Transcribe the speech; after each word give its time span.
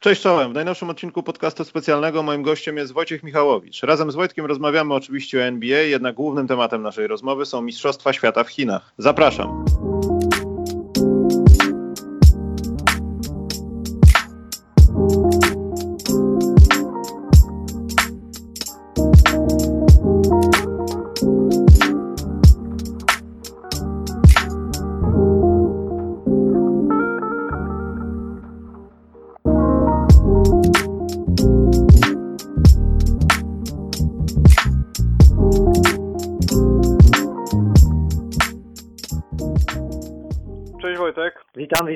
Cześć 0.00 0.22
czołem. 0.22 0.50
W 0.50 0.54
najnowszym 0.54 0.90
odcinku 0.90 1.22
podcastu 1.22 1.64
specjalnego 1.64 2.22
moim 2.22 2.42
gościem 2.42 2.76
jest 2.76 2.92
Wojciech 2.92 3.22
Michałowicz. 3.22 3.82
Razem 3.82 4.10
z 4.10 4.14
Wojtkiem 4.14 4.46
rozmawiamy 4.46 4.94
oczywiście 4.94 5.38
o 5.38 5.42
NBA, 5.42 5.78
jednak 5.78 6.14
głównym 6.14 6.48
tematem 6.48 6.82
naszej 6.82 7.06
rozmowy 7.06 7.46
są 7.46 7.62
Mistrzostwa 7.62 8.12
Świata 8.12 8.44
w 8.44 8.48
Chinach. 8.48 8.92
Zapraszam. 8.98 9.64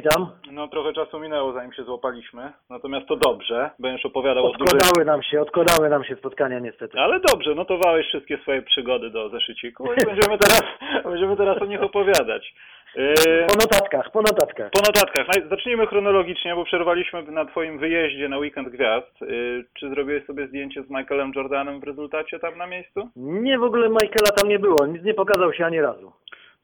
Witam. 0.03 0.27
No 0.51 0.69
trochę 0.69 0.93
czasu 0.93 1.21
minęło 1.21 1.53
zanim 1.53 1.73
się 1.73 1.85
złapaliśmy, 1.85 2.53
natomiast 2.71 3.07
to 3.09 3.17
dobrze, 3.17 3.71
będziesz 3.79 4.07
opowiadał 4.07 4.47
odkładały 4.47 4.81
o 4.81 4.93
dużych... 4.93 5.07
nam 5.07 5.23
się, 5.23 5.41
odkładały 5.41 5.89
nam 5.89 6.05
się 6.05 6.17
spotkania 6.17 6.59
niestety. 6.59 6.99
Ale 6.99 7.21
dobrze, 7.21 7.55
notowałeś 7.55 8.07
wszystkie 8.07 8.39
swoje 8.39 8.63
przygody 8.63 9.11
do 9.11 9.29
zeszyciku 9.29 9.85
i 9.85 10.07
będziemy 10.07 10.39
teraz, 10.39 10.63
będziemy 11.11 11.37
teraz 11.37 11.63
o 11.63 11.65
nich 11.65 11.83
opowiadać. 11.83 12.55
Yy, 12.97 13.47
po 13.49 13.55
notatkach, 13.55 14.11
po 14.13 14.23
notatkach. 14.23 14.71
Po 14.71 14.81
notatkach. 14.81 15.27
Zacznijmy 15.51 15.87
chronologicznie, 15.87 16.55
bo 16.55 16.65
przerwaliśmy 16.65 17.23
na 17.23 17.45
Twoim 17.45 17.79
wyjeździe 17.79 18.29
na 18.29 18.39
Weekend 18.39 18.69
Gwiazd. 18.69 19.21
Yy, 19.21 19.65
czy 19.79 19.89
zrobiłeś 19.89 20.27
sobie 20.27 20.47
zdjęcie 20.47 20.83
z 20.83 20.91
Michaelem 20.91 21.33
Jordanem 21.37 21.81
w 21.81 21.85
rezultacie 21.85 22.39
tam 22.39 22.59
na 22.59 22.67
miejscu? 22.67 23.09
Nie, 23.17 23.59
w 23.59 23.65
ogóle 23.65 23.89
Michaela 23.89 24.31
tam 24.37 24.49
nie 24.49 24.59
było. 24.59 24.87
Nic 24.87 25.05
nie 25.05 25.15
pokazał 25.15 25.53
się 25.53 25.67
ani 25.67 25.81
razu. 25.81 26.13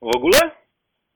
W 0.03 0.17
ogóle? 0.17 0.39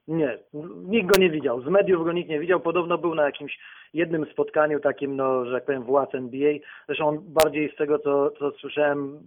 Nie, 0.08 0.38
nikt 0.84 1.12
go 1.12 1.20
nie 1.20 1.30
widział. 1.30 1.62
Z 1.62 1.66
mediów 1.66 2.04
go 2.04 2.12
nikt 2.12 2.30
nie 2.30 2.40
widział. 2.40 2.60
Podobno 2.60 2.98
był 2.98 3.14
na 3.14 3.24
jakimś 3.24 3.58
jednym 3.94 4.26
spotkaniu 4.26 4.80
takim, 4.80 5.16
no, 5.16 5.44
że 5.44 5.52
jak 5.52 5.64
powiem, 5.64 5.82
władz 5.82 6.14
NBA. 6.14 6.52
Zresztą 6.86 7.08
on 7.08 7.18
bardziej 7.22 7.72
z 7.72 7.76
tego, 7.76 7.98
co, 7.98 8.30
co 8.30 8.50
słyszałem, 8.50 9.18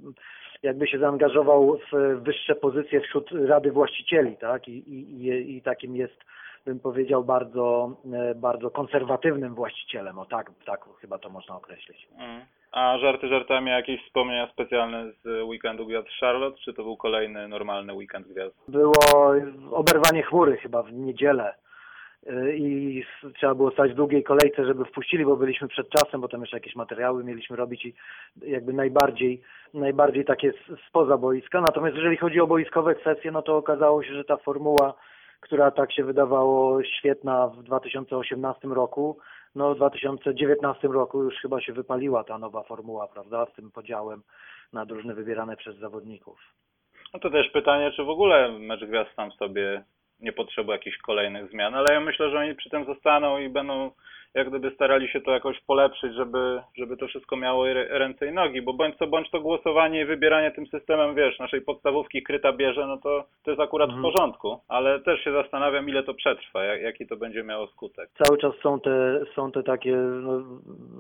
jakby 0.64 0.88
się 0.88 1.00
zaangażował 1.00 1.80
w 1.92 2.22
wyższe 2.24 2.56
pozycje 2.56 3.02
wśród 3.02 3.32
Rady 3.32 3.72
Właścicieli, 3.72 4.38
tak? 4.38 4.68
I, 4.68 4.78
i, 4.94 5.58
i 5.58 5.62
takim 5.62 5.96
jest, 5.96 6.18
bym 6.66 6.80
powiedział, 6.80 7.24
bardzo, 7.24 7.96
e, 8.14 8.36
bardzo 8.36 8.72
konserwatywnym 8.72 9.56
właścicielem. 9.56 10.20
O 10.20 10.26
tak, 10.26 10.52
tak 10.66 10.86
chyba 11.02 11.18
to 11.18 11.30
można 11.30 11.56
określić. 11.56 12.08
Mm. 12.18 12.42
A 12.76 12.98
żarty 12.98 13.28
żartami, 13.28 13.72
jakieś 13.72 14.06
wspomnienia 14.06 14.48
specjalne 14.48 15.12
z 15.24 15.44
weekendu 15.44 15.86
Gwiazd 15.86 16.08
Charlotte, 16.20 16.58
czy 16.58 16.74
to 16.74 16.84
był 16.84 16.98
kolejny 16.98 17.48
normalny 17.48 17.94
weekend 17.94 18.28
Gwiazd? 18.28 18.56
Było 18.68 18.94
oberwanie 19.72 20.24
chmury 20.24 20.58
chyba 20.58 20.84
w 20.84 20.94
niedzielę 20.94 21.56
y, 22.28 22.56
i 22.58 23.04
trzeba 23.36 23.56
było 23.56 23.72
stać 23.72 23.92
w 23.92 23.96
długiej 23.96 24.24
kolejce, 24.24 24.66
żeby 24.66 24.86
wpuścili, 24.86 25.26
bo 25.26 25.36
byliśmy 25.36 25.68
przed 25.68 25.90
czasem, 25.90 26.22
bo 26.22 26.28
tam 26.28 26.42
jeszcze 26.42 26.58
jakieś 26.58 26.76
materiały 26.76 27.24
mieliśmy 27.24 27.56
robić 27.56 27.86
i 27.86 27.94
jakby 28.42 28.74
najbardziej, 28.74 29.42
najbardziej 29.74 30.26
takie 30.26 30.54
spoza 30.90 31.18
boiska. 31.18 31.62
Natomiast 31.62 31.96
jeżeli 31.96 32.18
chodzi 32.18 32.40
o 32.40 32.48
boiskowe 32.48 32.96
kwestie, 32.96 33.32
no 33.32 33.42
to 33.42 33.58
okazało 33.58 34.04
się, 34.04 34.14
że 34.14 34.24
ta 34.24 34.38
formuła, 34.38 34.94
która 35.40 35.72
tak 35.72 35.94
się 35.94 36.04
wydawało 36.04 36.84
świetna 36.84 37.48
w 37.48 37.64
2018 37.64 38.68
roku, 38.68 39.18
no 39.56 39.74
w 39.74 39.78
2019 39.78 40.88
roku 40.88 41.24
już 41.24 41.36
chyba 41.36 41.62
się 41.62 41.74
wypaliła 41.74 42.24
ta 42.24 42.38
nowa 42.38 42.64
formuła, 42.64 43.08
prawda, 43.08 43.46
z 43.46 43.54
tym 43.54 43.72
podziałem 43.72 44.22
na 44.74 44.86
drużyny 44.86 45.14
wybierane 45.14 45.58
przez 45.58 45.78
zawodników. 45.78 46.40
No 47.14 47.20
to 47.20 47.30
też 47.30 47.50
pytanie, 47.50 47.92
czy 47.92 48.04
w 48.04 48.10
ogóle 48.10 48.60
mecz 48.60 48.86
gwiazd 48.86 49.10
sam 49.16 49.32
sobie 49.32 49.84
nie 50.20 50.34
potrzebuje 50.34 50.78
jakichś 50.78 50.98
kolejnych 50.98 51.50
zmian, 51.50 51.76
ale 51.76 51.94
ja 51.94 52.00
myślę, 52.00 52.30
że 52.30 52.40
oni 52.40 52.56
przy 52.56 52.70
tym 52.70 52.86
zostaną 52.86 53.38
i 53.38 53.50
będą 53.50 53.92
jak 54.36 54.50
gdyby 54.50 54.72
starali 54.72 55.08
się 55.08 55.22
to 55.22 55.32
jakoś 55.32 55.60
polepszyć, 55.68 56.14
żeby, 56.14 56.62
żeby 56.78 56.98
to 56.98 57.08
wszystko 57.08 57.36
miało 57.36 57.66
ręce 57.90 58.28
i 58.28 58.32
nogi, 58.32 58.62
bo 58.62 58.74
bądź 58.74 58.98
co 58.98 59.08
bądź 59.08 59.32
to 59.32 59.42
głosowanie 59.42 60.02
i 60.02 60.06
wybieranie 60.06 60.52
tym 60.52 60.68
systemem, 60.68 61.16
wiesz, 61.16 61.40
naszej 61.40 61.62
podstawówki 61.62 62.24
kryta 62.24 62.54
bierze, 62.54 62.88
no 62.88 62.98
to 62.98 63.26
to 63.44 63.52
jest 63.52 63.62
akurat 63.62 63.90
mhm. 63.90 64.02
w 64.02 64.14
porządku, 64.14 64.60
ale 64.68 65.00
też 65.00 65.24
się 65.24 65.32
zastanawiam, 65.32 65.90
ile 65.90 66.04
to 66.04 66.14
przetrwa, 66.14 66.64
jak, 66.64 66.82
jaki 66.82 67.08
to 67.08 67.16
będzie 67.18 67.44
miało 67.44 67.68
skutek. 67.68 68.10
Cały 68.24 68.38
czas 68.38 68.54
są 68.64 68.80
te, 68.80 69.20
są 69.36 69.52
te 69.52 69.64
takie, 69.64 69.96
no, 69.96 70.42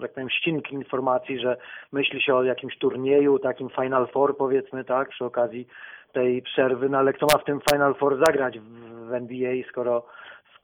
jak 0.02 0.14
powiem, 0.14 0.30
ścinki 0.30 0.76
informacji, 0.76 1.40
że 1.40 1.58
myśli 1.92 2.22
się 2.22 2.36
o 2.36 2.44
jakimś 2.44 2.78
turnieju, 2.78 3.40
takim 3.40 3.70
Final 3.70 4.08
Four 4.08 4.38
powiedzmy, 4.38 4.84
tak, 4.84 5.10
przy 5.10 5.26
okazji 5.26 5.68
tej 6.14 6.42
przerwy, 6.42 6.90
no 6.90 6.98
ale 6.98 7.14
kto 7.14 7.26
ma 7.34 7.40
w 7.40 7.46
tym 7.46 7.60
Final 7.72 7.96
Four 7.96 8.18
zagrać 8.26 8.60
w 8.60 8.95
NBA, 9.14 9.54
skoro 9.70 10.06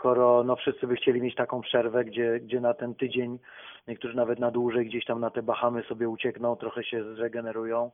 skoro 0.02 0.44
no, 0.44 0.56
wszyscy 0.56 0.88
by 0.88 0.96
chcieli 0.96 1.22
mieć 1.22 1.36
taką 1.36 1.62
przerwę, 1.62 2.06
gdzie, 2.06 2.40
gdzie 2.40 2.60
na 2.60 2.74
ten 2.74 2.96
tydzień, 2.96 3.40
niektórzy 3.88 4.16
nawet 4.16 4.40
na 4.40 4.52
dłużej 4.52 4.86
gdzieś 4.86 5.06
tam 5.06 5.20
na 5.20 5.30
te 5.30 5.44
Bahamy 5.44 5.84
sobie 5.84 6.10
uciekną, 6.10 6.56
trochę 6.56 6.84
się 6.84 7.16
zregenerują. 7.16 7.92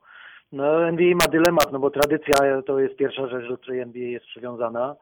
No 0.52 0.88
NBA 0.88 1.14
ma 1.14 1.32
dylemat, 1.32 1.72
no 1.72 1.78
bo 1.78 1.90
tradycja 1.90 2.62
to 2.66 2.78
jest 2.80 2.96
pierwsza 2.96 3.28
rzecz, 3.28 3.48
do 3.48 3.58
której 3.58 3.80
NBA 3.80 4.02
jest 4.02 4.26
przywiązana, 4.26 4.96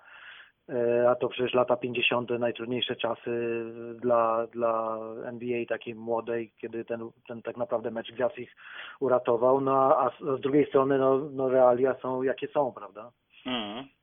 e, 0.69 1.11
a 1.11 1.15
to 1.15 1.29
przecież 1.29 1.55
lata 1.55 1.77
50. 1.77 2.31
najtrudniejsze 2.39 2.97
czasy 2.97 3.65
dla, 3.95 4.47
dla 4.47 4.99
NBA 5.25 5.65
takiej 5.69 5.95
młodej, 5.95 6.53
kiedy 6.61 6.85
ten, 6.85 7.11
ten 7.29 7.43
tak 7.43 7.57
naprawdę 7.57 7.91
mecz 7.91 8.13
gwiazd 8.13 8.39
ich 8.39 8.57
uratował, 9.01 9.61
no 9.61 9.99
a 9.99 10.11
z 10.37 10.41
drugiej 10.41 10.67
strony 10.67 10.99
no, 10.99 11.19
no 11.33 11.49
realia 11.49 11.95
są 12.03 12.23
jakie 12.23 12.49
są, 12.49 12.73
prawda? 12.73 13.11
Mm. 13.47 13.96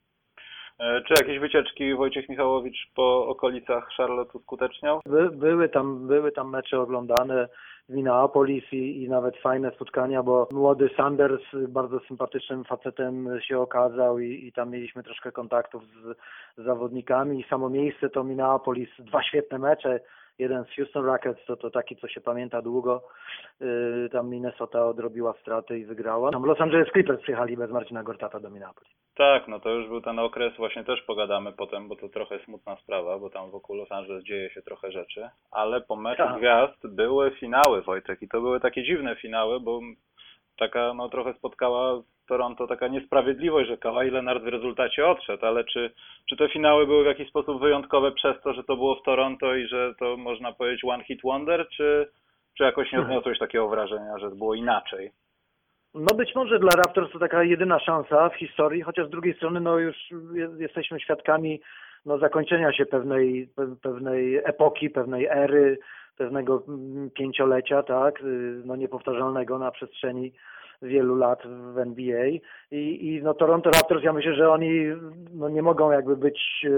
E, 0.79 1.01
czy 1.01 1.13
jakieś 1.23 1.39
wycieczki 1.39 1.95
Wojciech 1.95 2.29
Michałowicz 2.29 2.91
po 2.95 3.27
okolicach 3.27 3.89
Charlotte 3.97 4.37
uskuteczniał? 4.37 5.01
By, 5.05 5.29
były, 5.29 5.69
tam, 5.69 6.07
były 6.07 6.31
tam 6.31 6.49
mecze 6.49 6.79
oglądane 6.79 7.47
w 7.89 7.93
Minneapolis 7.93 8.63
i, 8.71 9.03
i 9.03 9.09
nawet 9.09 9.37
fajne 9.37 9.71
spotkania, 9.71 10.23
bo 10.23 10.47
młody 10.51 10.89
Sanders 10.97 11.43
bardzo 11.67 11.99
sympatycznym 11.99 12.63
facetem 12.63 13.39
się 13.41 13.59
okazał 13.59 14.19
i, 14.19 14.47
i 14.47 14.51
tam 14.51 14.69
mieliśmy 14.69 15.03
troszkę 15.03 15.31
kontaktów 15.31 15.83
z, 15.83 16.17
z 16.57 16.65
zawodnikami. 16.65 17.45
Samo 17.49 17.69
miejsce 17.69 18.09
to 18.09 18.23
Minneapolis, 18.23 18.89
dwa 18.99 19.23
świetne 19.23 19.59
mecze 19.59 19.99
jeden 20.39 20.65
z 20.65 20.75
Houston 20.75 21.05
Rockets, 21.05 21.45
to, 21.45 21.57
to 21.57 21.69
taki, 21.69 21.95
co 21.95 22.07
się 22.07 22.21
pamięta 22.21 22.61
długo. 22.61 23.03
Yy, 23.59 24.09
tam 24.11 24.29
Minnesota 24.29 24.85
odrobiła 24.85 25.33
straty 25.41 25.79
i 25.79 25.85
wygrała. 25.85 26.31
Tam 26.31 26.45
Los 26.45 26.61
Angeles 26.61 26.91
Clippers 26.91 27.21
przyjechali 27.21 27.57
bez 27.57 27.71
Marcina 27.71 28.03
Gortata 28.03 28.39
do 28.39 28.49
Minneapolis. 28.49 28.93
Tak, 29.15 29.47
no 29.47 29.59
to 29.59 29.69
już 29.69 29.87
był 29.87 30.01
ten 30.01 30.19
okres, 30.19 30.53
właśnie 30.57 30.83
też 30.83 31.01
pogadamy 31.01 31.51
potem, 31.51 31.87
bo 31.87 31.95
to 31.95 32.09
trochę 32.09 32.39
smutna 32.39 32.75
sprawa, 32.75 33.19
bo 33.19 33.29
tam 33.29 33.51
wokół 33.51 33.75
Los 33.75 33.91
Angeles 33.91 34.23
dzieje 34.23 34.49
się 34.49 34.61
trochę 34.61 34.91
rzeczy, 34.91 35.29
ale 35.51 35.81
po 35.81 35.95
meczu 35.95 36.23
tak. 36.23 36.37
gwiazd 36.37 36.87
były 36.87 37.31
finały, 37.31 37.81
Wojtek, 37.81 38.21
i 38.21 38.27
to 38.27 38.41
były 38.41 38.59
takie 38.59 38.83
dziwne 38.83 39.15
finały, 39.15 39.59
bo 39.59 39.79
taka 40.57 40.93
no 40.93 41.09
trochę 41.09 41.33
spotkała 41.33 42.01
Toronto 42.33 42.67
taka 42.67 42.87
niesprawiedliwość, 42.87 43.69
że 43.69 43.77
Kawhi 43.77 44.09
Leonard 44.09 44.43
w 44.43 44.47
rezultacie 44.47 45.07
odszedł, 45.07 45.45
ale 45.45 45.63
czy, 45.63 45.91
czy 46.29 46.37
te 46.37 46.49
finały 46.49 46.87
były 46.87 47.03
w 47.03 47.07
jakiś 47.07 47.29
sposób 47.29 47.61
wyjątkowe 47.61 48.11
przez 48.11 48.41
to, 48.43 48.53
że 48.53 48.63
to 48.63 48.75
było 48.75 48.95
w 48.95 49.03
Toronto 49.03 49.55
i 49.55 49.67
że 49.67 49.93
to 49.99 50.17
można 50.17 50.53
powiedzieć 50.53 50.81
one 50.85 51.03
hit 51.03 51.19
wonder, 51.23 51.67
czy, 51.77 52.09
czy 52.57 52.63
jakoś 52.63 52.91
nie 52.91 53.01
odniosłeś 53.01 53.39
takiego 53.39 53.67
wrażenia, 53.67 54.17
że 54.19 54.29
było 54.29 54.55
inaczej? 54.55 55.11
No 55.93 56.15
być 56.15 56.35
może 56.35 56.59
dla 56.59 56.71
Raptors 56.77 57.11
to 57.11 57.19
taka 57.19 57.43
jedyna 57.43 57.79
szansa 57.79 58.29
w 58.29 58.35
historii, 58.35 58.81
chociaż 58.81 59.07
z 59.07 59.11
drugiej 59.11 59.33
strony 59.33 59.59
no 59.59 59.77
już 59.77 59.95
jesteśmy 60.57 60.99
świadkami 60.99 61.61
no, 62.05 62.17
zakończenia 62.17 62.73
się 62.73 62.85
pewnej, 62.85 63.49
pewnej 63.81 64.37
epoki, 64.37 64.89
pewnej 64.89 65.25
ery, 65.25 65.77
pewnego 66.17 66.63
pięciolecia, 67.15 67.83
tak, 67.83 68.23
no 68.65 68.75
niepowtarzalnego 68.75 69.59
na 69.59 69.71
przestrzeni 69.71 70.33
wielu 70.83 71.15
lat 71.15 71.39
w 71.73 71.77
NBA 71.77 72.27
i, 72.71 73.07
i 73.07 73.21
no 73.23 73.33
Toronto 73.33 73.69
Raptors, 73.69 74.03
ja 74.03 74.13
myślę, 74.13 74.35
że 74.35 74.49
oni 74.49 74.85
no 75.33 75.49
nie 75.49 75.61
mogą 75.61 75.91
jakby 75.91 76.17
być 76.17 76.65
e, 76.65 76.69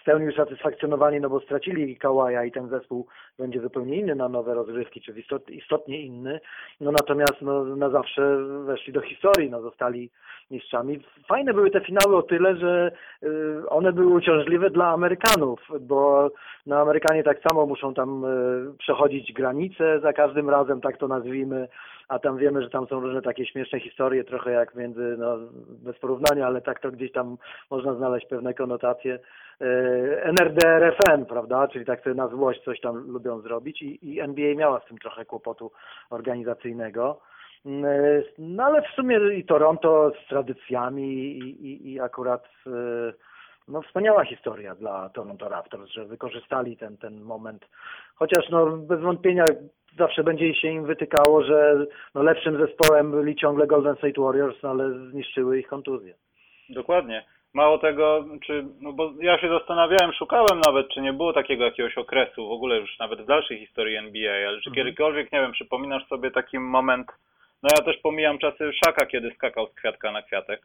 w 0.00 0.04
pełni 0.04 0.28
usatysfakcjonowani, 0.28 1.20
no 1.20 1.30
bo 1.30 1.40
stracili 1.40 1.96
Kałaja 1.96 2.44
i 2.44 2.52
ten 2.52 2.68
zespół 2.68 3.06
będzie 3.38 3.60
zupełnie 3.60 3.96
inny 3.96 4.14
na 4.14 4.28
nowe 4.28 4.54
rozgrywki, 4.54 5.00
czy 5.00 5.14
istotnie 5.48 6.00
inny, 6.00 6.40
no 6.80 6.92
natomiast 6.92 7.36
no, 7.40 7.64
na 7.64 7.90
zawsze 7.90 8.36
weszli 8.64 8.92
do 8.92 9.00
historii, 9.00 9.50
no 9.50 9.60
zostali 9.60 10.10
mistrzami. 10.50 11.00
Fajne 11.28 11.54
były 11.54 11.70
te 11.70 11.80
finały 11.80 12.16
o 12.16 12.22
tyle, 12.22 12.56
że 12.56 12.92
y, 13.22 13.68
one 13.68 13.92
były 13.92 14.14
uciążliwe 14.14 14.70
dla 14.70 14.88
Amerykanów, 14.88 15.60
bo 15.80 16.30
no 16.66 16.76
Amerykanie 16.76 17.22
tak 17.22 17.42
samo 17.42 17.66
muszą 17.66 17.94
tam 17.94 18.24
y, 18.24 18.78
przechodzić 18.78 19.32
granice 19.32 20.00
za 20.00 20.12
każdym 20.12 20.50
razem, 20.50 20.80
tak 20.80 20.96
to 20.96 21.08
nazwijmy, 21.08 21.68
a 22.10 22.18
tam 22.18 22.36
wiemy, 22.36 22.62
że 22.62 22.70
tam 22.70 22.86
są 22.86 23.00
różne 23.00 23.22
takie 23.22 23.46
śmieszne 23.46 23.80
historie, 23.80 24.24
trochę 24.24 24.50
jak 24.50 24.74
między, 24.74 25.16
no 25.18 25.38
bez 25.68 25.98
porównania, 25.98 26.46
ale 26.46 26.60
tak 26.60 26.80
to 26.80 26.90
gdzieś 26.90 27.12
tam 27.12 27.36
można 27.70 27.94
znaleźć 27.94 28.26
pewne 28.26 28.54
konotacje. 28.54 29.18
E, 29.60 29.66
NRD-RFN, 30.24 31.24
prawda, 31.26 31.68
czyli 31.68 31.84
tak 31.84 32.02
sobie 32.02 32.14
na 32.14 32.28
złość 32.28 32.64
coś 32.64 32.80
tam 32.80 33.10
lubią 33.10 33.40
zrobić 33.40 33.82
i, 33.82 34.08
i 34.10 34.20
NBA 34.20 34.54
miała 34.54 34.80
z 34.80 34.84
tym 34.84 34.98
trochę 34.98 35.24
kłopotu 35.24 35.72
organizacyjnego. 36.10 37.20
E, 37.66 38.22
No 38.38 38.64
ale 38.64 38.82
w 38.82 38.94
sumie 38.94 39.18
i 39.34 39.44
Toronto 39.44 40.12
z 40.24 40.28
tradycjami 40.28 41.14
i, 41.14 41.66
i, 41.66 41.92
i 41.92 42.00
akurat 42.00 42.44
e, 42.66 42.70
no 43.68 43.82
wspaniała 43.82 44.24
historia 44.24 44.74
dla 44.74 45.08
Toronto 45.08 45.48
Raptors, 45.48 45.90
że 45.90 46.04
wykorzystali 46.04 46.76
ten, 46.76 46.96
ten 46.96 47.20
moment. 47.20 47.66
Chociaż 48.14 48.50
no 48.50 48.76
bez 48.76 49.00
wątpienia 49.00 49.44
zawsze 49.98 50.24
będzie 50.24 50.54
się 50.54 50.68
im 50.68 50.86
wytykało, 50.86 51.44
że 51.44 51.86
no 52.14 52.22
lepszym 52.22 52.66
zespołem 52.66 53.10
byli 53.10 53.36
ciągle 53.36 53.66
Golden 53.66 53.96
State 53.96 54.22
Warriors, 54.22 54.62
no, 54.62 54.70
ale 54.70 54.90
zniszczyły 55.10 55.58
ich 55.58 55.66
kontuzje. 55.68 56.14
Dokładnie. 56.68 57.24
Mało 57.54 57.78
tego, 57.78 58.24
czy, 58.46 58.64
no 58.80 58.92
bo 58.92 59.12
ja 59.20 59.38
się 59.38 59.48
zastanawiałem, 59.48 60.12
szukałem 60.12 60.60
nawet, 60.66 60.88
czy 60.88 61.00
nie 61.00 61.12
było 61.12 61.32
takiego 61.32 61.64
jakiegoś 61.64 61.98
okresu, 61.98 62.48
w 62.48 62.52
ogóle 62.52 62.76
już 62.80 62.98
nawet 62.98 63.20
w 63.20 63.26
dalszej 63.26 63.58
historii 63.58 63.96
NBA, 63.96 64.32
ale 64.48 64.60
czy 64.60 64.70
Mhm. 64.70 64.74
kiedykolwiek, 64.74 65.32
nie 65.32 65.40
wiem, 65.40 65.52
przypominasz 65.52 66.06
sobie 66.08 66.30
taki 66.30 66.58
moment, 66.58 67.06
no 67.62 67.68
ja 67.78 67.84
też 67.84 67.96
pomijam 68.02 68.38
czasy 68.38 68.72
Szaka, 68.84 69.06
kiedy 69.06 69.30
skakał 69.30 69.66
z 69.66 69.74
kwiatka 69.74 70.12
na 70.12 70.22
kwiatek, 70.22 70.62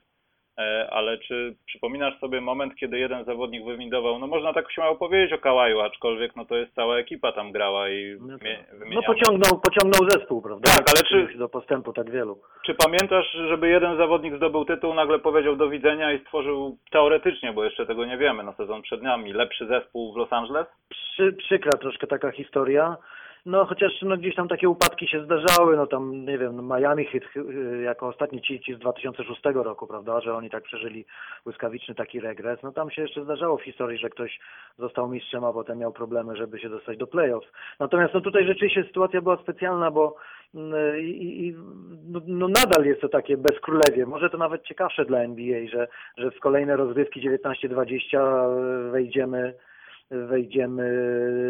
ale 0.92 1.18
czy 1.18 1.56
przypominasz 1.66 2.20
sobie 2.20 2.42
moment, 2.42 2.76
kiedy 2.76 3.00
jeden 3.00 3.26
zawodnik 3.26 3.66
wywindował, 3.66 4.20
no 4.20 4.28
można 4.28 4.54
tak 4.54 4.72
śmiało 4.72 4.96
powiedzieć 4.96 5.34
o 5.34 5.38
Kałaju, 5.38 5.80
aczkolwiek 5.82 6.36
no 6.36 6.46
to 6.46 6.56
jest 6.56 6.74
cała 6.76 6.98
ekipa 6.98 7.32
tam 7.32 7.52
grała 7.52 7.90
i 7.90 8.18
No, 8.20 8.38
tak. 8.40 8.48
no 8.74 8.80
wymieniamy. 8.80 9.06
pociągnął, 9.08 9.62
pociągnął 9.62 10.10
zespół, 10.10 10.42
prawda? 10.42 10.72
Tak, 10.78 10.86
ale 10.96 11.04
czy- 11.28 11.38
Do 11.38 11.50
postępu 11.50 11.94
tak 11.94 12.12
wielu. 12.12 12.38
Czy 12.66 12.74
pamiętasz, 12.74 13.32
żeby 13.32 13.68
jeden 13.70 13.98
zawodnik 13.98 14.36
zdobył 14.36 14.66
tytuł, 14.66 14.94
nagle 14.94 15.20
powiedział 15.20 15.56
do 15.56 15.70
widzenia 15.70 16.14
i 16.14 16.20
stworzył 16.20 16.78
teoretycznie, 16.92 17.54
bo 17.54 17.64
jeszcze 17.64 17.86
tego 17.86 18.06
nie 18.06 18.18
wiemy, 18.18 18.44
no 18.44 18.54
sezon 18.54 18.82
przed 18.82 19.02
nami, 19.04 19.34
lepszy 19.34 19.68
zespół 19.68 20.14
w 20.14 20.18
Los 20.18 20.34
Angeles? 20.34 20.68
Przy, 20.90 21.34
przykra 21.34 21.72
troszkę 21.78 22.08
taka 22.08 22.32
historia. 22.32 22.98
No 23.46 23.66
chociaż 23.66 24.02
no, 24.02 24.18
gdzieś 24.18 24.36
tam 24.36 24.48
takie 24.48 24.70
upadki 24.70 25.08
się 25.08 25.26
zdarzały, 25.26 25.78
no 25.78 25.88
tam 25.88 26.26
nie 26.26 26.38
wiem, 26.38 26.56
no, 26.56 26.78
Miami 26.78 27.06
Heat 27.06 27.24
y, 27.36 27.82
jako 27.82 28.08
ostatni 28.08 28.42
ci, 28.42 28.60
ci 28.60 28.76
z 28.76 28.80
2006 28.80 29.42
roku, 29.54 29.88
prawda, 29.88 30.22
że 30.22 30.36
oni 30.36 30.50
tak 30.50 30.64
przeżyli 30.64 31.06
błyskawiczny 31.44 31.96
taki 31.96 32.20
regres. 32.20 32.64
No 32.64 32.72
tam 32.72 32.92
się 32.92 33.02
jeszcze 33.02 33.24
zdarzało 33.24 33.58
w 33.58 33.64
historii, 33.64 33.98
że 33.98 34.10
ktoś 34.10 34.40
został 34.80 35.08
mistrzem, 35.08 35.44
a 35.44 35.54
potem 35.54 35.78
miał 35.78 35.92
problemy, 35.92 36.36
żeby 36.36 36.60
się 36.60 36.70
dostać 36.70 36.98
do 36.98 37.08
playoffs. 37.08 37.48
Natomiast 37.80 38.14
no 38.14 38.22
tutaj 38.22 38.46
rzeczywiście 38.46 38.84
sytuacja 38.84 39.22
była 39.22 39.38
specjalna, 39.38 39.92
bo 39.92 40.16
mm, 40.56 41.00
i, 41.00 41.48
i 41.48 41.56
no, 42.08 42.22
no 42.28 42.48
nadal 42.48 42.86
jest 42.86 43.02
to 43.02 43.10
takie 43.10 43.38
bezkrólewie. 43.38 44.06
Może 44.06 44.30
to 44.30 44.38
nawet 44.38 44.64
ciekawsze 44.64 45.06
dla 45.06 45.20
NBA, 45.20 45.68
że, 45.68 45.88
że 46.18 46.32
w 46.32 46.40
kolejne 46.40 46.76
rozgrywki 46.76 47.30
19-20 47.30 48.92
wejdziemy 48.92 49.54
wejdziemy, 50.12 50.84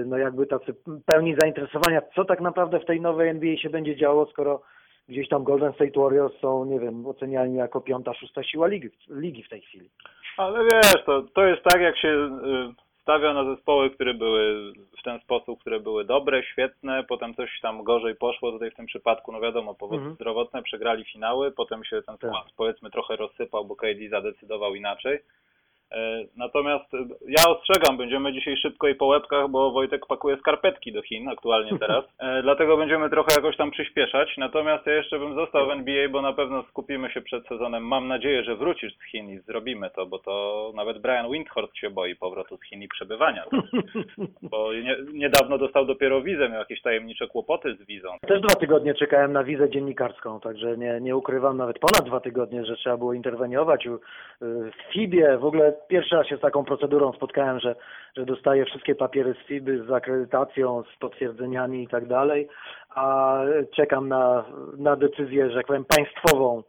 no 0.05 0.17
jakby 0.17 0.45
tacy 0.47 0.75
pełni 1.05 1.35
zainteresowania, 1.41 2.01
co 2.15 2.25
tak 2.25 2.41
naprawdę 2.41 2.79
w 2.79 2.85
tej 2.85 3.01
nowej 3.01 3.29
NBA 3.29 3.57
się 3.57 3.69
będzie 3.69 3.95
działo, 3.95 4.25
skoro 4.25 4.61
gdzieś 5.09 5.29
tam 5.29 5.43
Golden 5.43 5.73
State 5.73 5.99
Warriors 5.99 6.33
są, 6.39 6.65
nie 6.65 6.79
wiem, 6.79 7.07
oceniani 7.07 7.55
jako 7.55 7.81
piąta, 7.81 8.13
szósta 8.13 8.43
siła 8.43 8.67
ligi, 8.67 8.89
ligi 9.09 9.43
w 9.43 9.49
tej 9.49 9.61
chwili. 9.61 9.89
Ale 10.37 10.63
wiesz, 10.63 11.03
to, 11.05 11.21
to 11.21 11.43
jest 11.47 11.63
tak, 11.63 11.81
jak 11.81 11.97
się 11.97 12.07
y, 12.09 12.73
stawia 13.01 13.33
na 13.33 13.55
zespoły, 13.55 13.89
które 13.89 14.13
były 14.13 14.73
w 14.99 15.03
ten 15.03 15.19
sposób, 15.19 15.59
które 15.61 15.79
były 15.79 16.05
dobre, 16.05 16.43
świetne, 16.43 17.03
potem 17.07 17.33
coś 17.35 17.59
tam 17.61 17.83
gorzej 17.83 18.15
poszło, 18.15 18.51
tutaj 18.51 18.71
w 18.71 18.75
tym 18.75 18.85
przypadku, 18.85 19.31
no 19.31 19.41
wiadomo, 19.41 19.73
powody 19.75 19.97
Mhm. 19.97 20.15
zdrowotne, 20.15 20.63
przegrali 20.63 21.05
finały, 21.05 21.51
potem 21.51 21.83
się 21.83 22.01
ten 22.01 22.17
Tak. 22.17 22.29
skład 22.29 22.45
powiedzmy 22.57 22.89
trochę 22.91 23.15
rozsypał, 23.15 23.65
bo 23.65 23.75
KD 23.75 24.09
zadecydował 24.09 24.75
inaczej. 24.75 25.19
E, 25.95 26.23
Natomiast 26.37 26.93
e, 26.93 26.97
ja 27.27 27.43
ostrzegam, 27.49 27.97
będziemy 27.97 28.33
dzisiaj 28.33 28.57
szybko 28.57 28.87
i 28.87 28.95
po 28.95 29.05
łebkach, 29.05 29.47
bo 29.49 29.71
Wojtek 29.71 30.05
pakuje 30.05 30.37
skarpetki 30.37 30.91
do 30.93 31.01
Chin 31.01 31.29
aktualnie 31.29 31.79
teraz, 31.83 32.03
e, 32.19 32.41
dlatego 32.43 32.77
będziemy 32.77 33.09
trochę 33.09 33.29
jakoś 33.35 33.57
tam 33.57 33.71
przyspieszać. 33.71 34.37
Natomiast 34.37 34.85
ja 34.85 34.93
jeszcze 34.93 35.19
bym 35.19 35.35
został 35.35 35.67
w 35.67 35.71
NBA, 35.71 36.09
bo 36.09 36.21
na 36.21 36.33
pewno 36.33 36.63
skupimy 36.63 37.09
się 37.11 37.21
przed 37.21 37.47
sezonem. 37.47 37.83
Mam 37.87 38.07
nadzieję, 38.07 38.43
że 38.43 38.55
wrócisz 38.55 38.93
z 38.97 39.03
Chin 39.11 39.29
i 39.29 39.37
zrobimy 39.39 39.89
to, 39.95 40.05
bo 40.05 40.19
to 40.19 40.71
nawet 40.75 40.97
Brian 41.01 41.31
Windhorst 41.31 41.77
się 41.77 41.89
boi 41.89 42.15
powrotu 42.15 42.57
z 42.57 42.63
Chin 42.63 42.81
i 42.81 42.87
przebywania. 42.87 43.43
tam. 43.51 43.61
Bo 44.51 44.73
nie, 44.73 44.97
niedawno 45.13 45.57
dostał 45.57 45.85
dopiero 45.85 46.21
wizę, 46.21 46.49
miał 46.49 46.59
jakieś 46.59 46.81
tajemnicze 46.81 47.27
kłopoty 47.27 47.75
z 47.75 47.85
wizą. 47.85 48.09
Też 48.27 48.41
dwa 48.41 48.55
tygodnie 48.59 48.93
czekałem 48.93 49.33
na 49.33 49.43
wizę 49.43 49.69
dziennikarską, 49.69 50.39
także 50.39 50.77
nie, 50.77 50.99
nie 51.01 51.15
ukrywam, 51.15 51.57
nawet 51.57 51.79
ponad 51.79 52.07
dwa 52.07 52.19
tygodnie, 52.19 52.65
że 52.65 52.75
trzeba 52.75 52.97
było 52.97 53.13
interweniować. 53.13 53.87
U- 53.87 53.99
W 54.41 54.93
FIBie 54.93 55.37
w 55.37 55.45
ogóle 55.45 55.73
pierwszy 55.87 56.15
raz 56.15 56.27
się 56.27 56.37
z 56.37 56.41
taką 56.41 56.65
procedurą 56.65 57.11
spotkałem, 57.13 57.59
że, 57.59 57.75
że 58.17 58.25
dostaję 58.25 58.65
wszystkie 58.65 58.95
papiery 58.95 59.35
z 59.43 59.47
FIBy 59.47 59.83
z 59.87 59.91
akredytacją, 59.91 60.83
z 60.83 60.99
potwierdzeniami 60.99 61.83
i 61.83 61.87
tak 61.87 62.07
dalej, 62.07 62.47
a 62.89 63.37
czekam 63.75 64.07
na, 64.07 64.45
na 64.77 64.95
decyzję, 64.95 65.49
że 65.49 65.57
jak 65.57 65.67
powiem, 65.67 65.85
państwową 65.85 66.63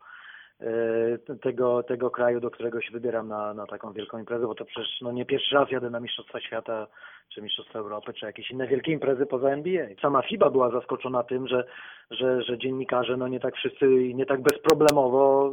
tego, 1.42 1.82
tego 1.82 2.10
kraju, 2.10 2.40
do 2.40 2.50
którego 2.50 2.80
się 2.80 2.92
wybieram 2.92 3.28
na, 3.28 3.54
na 3.54 3.66
taką 3.66 3.92
wielką 3.92 4.18
imprezę, 4.18 4.46
bo 4.46 4.54
to 4.54 4.64
przecież 4.64 5.00
no, 5.00 5.12
nie 5.12 5.26
pierwszy 5.26 5.54
raz 5.54 5.70
jadę 5.70 5.90
na 5.90 6.00
Mistrzostwa 6.00 6.40
Świata, 6.40 6.86
czy 7.28 7.42
Mistrzostwa 7.42 7.78
Europy, 7.78 8.12
czy 8.12 8.26
jakieś 8.26 8.50
inne 8.50 8.66
wielkie 8.66 8.92
imprezy 8.92 9.26
poza 9.26 9.48
NBA. 9.48 9.86
Sama 10.02 10.22
FIBA 10.22 10.50
była 10.50 10.70
zaskoczona 10.70 11.22
tym, 11.22 11.48
że, 11.48 11.64
że, 12.10 12.42
że 12.42 12.58
dziennikarze 12.58 13.16
no 13.16 13.28
nie 13.28 13.40
tak 13.40 13.56
wszyscy 13.56 14.02
i 14.02 14.14
nie 14.14 14.26
tak 14.26 14.42
bezproblemowo, 14.42 15.52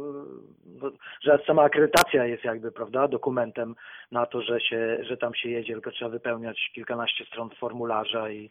no, 0.82 0.90
że 1.22 1.38
sama 1.46 1.62
akredytacja 1.62 2.26
jest 2.26 2.44
jakby, 2.44 2.72
prawda, 2.72 3.08
dokumentem 3.08 3.74
na 4.12 4.26
to, 4.26 4.42
że 4.42 4.60
się, 4.60 4.98
że 5.02 5.16
tam 5.16 5.34
się 5.34 5.50
jedzie, 5.50 5.72
tylko 5.72 5.90
trzeba 5.90 6.10
wypełniać 6.10 6.70
kilkanaście 6.74 7.24
stron 7.24 7.50
formularza 7.50 8.30
i, 8.30 8.50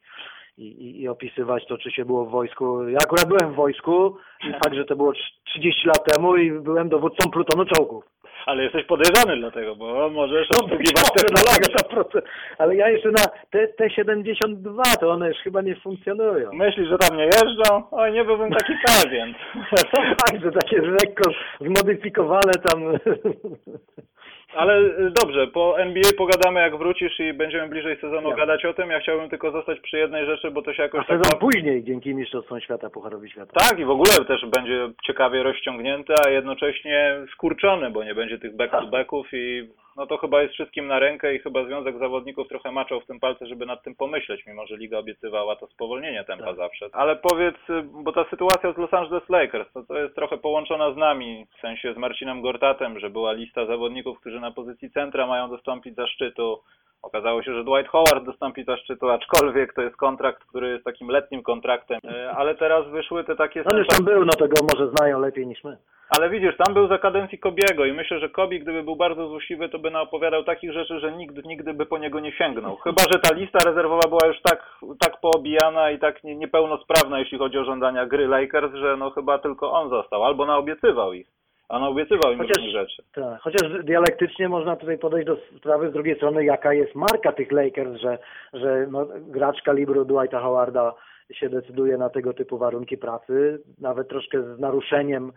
i, 0.57 0.63
i, 0.67 1.01
i 1.01 1.07
opisywać 1.07 1.65
to, 1.67 1.77
czy 1.77 1.91
się 1.91 2.05
było 2.05 2.25
w 2.25 2.29
wojsku. 2.31 2.87
Ja 2.89 2.97
akurat 3.03 3.27
byłem 3.27 3.53
w 3.53 3.55
wojsku 3.55 4.17
i 4.49 4.51
fakt, 4.53 4.73
że 4.73 4.85
to 4.85 4.95
było 4.95 5.11
trz- 5.11 5.43
30 5.45 5.87
lat 5.87 6.03
temu 6.13 6.37
i 6.37 6.51
byłem 6.51 6.89
dowódcą 6.89 7.31
plutonu 7.31 7.65
czołgów. 7.65 8.03
Ale 8.45 8.63
jesteś 8.63 8.85
podejrzany 8.85 9.37
dlatego, 9.37 9.75
bo 9.75 10.09
możesz 10.09 10.47
No, 10.53 10.59
obsługiwać 10.59 11.03
może 11.03 11.11
technologię. 11.25 11.73
na 11.95 12.01
100%, 12.03 12.21
ale 12.57 12.75
ja 12.75 12.89
jeszcze 12.89 13.09
na 13.11 13.23
te, 13.51 13.67
te 13.67 13.89
72 13.89 14.83
to 14.99 15.09
one 15.11 15.27
już 15.29 15.37
chyba 15.37 15.61
nie 15.61 15.75
funkcjonują. 15.75 16.49
Myślisz, 16.53 16.89
że 16.89 16.97
tam 16.97 17.17
nie 17.17 17.25
jeżdżą? 17.25 17.83
Oj, 17.91 18.11
nie 18.13 18.25
byłbym 18.25 18.51
taki 18.51 18.73
pewien. 18.85 19.33
tak, 20.25 20.41
że 20.41 20.51
takie 20.51 20.81
lekko 20.81 21.31
zmodyfikowane 21.61 22.53
tam. 22.69 22.79
Ale 24.55 24.79
y, 24.79 25.11
dobrze, 25.23 25.47
po 25.47 25.79
NBA 25.79 26.11
pogadamy 26.17 26.59
jak 26.59 26.77
wrócisz 26.77 27.19
i 27.19 27.33
będziemy 27.33 27.67
bliżej 27.67 27.97
sezonu 27.97 28.29
Ja. 28.29 28.35
gadać 28.35 28.65
o 28.65 28.73
tym. 28.73 28.89
Ja 28.89 28.99
chciałbym 28.99 29.29
tylko 29.29 29.51
zostać 29.51 29.79
przy 29.79 29.97
jednej 29.97 30.25
rzeczy, 30.25 30.51
bo 30.51 30.61
to 30.61 30.73
się 30.73 30.83
A 30.83 30.85
jakoś 30.85 31.07
tak... 31.07 31.25
sezon 31.25 31.39
później 31.39 31.83
dzięki 31.83 32.15
Mistrzostwom 32.15 32.61
Świata, 32.61 32.89
Pucharowi 32.89 33.29
Świata. 33.29 33.51
Tak, 33.69 33.79
i 33.79 33.85
w 33.85 33.89
ogóle 33.89 34.11
też 34.27 34.45
będzie 34.45 34.89
ciekawie 35.05 35.43
rozciągnięty, 35.43 36.13
a 36.25 36.29
jednocześnie 36.29 37.15
skurczony, 37.33 37.89
bo 37.91 38.03
nie 38.03 38.15
będzie 38.15 38.39
tych 38.39 38.55
back-to-backów 38.55 39.27
i 39.33 39.69
no 39.95 40.07
to 40.07 40.17
chyba 40.17 40.41
jest 40.41 40.53
wszystkim 40.53 40.87
na 40.87 40.99
rękę 40.99 41.35
i 41.35 41.39
chyba 41.39 41.65
Związek 41.65 41.99
Zawodników 41.99 42.47
trochę 42.47 42.71
maczał 42.71 43.01
w 43.01 43.05
tym 43.05 43.19
palce, 43.19 43.47
żeby 43.47 43.65
nad 43.65 43.83
tym 43.83 43.95
pomyśleć, 43.95 44.45
mimo 44.47 44.67
że 44.67 44.77
Liga 44.77 44.97
obiecywała 44.97 45.55
to 45.55 45.67
spowolnienie 45.67 46.23
tempa 46.23 46.45
Tak. 46.45 46.55
zawsze. 46.55 46.89
Ale 46.91 47.15
powiedz, 47.15 47.55
y, 47.69 47.83
bo 47.83 48.11
ta 48.11 48.25
sytuacja 48.29 48.73
z 48.73 48.77
Los 48.77 48.93
Angeles 48.93 49.29
Lakers, 49.29 49.71
to, 49.73 49.83
to 49.83 49.97
jest 49.97 50.15
trochę 50.15 50.37
połączona 50.37 50.93
z 50.93 50.97
nami, 50.97 51.47
w 51.57 51.61
sensie 51.61 51.93
z 51.93 51.97
Marcinem 51.97 52.41
Gortatem, 52.41 52.99
że 52.99 53.09
była 53.09 53.31
lista 53.31 53.65
zawodników, 53.65 54.19
którzy 54.19 54.39
na 54.39 54.51
pozycji 54.51 54.91
centra 54.91 55.27
mają 55.27 55.49
dostąpić 55.49 55.95
zaszczytu. 55.95 56.59
Okazało 57.01 57.43
się, 57.43 57.53
że 57.53 57.63
Dwight 57.63 57.91
Howard 57.91 58.25
dostąpi 58.25 58.63
zaszczytu, 58.63 59.09
aczkolwiek 59.09 59.73
to 59.73 59.81
jest 59.81 59.95
kontrakt, 59.95 60.43
który 60.45 60.69
jest 60.69 60.83
takim 60.83 61.07
letnim 61.07 61.43
kontraktem, 61.43 61.99
Y, 62.03 62.31
ale 62.31 62.55
teraz 62.55 62.87
wyszły 62.87 63.23
te 63.23 63.35
takie... 63.35 63.63
On 63.65 63.77
już 63.77 63.87
tam 63.87 64.05
był, 64.05 64.25
no 64.25 64.31
to 64.31 64.47
go 64.47 64.67
może 64.73 64.91
znają 64.91 65.19
lepiej 65.19 65.47
niż 65.47 65.63
my. 65.63 65.77
Ale 66.17 66.29
widzisz, 66.29 66.57
tam 66.57 66.73
był 66.73 66.87
za 66.87 66.97
kadencji 66.97 67.39
Kobiego 67.39 67.85
i 67.85 67.93
myślę, 67.93 68.19
że 68.19 68.29
Kobi, 68.29 68.59
gdyby 68.59 68.83
był 68.83 68.95
bardzo 68.95 69.27
złośliwy, 69.27 69.69
to 69.69 69.79
by 69.79 69.91
naopowiadał 69.91 70.43
takich 70.43 70.73
rzeczy, 70.73 70.99
że 70.99 71.11
nikt 71.11 71.45
nigdy 71.45 71.73
by 71.73 71.85
po 71.85 71.97
niego 71.97 72.19
nie 72.19 72.31
sięgnął. 72.31 72.75
Chyba, 72.75 73.03
że 73.13 73.19
ta 73.19 73.35
lista 73.35 73.59
rezerwowa 73.69 74.07
była 74.09 74.27
już 74.27 74.41
tak, 74.41 74.65
tak 74.99 75.19
poobijana 75.21 75.91
i 75.91 75.99
tak 75.99 76.23
nie, 76.23 76.35
niepełnosprawna, 76.35 77.19
jeśli 77.19 77.37
chodzi 77.37 77.57
o 77.57 77.63
żądania 77.65 78.05
gry 78.05 78.27
Lakers, 78.27 78.73
że 78.73 78.97
no 78.97 79.09
chyba 79.11 79.39
tylko 79.39 79.71
on 79.71 79.89
został, 79.89 80.23
albo 80.23 80.45
naobiecywał 80.45 81.13
ich. 81.13 81.27
A 81.69 81.79
naobiecywał 81.79 82.31
im 82.31 82.39
Chociaż- 82.39 82.71
rzeczy. 82.71 83.03
Tak, 83.13 83.41
chociaż 83.41 83.83
dialektycznie 83.83 84.49
można 84.49 84.75
tutaj 84.75 84.97
podejść 84.97 85.27
do 85.27 85.37
sprawy 85.57 85.89
z 85.89 85.93
drugiej 85.93 86.15
strony, 86.15 86.45
jaka 86.45 86.73
jest 86.73 86.95
marka 86.95 87.31
tych 87.31 87.51
Lakers, 87.51 88.01
że, 88.01 88.17
że 88.53 88.87
no, 88.91 89.07
gracz 89.27 89.61
kalibru 89.61 90.05
Dwighta 90.05 90.39
Howarda 90.39 90.93
się 91.33 91.49
decyduje 91.49 91.97
na 91.97 92.09
tego 92.09 92.33
typu 92.33 92.57
warunki 92.57 92.97
pracy, 92.97 93.61
nawet 93.81 94.07
troszkę 94.07 94.43
z 94.43 94.59
naruszeniem 94.59 95.31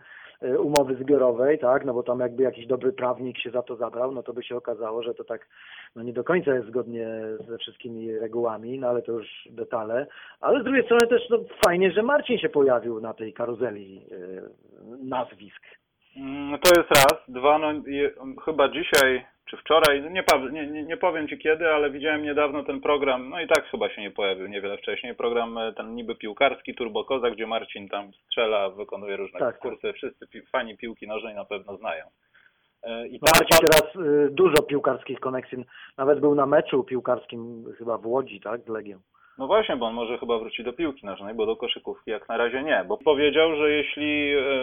umowy 0.59 0.95
zbiorowej, 0.95 1.59
tak, 1.59 1.85
no 1.85 1.93
bo 1.93 2.03
tam 2.03 2.19
jakby 2.19 2.43
jakiś 2.43 2.67
dobry 2.67 2.93
prawnik 2.93 3.37
się 3.37 3.51
za 3.51 3.61
to 3.61 3.75
zabrał, 3.75 4.11
no 4.11 4.23
to 4.23 4.33
by 4.33 4.43
się 4.43 4.55
okazało, 4.55 5.03
że 5.03 5.13
to 5.13 5.23
tak 5.23 5.47
no 5.95 6.03
nie 6.03 6.13
do 6.13 6.23
końca 6.23 6.55
jest 6.55 6.67
zgodnie 6.67 7.07
ze 7.49 7.57
wszystkimi 7.57 8.19
regułami, 8.19 8.79
no 8.79 8.87
ale 8.87 9.01
to 9.01 9.11
już 9.11 9.27
detale. 9.51 10.07
Ale 10.41 10.61
z 10.61 10.63
drugiej 10.63 10.85
strony 10.85 11.07
też 11.07 11.29
no, 11.29 11.37
fajnie, 11.65 11.91
że 11.91 12.03
Marcin 12.03 12.37
się 12.37 12.49
pojawił 12.49 13.01
na 13.01 13.13
tej 13.13 13.33
karuzeli 13.33 14.01
e, 14.11 14.41
nazwisk. 15.03 15.61
Mm, 16.17 16.59
To 16.59 16.69
jest 16.81 16.89
raz. 16.89 17.15
Dwa, 17.27 17.57
no 17.59 17.73
je, 17.87 18.11
chyba 18.45 18.69
dzisiaj 18.69 19.25
czy 19.49 19.57
wczoraj, 19.57 20.11
nie, 20.11 20.23
pa- 20.23 20.49
nie, 20.51 20.67
nie, 20.67 20.83
nie 20.83 20.97
powiem 20.97 21.27
Ci 21.27 21.37
kiedy, 21.37 21.69
ale 21.73 21.89
widziałem 21.91 22.23
niedawno 22.23 22.63
ten 22.63 22.81
program, 22.81 23.29
no 23.29 23.41
i 23.41 23.47
tak 23.47 23.65
chyba 23.65 23.89
się 23.89 24.01
nie 24.01 24.11
pojawił 24.11 24.47
niewiele 24.47 24.77
wcześniej, 24.77 25.15
program 25.15 25.57
e, 25.57 25.73
ten 25.73 25.95
niby 25.95 26.15
piłkarski, 26.15 26.75
Turbo 26.75 27.05
Koza, 27.05 27.29
gdzie 27.31 27.47
Marcin 27.47 27.89
tam 27.89 28.11
strzela, 28.13 28.69
wykonuje 28.69 29.17
różne 29.17 29.39
Tak, 29.39 29.59
kursy, 29.59 29.93
wszyscy 29.93 30.27
pi- 30.27 30.41
fani 30.41 30.77
piłki 30.77 31.07
nożnej 31.07 31.35
na 31.35 31.45
pewno 31.45 31.77
znają. 31.77 32.05
E, 32.83 33.07
I 33.07 33.19
No 33.21 33.27
tam 33.27 33.41
Marcin 33.41 33.67
teraz 33.67 33.95
y, 33.95 34.29
dużo 34.31 34.63
piłkarskich 34.63 35.19
koneksji, 35.19 35.65
nawet 35.97 36.19
był 36.19 36.35
na 36.35 36.45
meczu 36.45 36.83
piłkarskim 36.83 37.65
chyba 37.77 37.97
w 37.97 38.05
Łodzi, 38.05 38.41
tak, 38.41 38.61
z 38.61 38.67
Legią. 38.67 38.99
No 39.37 39.47
właśnie, 39.47 39.75
bo 39.77 39.85
on 39.85 39.93
może 39.93 40.17
chyba 40.17 40.39
wróci 40.39 40.63
do 40.63 40.73
piłki 40.73 41.05
nożnej, 41.05 41.35
bo 41.35 41.45
do 41.45 41.55
koszykówki 41.55 42.11
jak 42.11 42.29
na 42.29 42.37
razie 42.37 42.63
nie. 42.63 42.85
Bo 42.87 42.97
powiedział, 42.97 43.55
że 43.55 43.71
jeśli 43.71 44.33
e, 44.33 44.41
no 44.41 44.56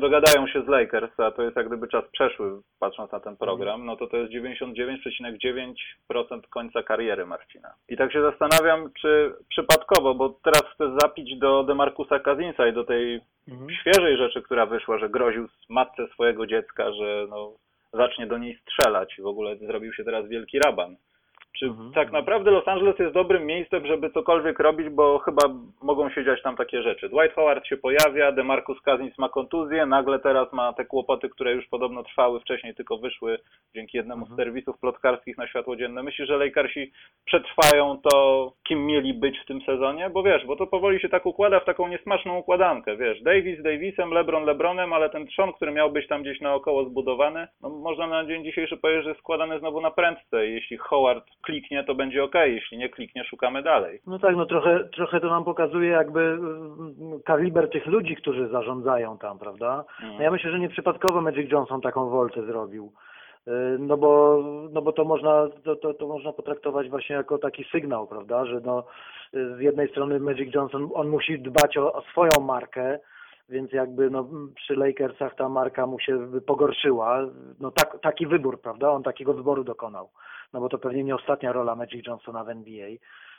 nie 0.00 0.10
dogadają 0.10 0.46
się 0.46 0.62
z 0.62 0.68
Lakers, 0.68 1.20
a 1.20 1.30
to 1.30 1.42
jest 1.42 1.56
jak 1.56 1.66
gdyby 1.66 1.88
czas 1.88 2.04
przeszły, 2.12 2.60
patrząc 2.78 3.12
na 3.12 3.20
ten 3.20 3.36
program, 3.36 3.86
no 3.86 3.96
to 3.96 4.06
to 4.06 4.16
jest 4.16 4.32
99,9% 4.32 6.40
końca 6.50 6.82
kariery 6.82 7.26
Marcina. 7.26 7.74
I 7.88 7.96
tak 7.96 8.12
się 8.12 8.22
zastanawiam, 8.22 8.90
czy 9.00 9.32
przypadkowo, 9.48 10.14
bo 10.14 10.28
teraz 10.28 10.62
chcę 10.74 10.96
zapić 11.02 11.38
do 11.38 11.64
Demarcusa 11.64 12.18
Kazinsa 12.18 12.68
i 12.68 12.72
do 12.72 12.84
tej 12.84 13.20
Mhm. 13.48 13.70
świeżej 13.70 14.16
rzeczy, 14.16 14.42
która 14.42 14.66
wyszła, 14.66 14.98
że 14.98 15.08
groził 15.08 15.48
matce 15.68 16.06
swojego 16.12 16.46
dziecka, 16.46 16.92
że 16.92 17.26
no, 17.30 17.52
zacznie 17.92 18.26
do 18.26 18.38
niej 18.38 18.58
strzelać 18.62 19.18
i 19.18 19.22
w 19.22 19.26
ogóle 19.26 19.56
zrobił 19.56 19.92
się 19.92 20.04
teraz 20.04 20.28
wielki 20.28 20.58
raban. 20.58 20.96
Czy 21.60 21.66
Mhm. 21.66 21.92
tak 21.92 22.12
naprawdę 22.12 22.50
Los 22.50 22.68
Angeles 22.68 22.98
jest 22.98 23.14
dobrym 23.14 23.46
miejscem, 23.46 23.86
żeby 23.86 24.10
cokolwiek 24.10 24.58
robić, 24.58 24.88
bo 24.88 25.18
chyba 25.18 25.42
mogą 25.82 26.10
się 26.10 26.24
dziać 26.24 26.42
tam 26.42 26.56
takie 26.56 26.82
rzeczy. 26.82 27.08
Dwight 27.08 27.34
Howard 27.34 27.66
się 27.66 27.76
pojawia, 27.76 28.32
DeMarcus 28.32 28.80
Cousins 28.80 29.18
ma 29.18 29.28
kontuzję, 29.28 29.86
nagle 29.86 30.18
teraz 30.18 30.52
ma 30.52 30.72
te 30.72 30.84
kłopoty, 30.84 31.28
które 31.28 31.52
już 31.52 31.66
podobno 31.68 32.02
trwały 32.02 32.40
wcześniej, 32.40 32.74
tylko 32.74 32.98
wyszły 32.98 33.38
dzięki 33.74 33.96
jednemu 33.96 34.26
z 34.26 34.30
Mhm. 34.30 34.36
serwisów 34.46 34.78
plotkarskich 34.80 35.38
na 35.38 35.46
światło 35.46 35.76
dzienne. 35.76 36.02
Myślisz, 36.02 36.28
że 36.28 36.36
Lakersi 36.36 36.92
przetrwają 37.24 37.98
to, 38.10 38.52
kim 38.68 38.86
mieli 38.86 39.14
być 39.14 39.38
w 39.38 39.46
tym 39.46 39.60
sezonie? 39.62 40.10
Bo 40.10 40.22
wiesz, 40.22 40.46
bo 40.46 40.56
to 40.56 40.66
powoli 40.66 41.00
się 41.00 41.08
tak 41.08 41.26
układa 41.26 41.60
w 41.60 41.64
taką 41.64 41.88
niesmaczną 41.88 42.38
układankę, 42.38 42.96
wiesz, 42.96 43.22
Davis 43.22 43.62
Davisem, 43.62 44.10
LeBron 44.12 44.44
LeBronem, 44.44 44.92
ale 44.92 45.10
ten 45.10 45.26
trzon, 45.26 45.52
który 45.52 45.72
miał 45.72 45.90
być 45.90 46.06
tam 46.08 46.22
gdzieś 46.22 46.40
naokoło 46.40 46.84
zbudowany, 46.84 47.48
no 47.62 47.68
można 47.68 48.06
na 48.06 48.24
dzień 48.26 48.44
dzisiejszy 48.44 48.76
powiedzieć, 48.76 49.04
że 49.04 49.10
jest 49.10 49.20
składany 49.20 49.58
znowu 49.58 49.80
na 49.80 49.90
prędce 49.90 50.46
jeśli 50.46 50.76
Howard 50.76 51.24
kliknie, 51.50 51.84
to 51.84 51.94
będzie 51.94 52.24
ok, 52.24 52.34
jeśli 52.34 52.78
nie 52.78 52.88
kliknie, 52.88 53.24
szukamy 53.24 53.62
dalej. 53.62 54.00
No 54.06 54.18
tak, 54.18 54.36
no 54.36 54.46
trochę, 54.46 54.84
trochę 54.84 55.20
to 55.20 55.26
nam 55.26 55.44
pokazuje 55.44 55.88
jakby 55.90 56.20
mm, 56.20 57.20
kaliber 57.24 57.70
tych 57.70 57.86
ludzi, 57.86 58.16
którzy 58.16 58.48
zarządzają 58.48 59.18
tam, 59.18 59.38
prawda? 59.38 59.84
Mm. 60.02 60.16
No 60.16 60.22
ja 60.22 60.30
myślę, 60.30 60.50
że 60.50 60.58
nieprzypadkowo 60.58 61.20
Magic 61.20 61.52
Johnson 61.52 61.80
taką 61.80 62.08
woltę 62.08 62.42
zrobił. 62.42 62.92
Y, 63.48 63.78
No 63.78 63.96
bo, 63.96 64.42
no 64.72 64.82
bo 64.82 64.92
to 64.92 65.04
można, 65.04 65.48
to, 65.64 65.76
to, 65.76 65.94
to 65.94 66.06
można 66.06 66.32
potraktować 66.32 66.88
właśnie 66.88 67.16
jako 67.16 67.38
taki 67.38 67.64
sygnał, 67.64 68.06
prawda, 68.06 68.44
że 68.44 68.60
no, 68.60 68.84
y, 69.34 69.56
z 69.56 69.60
jednej 69.60 69.88
strony 69.88 70.20
Magic 70.20 70.54
Johnson, 70.54 70.88
on 70.94 71.08
musi 71.08 71.38
dbać 71.38 71.76
o, 71.76 71.92
o 71.92 72.02
swoją 72.02 72.30
markę, 72.46 72.98
więc 73.50 73.72
jakby 73.72 74.10
no, 74.10 74.28
przy 74.54 74.74
Lakersach 74.74 75.34
ta 75.34 75.48
marka 75.48 75.86
mu 75.86 76.00
się 76.00 76.40
pogorszyła. 76.46 77.26
No 77.60 77.70
tak, 77.70 78.00
taki 78.02 78.26
wybór, 78.26 78.60
prawda, 78.60 78.90
on 78.90 79.02
takiego 79.02 79.34
wyboru 79.34 79.64
dokonał. 79.64 80.08
No 80.52 80.60
bo 80.60 80.68
to 80.68 80.78
pewnie 80.78 81.04
nie 81.04 81.14
ostatnia 81.14 81.52
rola 81.52 81.74
Magic 81.74 82.06
Johnsona 82.06 82.44
w 82.44 82.48
NBA 82.48 82.88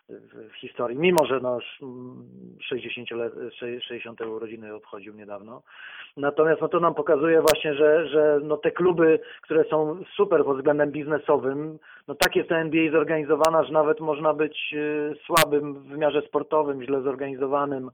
w, 0.10 0.56
historii, 0.56 0.98
mimo 0.98 1.26
że 1.26 1.40
no, 1.40 1.56
już, 1.56 1.82
mm, 1.82 2.28
60, 2.62 3.12
let, 3.12 3.34
60 3.54 4.22
urodziny 4.22 4.74
obchodził 4.74 5.14
niedawno. 5.14 5.62
Natomiast 6.18 6.62
no, 6.62 6.68
to 6.68 6.80
nam 6.80 6.94
pokazuje 6.94 7.42
właśnie, 7.42 7.74
że, 7.74 8.08
że 8.08 8.40
no, 8.44 8.58
te 8.58 8.72
kluby, 8.72 9.20
które 9.42 9.64
są 9.64 10.04
super 10.16 10.46
pod 10.46 10.58
względem 10.58 10.92
biznesowym, 10.92 11.80
no 12.08 12.16
tak 12.16 12.36
jest 12.36 12.50
ta 12.50 12.58
NBA 12.58 12.92
zorganizowana, 12.92 13.64
że 13.64 13.74
nawet 13.74 14.00
można 14.00 14.34
być 14.34 14.74
y, 14.74 15.16
słabym 15.26 15.74
w 15.74 15.88
wymiarze 15.88 16.22
sportowym, 16.22 16.84
źle 16.84 17.02
zorganizowanym, 17.02 17.92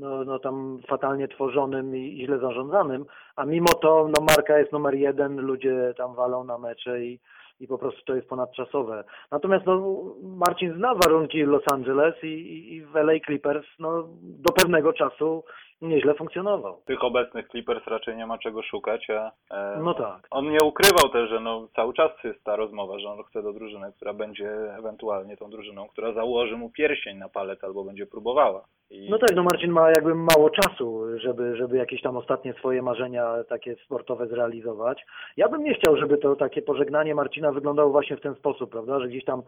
no, 0.00 0.24
no 0.24 0.38
tam 0.38 0.78
fatalnie 0.88 1.28
tworzonym 1.28 1.96
i, 1.96 2.00
i 2.22 2.26
źle 2.26 2.38
zarządzanym, 2.38 3.04
a 3.36 3.44
mimo 3.44 3.68
to 3.82 4.08
no, 4.16 4.24
marka 4.36 4.58
jest 4.58 4.72
numer 4.72 4.94
jeden, 4.94 5.40
ludzie 5.40 5.94
tam 5.96 6.14
walą 6.14 6.44
na 6.44 6.58
mecze 6.58 7.04
i, 7.04 7.20
i 7.60 7.66
po 7.66 7.78
prostu 7.78 8.02
to 8.04 8.14
jest 8.16 8.28
ponadczasowe. 8.28 9.04
Natomiast 9.30 9.66
no, 9.66 10.04
Marcin 10.22 10.74
zna 10.76 10.94
warunki 10.94 11.42
Los 11.42 11.62
Angeles 11.72 12.14
i, 12.22 12.26
i- 12.26 12.76
i 12.76 12.84
LA 12.94 13.12
Clippers 13.26 13.66
no, 13.78 14.08
do 14.22 14.52
pewnego 14.52 14.92
czasu 14.92 15.44
nieźle 15.82 16.14
funkcjonował. 16.14 16.76
Tych 16.86 17.04
obecnych 17.04 17.48
Clippers 17.48 17.86
raczej 17.86 18.16
nie 18.16 18.26
ma 18.26 18.38
czego 18.38 18.62
szukać, 18.62 19.10
a 19.10 19.30
e, 19.50 19.80
No 19.82 19.94
tak. 19.94 20.26
on 20.30 20.50
nie 20.50 20.58
ukrywał 20.64 21.08
też, 21.12 21.30
że 21.30 21.40
no, 21.40 21.68
cały 21.76 21.94
czas 21.94 22.10
jest 22.24 22.44
ta 22.44 22.56
rozmowa, 22.56 22.98
że 22.98 23.08
on 23.08 23.22
chce 23.22 23.42
do 23.42 23.52
drużyny, 23.52 23.92
która 23.96 24.12
będzie 24.12 24.50
ewentualnie 24.78 25.36
tą 25.36 25.50
drużyną, 25.50 25.88
która 25.88 26.12
założy 26.12 26.56
mu 26.56 26.70
pierścień 26.70 27.18
na 27.18 27.28
palec 27.28 27.64
albo 27.64 27.84
będzie 27.84 28.06
próbowała. 28.06 28.64
I... 28.90 29.10
No 29.10 29.18
tak, 29.18 29.36
no 29.36 29.42
Marcin 29.42 29.70
ma 29.70 29.90
jakby 29.90 30.14
mało 30.14 30.50
czasu, 30.50 31.18
żeby, 31.18 31.56
żeby 31.56 31.76
jakieś 31.76 32.02
tam 32.02 32.16
ostatnie 32.16 32.52
swoje 32.52 32.82
marzenia 32.82 33.34
takie 33.48 33.76
sportowe 33.76 34.26
zrealizować. 34.26 35.04
Ja 35.36 35.48
bym 35.48 35.64
nie 35.64 35.74
chciał, 35.74 35.96
żeby 35.96 36.18
to 36.18 36.36
takie 36.36 36.62
pożegnanie 36.62 37.14
Marcina 37.14 37.52
wyglądało 37.52 37.90
właśnie 37.90 38.16
w 38.16 38.20
ten 38.20 38.34
sposób, 38.34 38.70
prawda, 38.70 39.00
że 39.00 39.08
gdzieś 39.08 39.24
tam 39.24 39.42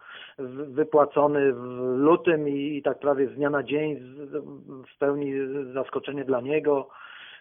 wypłacony 0.69 1.53
w 1.53 1.65
lutym 1.97 2.49
i, 2.49 2.77
i 2.77 2.83
tak 2.83 2.99
prawie 2.99 3.27
z 3.29 3.35
dnia 3.35 3.51
na 3.51 3.62
dzień 3.62 3.97
z- 3.97 4.45
w 4.95 4.99
pełni 4.99 5.33
zaskoczenie 6.23 6.25
dla 6.25 6.41
niego, 6.41 6.88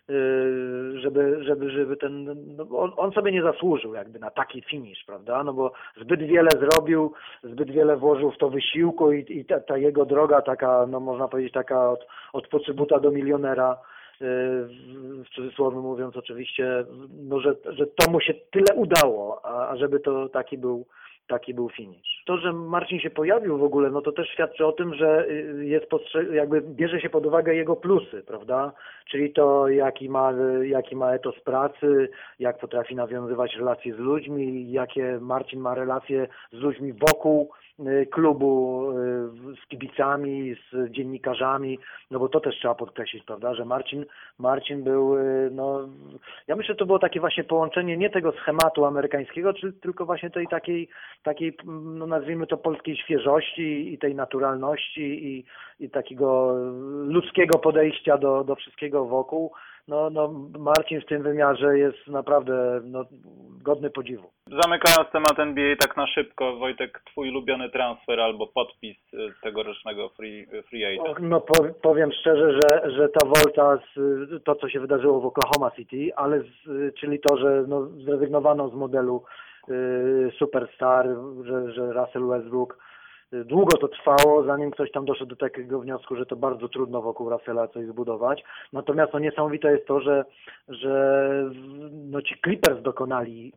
yy, 0.09 0.99
żeby, 1.01 1.43
żeby, 1.43 1.69
żeby 1.71 1.97
ten, 1.97 2.25
no, 2.57 2.65
on, 2.79 2.91
on 2.97 3.11
sobie 3.11 3.31
nie 3.31 3.41
zasłużył 3.41 3.93
jakby 3.93 4.19
na 4.19 4.31
taki 4.31 4.61
finish, 4.61 5.03
prawda, 5.05 5.43
no 5.43 5.53
bo 5.53 5.71
zbyt 6.01 6.21
wiele 6.21 6.49
zrobił, 6.59 7.13
zbyt 7.43 7.71
wiele 7.71 7.97
włożył 7.97 8.31
w 8.31 8.37
to 8.37 8.49
wysiłku 8.49 9.11
i, 9.13 9.25
i 9.39 9.45
ta, 9.45 9.59
ta 9.59 9.77
jego 9.77 10.05
droga 10.05 10.41
taka, 10.41 10.85
no 10.87 10.99
można 10.99 11.27
powiedzieć 11.27 11.53
taka 11.53 11.91
od, 11.91 12.05
od 12.33 12.47
pocybuta 12.47 12.99
do 12.99 13.11
milionera, 13.11 13.77
w- 14.23 15.23
w 15.25 15.29
cudzysłowie 15.35 15.77
mówiąc 15.77 16.17
oczywiście, 16.17 16.85
no, 17.29 17.39
że, 17.39 17.55
że 17.65 17.85
to 17.87 18.11
mu 18.11 18.21
się 18.21 18.33
tyle 18.51 18.75
udało, 18.75 19.41
a, 19.45 19.69
a 19.69 19.75
żeby 19.77 19.99
to 19.99 20.29
taki 20.29 20.57
był 20.57 20.85
taki 21.31 21.53
był 21.53 21.69
finish. 21.69 22.23
To, 22.25 22.37
że 22.37 22.53
Marcin 22.53 22.99
się 22.99 23.09
pojawił 23.09 23.57
w 23.57 23.63
ogóle, 23.63 23.89
no 23.89 24.01
to 24.01 24.11
też 24.11 24.29
świadczy 24.29 24.65
o 24.65 24.71
tym, 24.71 24.93
że 24.93 25.27
y, 25.29 25.65
jest 25.65 25.85
jakby 26.33 26.61
bierze 26.61 27.01
się 27.01 27.09
pod 27.09 27.25
uwagę 27.25 27.55
jego 27.55 27.75
plusy, 27.75 28.23
prawda? 28.27 28.71
Czyli 29.11 29.33
to, 29.33 29.67
jaki 29.67 30.09
ma, 30.09 30.33
jaki 30.63 30.95
ma 30.95 31.13
etos 31.13 31.39
pracy, 31.39 32.09
jak 32.39 32.57
potrafi 32.57 32.95
nawiązywać 32.95 33.55
relacje 33.55 33.93
z 33.95 33.97
ludźmi, 33.97 34.71
jakie 34.71 35.19
Marcin 35.21 35.59
ma 35.59 35.75
relacje 35.75 36.27
z 36.51 36.57
ludźmi 36.57 36.93
wokół 36.93 37.49
y, 37.49 37.70
klubu, 38.11 38.85
y, 38.91 39.55
z 39.63 39.67
kibicami, 39.67 40.55
z 40.71 40.91
dziennikarzami, 40.91 41.79
no 42.11 42.19
bo 42.19 42.29
to 42.29 42.39
też 42.39 42.55
trzeba 42.55 42.75
podkreślić, 42.75 43.23
prawda, 43.23 43.53
że 43.55 43.65
Marcin, 43.65 44.05
Marcin 44.39 44.83
był, 44.83 45.17
y, 45.17 45.49
no, 45.51 45.89
ja 46.47 46.55
myślę, 46.55 46.73
że 46.73 46.77
to 46.77 46.85
było 46.85 46.99
takie 46.99 47.19
właśnie 47.19 47.43
połączenie 47.43 47.97
nie 47.97 48.09
tego 48.09 48.31
schematu 48.31 48.85
amerykańskiego, 48.85 49.53
czy, 49.53 49.73
tylko 49.73 50.05
właśnie 50.05 50.29
tej 50.29 50.47
takiej, 50.47 50.89
takiej, 51.23 51.57
no 51.83 52.07
nazwijmy 52.07 52.47
to 52.47 52.57
polskiej 52.57 52.97
świeżości 52.97 53.93
i 53.93 53.97
tej 53.97 54.15
naturalności 54.15 55.01
i, 55.01 55.45
i 55.79 55.89
takiego 55.89 56.55
ludzkiego 57.05 57.59
podejścia 57.59 58.17
do, 58.17 58.43
do 58.43 58.55
wszystkiego 58.55 59.05
wokół. 59.05 59.51
No, 59.87 60.09
no 60.09 60.33
Marcin 60.59 61.01
w 61.01 61.05
tym 61.05 61.23
wymiarze 61.23 61.77
jest 61.77 62.07
naprawdę 62.07 62.81
no, 62.83 63.05
godny 63.63 63.89
podziwu. 63.89 64.31
Zamykając 64.63 65.11
temat 65.11 65.39
NBA 65.39 65.75
tak 65.75 65.97
na 65.97 66.07
szybko, 66.07 66.55
Wojtek, 66.55 67.01
twój 67.11 67.29
ulubiony 67.29 67.69
transfer 67.69 68.19
albo 68.19 68.47
podpis 68.47 68.97
y, 69.13 69.17
tegorocznego 69.43 70.09
free, 70.09 70.47
free 70.69 70.85
agent. 70.85 71.19
No 71.19 71.41
po, 71.41 71.63
powiem 71.81 72.11
szczerze, 72.11 72.51
że, 72.53 72.91
że 72.91 73.09
ta 73.09 73.27
Volta, 73.27 73.77
z, 73.95 73.99
to 74.43 74.55
co 74.55 74.69
się 74.69 74.79
wydarzyło 74.79 75.21
w 75.21 75.25
Oklahoma 75.25 75.71
City, 75.75 76.15
ale 76.15 76.39
z, 76.39 76.95
czyli 76.99 77.19
to, 77.19 77.37
że 77.37 77.63
no, 77.67 77.85
zrezygnowano 77.85 78.69
z 78.69 78.73
modelu 78.73 79.23
y, 79.69 80.31
superstar, 80.39 81.07
że, 81.43 81.71
że 81.71 81.93
Russell 81.93 82.27
Westbrook 82.27 82.73
y, 82.73 82.90
Długo 83.31 83.77
to 83.77 83.87
trwało, 83.87 84.43
zanim 84.43 84.71
ktoś 84.71 84.91
tam 84.91 85.05
doszedł 85.05 85.29
do 85.29 85.35
takiego 85.35 85.79
wniosku, 85.79 86.15
że 86.15 86.25
to 86.25 86.35
bardzo 86.35 86.69
trudno 86.69 87.01
wokół 87.01 87.29
Russella 87.29 87.67
coś 87.67 87.85
zbudować. 87.85 88.43
Natomiast 88.73 89.13
no, 89.13 89.19
niesamowite 89.19 89.71
jest 89.71 89.87
to, 89.87 89.99
że, 89.99 90.25
że 90.67 91.25
no, 91.91 92.21
ci 92.21 92.35
Clippers 92.43 92.81
dokonali 92.81 93.53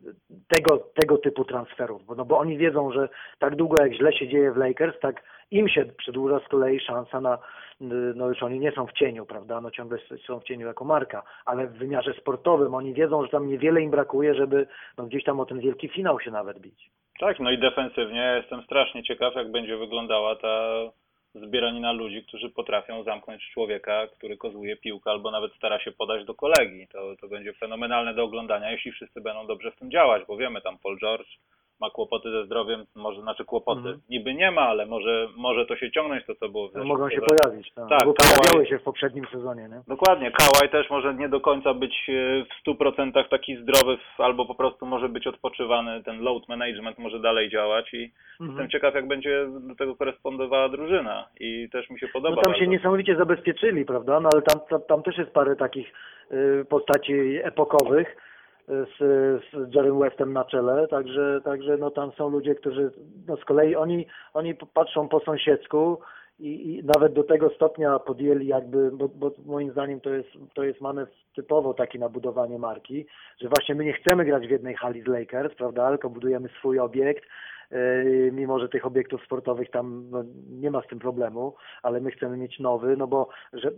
tego, 0.47 0.77
tego 0.77 1.17
typu 1.17 1.45
transferów, 1.45 2.05
bo, 2.05 2.15
no, 2.15 2.25
bo 2.25 2.37
oni 2.37 2.57
wiedzą, 2.57 2.91
że 2.91 3.09
tak 3.39 3.55
długo 3.55 3.83
jak 3.83 3.93
źle 3.93 4.13
się 4.13 4.27
dzieje 4.27 4.51
w 4.51 4.57
Lakers, 4.57 4.99
tak 4.99 5.23
im 5.51 5.69
się 5.69 5.85
przedłuża 5.85 6.39
z 6.39 6.47
kolei 6.47 6.79
szansa 6.79 7.21
na, 7.21 7.37
no 8.15 8.29
już 8.29 8.43
oni 8.43 8.59
nie 8.59 8.71
są 8.71 8.87
w 8.87 8.93
cieniu, 8.93 9.25
prawda, 9.25 9.61
no 9.61 9.71
ciągle 9.71 9.97
są 10.27 10.39
w 10.39 10.43
cieniu 10.43 10.67
jako 10.67 10.85
marka, 10.85 11.23
ale 11.45 11.67
w 11.67 11.77
wymiarze 11.77 12.13
sportowym 12.13 12.73
oni 12.73 12.93
wiedzą, 12.93 13.23
że 13.23 13.29
tam 13.29 13.47
niewiele 13.47 13.81
im 13.81 13.91
brakuje, 13.91 14.35
żeby 14.35 14.67
no 14.97 15.05
gdzieś 15.05 15.23
tam 15.23 15.39
o 15.39 15.45
ten 15.45 15.59
wielki 15.59 15.89
finał 15.89 16.19
się 16.19 16.31
nawet 16.31 16.59
bić. 16.59 16.91
Tak, 17.19 17.39
no 17.39 17.51
i 17.51 17.57
defensywnie 17.57 18.33
jestem 18.37 18.63
strasznie 18.63 19.03
ciekaw, 19.03 19.35
jak 19.35 19.51
będzie 19.51 19.77
wyglądała 19.77 20.35
ta 20.35 20.79
zbieranina 21.35 21.91
ludzi, 21.91 22.23
którzy 22.27 22.49
potrafią 22.49 23.03
zamknąć 23.03 23.49
człowieka, 23.53 24.07
który 24.07 24.37
kozuje 24.37 24.77
piłkę 24.77 25.11
albo 25.11 25.31
nawet 25.31 25.53
stara 25.53 25.79
się 25.79 25.91
podać 25.91 26.25
do 26.25 26.35
kolegi. 26.35 26.87
To, 26.87 27.15
to 27.21 27.27
będzie 27.27 27.53
fenomenalne 27.53 28.13
do 28.13 28.23
oglądania, 28.23 28.71
jeśli 28.71 28.91
wszyscy 28.91 29.21
będą 29.21 29.47
dobrze 29.47 29.71
w 29.71 29.75
tym 29.75 29.91
działać, 29.91 30.23
bo 30.27 30.37
wiemy, 30.37 30.61
tam 30.61 30.77
Paul 30.77 30.99
George 30.99 31.29
ma 31.85 31.91
kłopoty 31.91 32.31
ze 32.31 32.45
zdrowiem, 32.45 32.85
może 32.95 33.21
znaczy 33.21 33.45
kłopoty. 33.45 33.79
Mhm. 33.79 33.99
Niby 34.09 34.33
nie 34.33 34.51
ma, 34.51 34.61
ale 34.61 34.85
może, 34.85 35.27
może 35.37 35.65
to 35.65 35.75
się 35.75 35.91
ciągnąć 35.91 36.25
to, 36.25 36.35
co 36.35 36.49
było 36.49 36.63
w 36.67 36.73
No, 36.73 36.73
zeszłym 36.73 36.87
mogą 36.87 37.09
się 37.09 37.21
pojawić, 37.21 37.71
tak, 37.73 37.89
Tak, 37.89 38.05
bo 38.07 38.13
pojawiały 38.13 38.65
się 38.67 38.79
w 38.79 38.83
poprzednim 38.83 39.25
sezonie, 39.31 39.67
nie? 39.71 39.81
Dokładnie, 39.87 40.31
Kałaj 40.31 40.69
też 40.71 40.89
może 40.89 41.13
nie 41.13 41.29
do 41.29 41.39
końca 41.41 41.73
być 41.73 41.93
e, 42.09 42.45
w 42.45 42.69
100% 42.69 43.29
taki 43.29 43.57
zdrowy, 43.57 43.97
albo 44.17 44.45
po 44.45 44.55
prostu 44.55 44.85
może 44.85 45.09
być 45.09 45.27
odpoczywany, 45.27 46.03
ten 46.03 46.21
load 46.21 46.49
management 46.49 46.97
może 46.99 47.19
dalej 47.19 47.49
działać 47.49 47.93
i 47.93 48.11
Mhm. 48.39 48.49
jestem 48.49 48.69
ciekaw, 48.69 48.95
jak 48.95 49.07
będzie 49.07 49.47
do 49.67 49.75
tego 49.75 49.95
korespondowała 49.95 50.69
drużyna 50.69 51.27
i 51.39 51.69
też 51.71 51.89
mi 51.89 51.99
się 51.99 52.07
podoba 52.07 52.35
No 52.35 52.41
tam 52.41 52.53
się 52.53 52.59
bardzo. 52.59 52.71
niesamowicie 52.71 53.15
zabezpieczyli, 53.15 53.85
prawda? 53.85 54.19
No 54.19 54.29
ale 54.33 54.41
tam, 54.41 54.59
tam, 54.69 54.81
tam 54.87 55.03
też 55.03 55.17
jest 55.17 55.31
parę 55.31 55.55
takich 55.55 55.93
y, 56.31 56.65
postaci 56.69 57.13
epokowych 57.43 58.17
z, 58.67 58.97
z 59.53 59.99
Westem 59.99 60.33
na 60.33 60.45
czele, 60.45 60.87
także, 60.87 61.41
także 61.43 61.77
no 61.77 61.91
tam 61.91 62.11
są 62.11 62.29
ludzie, 62.29 62.55
którzy 62.55 62.91
no 63.27 63.37
z 63.37 63.45
kolei 63.45 63.75
oni, 63.75 64.07
oni 64.33 64.55
patrzą 64.73 65.07
po 65.07 65.19
sąsiedzku 65.19 65.99
i, 66.39 66.69
i 66.69 66.83
nawet 66.83 67.13
do 67.13 67.23
tego 67.23 67.49
stopnia 67.49 67.99
podjęli 67.99 68.47
jakby, 68.47 68.91
bo, 68.91 69.07
bo 69.07 69.31
moim 69.45 69.71
zdaniem 69.71 70.01
to 70.01 70.09
jest, 70.09 70.29
to 70.53 70.63
jest 70.63 70.81
manewr 70.81 71.11
typowo 71.35 71.73
taki 71.73 71.99
na 71.99 72.09
budowanie 72.09 72.59
marki, 72.59 73.05
że 73.41 73.49
właśnie 73.49 73.75
my 73.75 73.85
nie 73.85 73.93
chcemy 73.93 74.25
grać 74.25 74.47
w 74.47 74.51
jednej 74.51 74.75
hali 74.75 75.01
z 75.01 75.07
Lakers, 75.07 75.55
prawda, 75.55 75.89
tylko 75.89 76.09
budujemy 76.09 76.49
swój 76.59 76.79
obiekt, 76.79 77.23
mimo 78.31 78.59
że 78.59 78.69
tych 78.69 78.85
obiektów 78.85 79.23
sportowych 79.23 79.71
tam 79.71 80.09
no, 80.09 80.23
nie 80.49 80.71
ma 80.71 80.81
z 80.81 80.87
tym 80.87 80.99
problemu, 80.99 81.55
ale 81.83 82.01
my 82.01 82.11
chcemy 82.11 82.37
mieć 82.37 82.59
nowy, 82.59 82.97
no 82.97 83.07
bo 83.07 83.29
że 83.53 83.71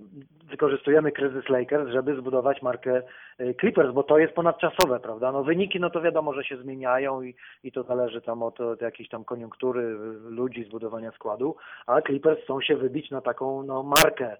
wykorzystujemy 0.49 1.11
kryzys 1.11 1.49
Lakers, 1.49 1.89
żeby 1.89 2.15
zbudować 2.15 2.61
markę 2.61 3.01
yy, 3.39 3.55
Clippers, 3.55 3.93
bo 3.93 4.03
to 4.03 4.17
jest 4.17 4.33
ponadczasowe, 4.33 4.99
prawda? 4.99 5.31
No 5.31 5.43
wyniki, 5.43 5.79
no 5.79 5.89
to 5.89 6.01
wiadomo, 6.01 6.33
że 6.33 6.43
się 6.43 6.57
zmieniają 6.57 7.21
i, 7.21 7.35
i 7.63 7.71
to 7.71 7.83
zależy 7.83 8.21
tam 8.21 8.43
od, 8.43 8.61
od 8.61 8.81
jakiejś 8.81 9.09
tam 9.09 9.23
koniunktury 9.23 9.81
yy, 9.81 10.29
ludzi, 10.29 10.63
zbudowania 10.63 11.11
składu, 11.11 11.55
a 11.87 12.01
Clippers 12.01 12.43
chcą 12.43 12.61
się 12.61 12.75
wybić 12.75 13.11
na 13.11 13.21
taką 13.21 13.63
no, 13.63 13.83
markę, 13.83 14.37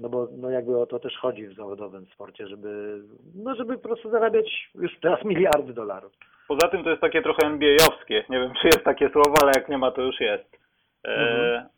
no 0.00 0.08
bo 0.08 0.28
no 0.36 0.50
jakby 0.50 0.80
o 0.80 0.86
to 0.86 0.98
też 0.98 1.16
chodzi 1.16 1.46
w 1.46 1.54
zawodowym 1.54 2.06
sporcie, 2.06 2.48
żeby 2.48 3.02
no 3.34 3.54
żeby 3.54 3.78
po 3.78 3.88
prostu 3.88 4.10
zarabiać 4.10 4.70
już 4.74 5.00
teraz 5.00 5.24
miliardy 5.24 5.72
dolarów. 5.72 6.12
Poza 6.48 6.68
tym 6.68 6.84
to 6.84 6.90
jest 6.90 7.02
takie 7.02 7.22
trochę 7.22 7.46
NBA-owskie, 7.46 8.24
nie 8.30 8.40
wiem 8.40 8.52
czy 8.60 8.66
jest 8.66 8.84
takie 8.84 9.10
słowo, 9.10 9.34
ale 9.42 9.52
jak 9.54 9.68
nie 9.68 9.78
ma 9.78 9.90
to 9.90 10.02
już 10.02 10.20
jest. 10.20 10.58
E, 11.04 11.10
Mhm. 11.10 11.68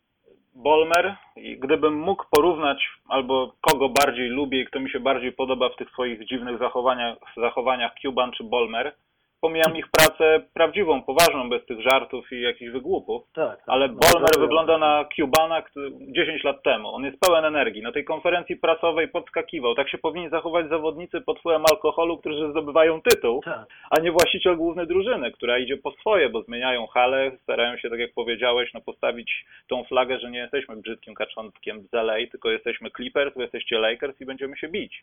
Bolmer, 0.54 1.16
i 1.36 1.58
gdybym 1.58 1.94
mógł 1.94 2.24
porównać 2.30 2.88
albo 3.08 3.52
kogo 3.60 3.88
bardziej 3.88 4.28
lubię 4.28 4.60
i 4.60 4.66
kto 4.66 4.80
mi 4.80 4.90
się 4.90 5.00
bardziej 5.00 5.32
podoba 5.32 5.68
w 5.68 5.76
tych 5.76 5.90
swoich 5.90 6.26
dziwnych 6.26 6.58
zachowaniach, 6.58 7.18
zachowaniach 7.36 7.92
Cuban 8.02 8.32
czy 8.32 8.44
Bolmer, 8.44 8.92
pomijam 9.40 9.76
ich 9.76 9.88
pracę 9.90 10.42
prawdziwą, 10.54 11.02
poważną, 11.02 11.48
bez 11.50 11.66
tych 11.66 11.80
żartów 11.80 12.32
i 12.32 12.40
jakichś 12.40 12.70
wygłupów. 12.72 13.22
Tak, 13.34 13.56
tak. 13.56 13.64
Ale 13.66 13.88
No, 13.88 13.94
Bolmer 13.94 14.30
to- 14.30 14.40
wygląda 14.40 14.78
na 14.78 15.04
Cubana 15.16 15.62
który 15.62 15.90
10 16.00 16.44
lat 16.44 16.62
temu. 16.62 16.88
On 16.94 17.04
jest 17.04 17.20
pełen 17.20 17.44
energii. 17.44 17.82
Na 17.82 17.92
tej 17.92 18.04
konferencji 18.04 18.56
prasowej 18.56 19.08
podskakiwał. 19.08 19.74
Tak 19.74 19.88
się 19.90 19.98
powinni 19.98 20.28
zachować 20.28 20.68
zawodnicy 20.68 21.20
pod 21.20 21.38
wpływem 21.38 21.62
alkoholu, 21.72 22.18
którzy 22.18 22.50
zdobywają 22.50 23.00
tytuł, 23.02 23.42
Tak. 23.42 23.66
a 23.90 24.00
nie 24.00 24.12
właściciel 24.12 24.56
główny 24.56 24.86
drużyny, 24.86 25.32
która 25.32 25.58
idzie 25.58 25.76
po 25.76 25.90
swoje, 25.92 26.28
bo 26.28 26.42
zmieniają 26.42 26.86
halę, 26.86 27.32
starają 27.42 27.76
się, 27.76 27.90
tak 27.90 27.98
jak 27.98 28.12
powiedziałeś, 28.14 28.70
no, 28.74 28.80
postawić 28.80 29.44
tą 29.68 29.84
flagę, 29.84 30.18
że 30.20 30.30
nie 30.30 30.38
jesteśmy 30.38 30.76
brzydkim 30.76 31.14
kaczątkiem 31.14 31.82
z 31.82 31.94
LA, 31.94 32.16
tylko 32.30 32.50
jesteśmy 32.50 32.90
Clippers, 32.90 33.34
wy 33.36 33.42
jesteście 33.42 33.78
Lakers 33.78 34.20
i 34.20 34.26
będziemy 34.26 34.56
się 34.56 34.68
bić. 34.68 35.02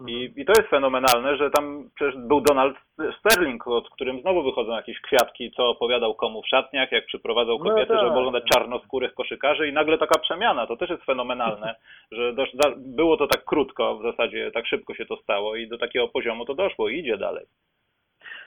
I, 0.00 0.32
I 0.36 0.44
to 0.44 0.52
jest 0.56 0.70
fenomenalne, 0.70 1.36
że 1.36 1.50
tam 1.50 1.90
przecież 1.94 2.16
był 2.16 2.40
Donald 2.40 2.76
Sterling, 3.18 3.66
od 3.66 3.90
którym 3.90 4.20
znowu 4.20 4.42
wychodzą 4.42 4.72
jakieś 4.72 5.00
kwiatki, 5.00 5.52
co 5.56 5.68
opowiadał 5.68 6.14
komu 6.14 6.42
w 6.42 6.48
szatniach, 6.48 6.92
jak 6.92 7.06
przyprowadzał 7.06 7.58
No 7.58 7.64
kobiety, 7.64 7.92
tak, 7.92 8.00
żeby 8.00 8.18
oglądać 8.18 8.44
czarnoskórych 8.54 9.14
koszykarzy 9.14 9.68
i 9.68 9.72
nagle 9.72 9.98
taka 9.98 10.18
przemiana, 10.18 10.66
to 10.66 10.76
też 10.76 10.90
jest 10.90 11.04
fenomenalne, 11.04 11.74
że 12.12 12.32
da, 12.34 12.72
było 12.76 13.16
to 13.16 13.26
tak 13.26 13.44
krótko, 13.44 13.98
w 13.98 14.02
zasadzie 14.02 14.50
tak 14.50 14.66
szybko 14.66 14.94
się 14.94 15.06
to 15.06 15.16
stało 15.16 15.56
i 15.56 15.68
do 15.68 15.78
takiego 15.78 16.08
poziomu 16.08 16.44
to 16.44 16.54
doszło 16.54 16.88
i 16.88 16.98
idzie 16.98 17.18
dalej. 17.18 17.46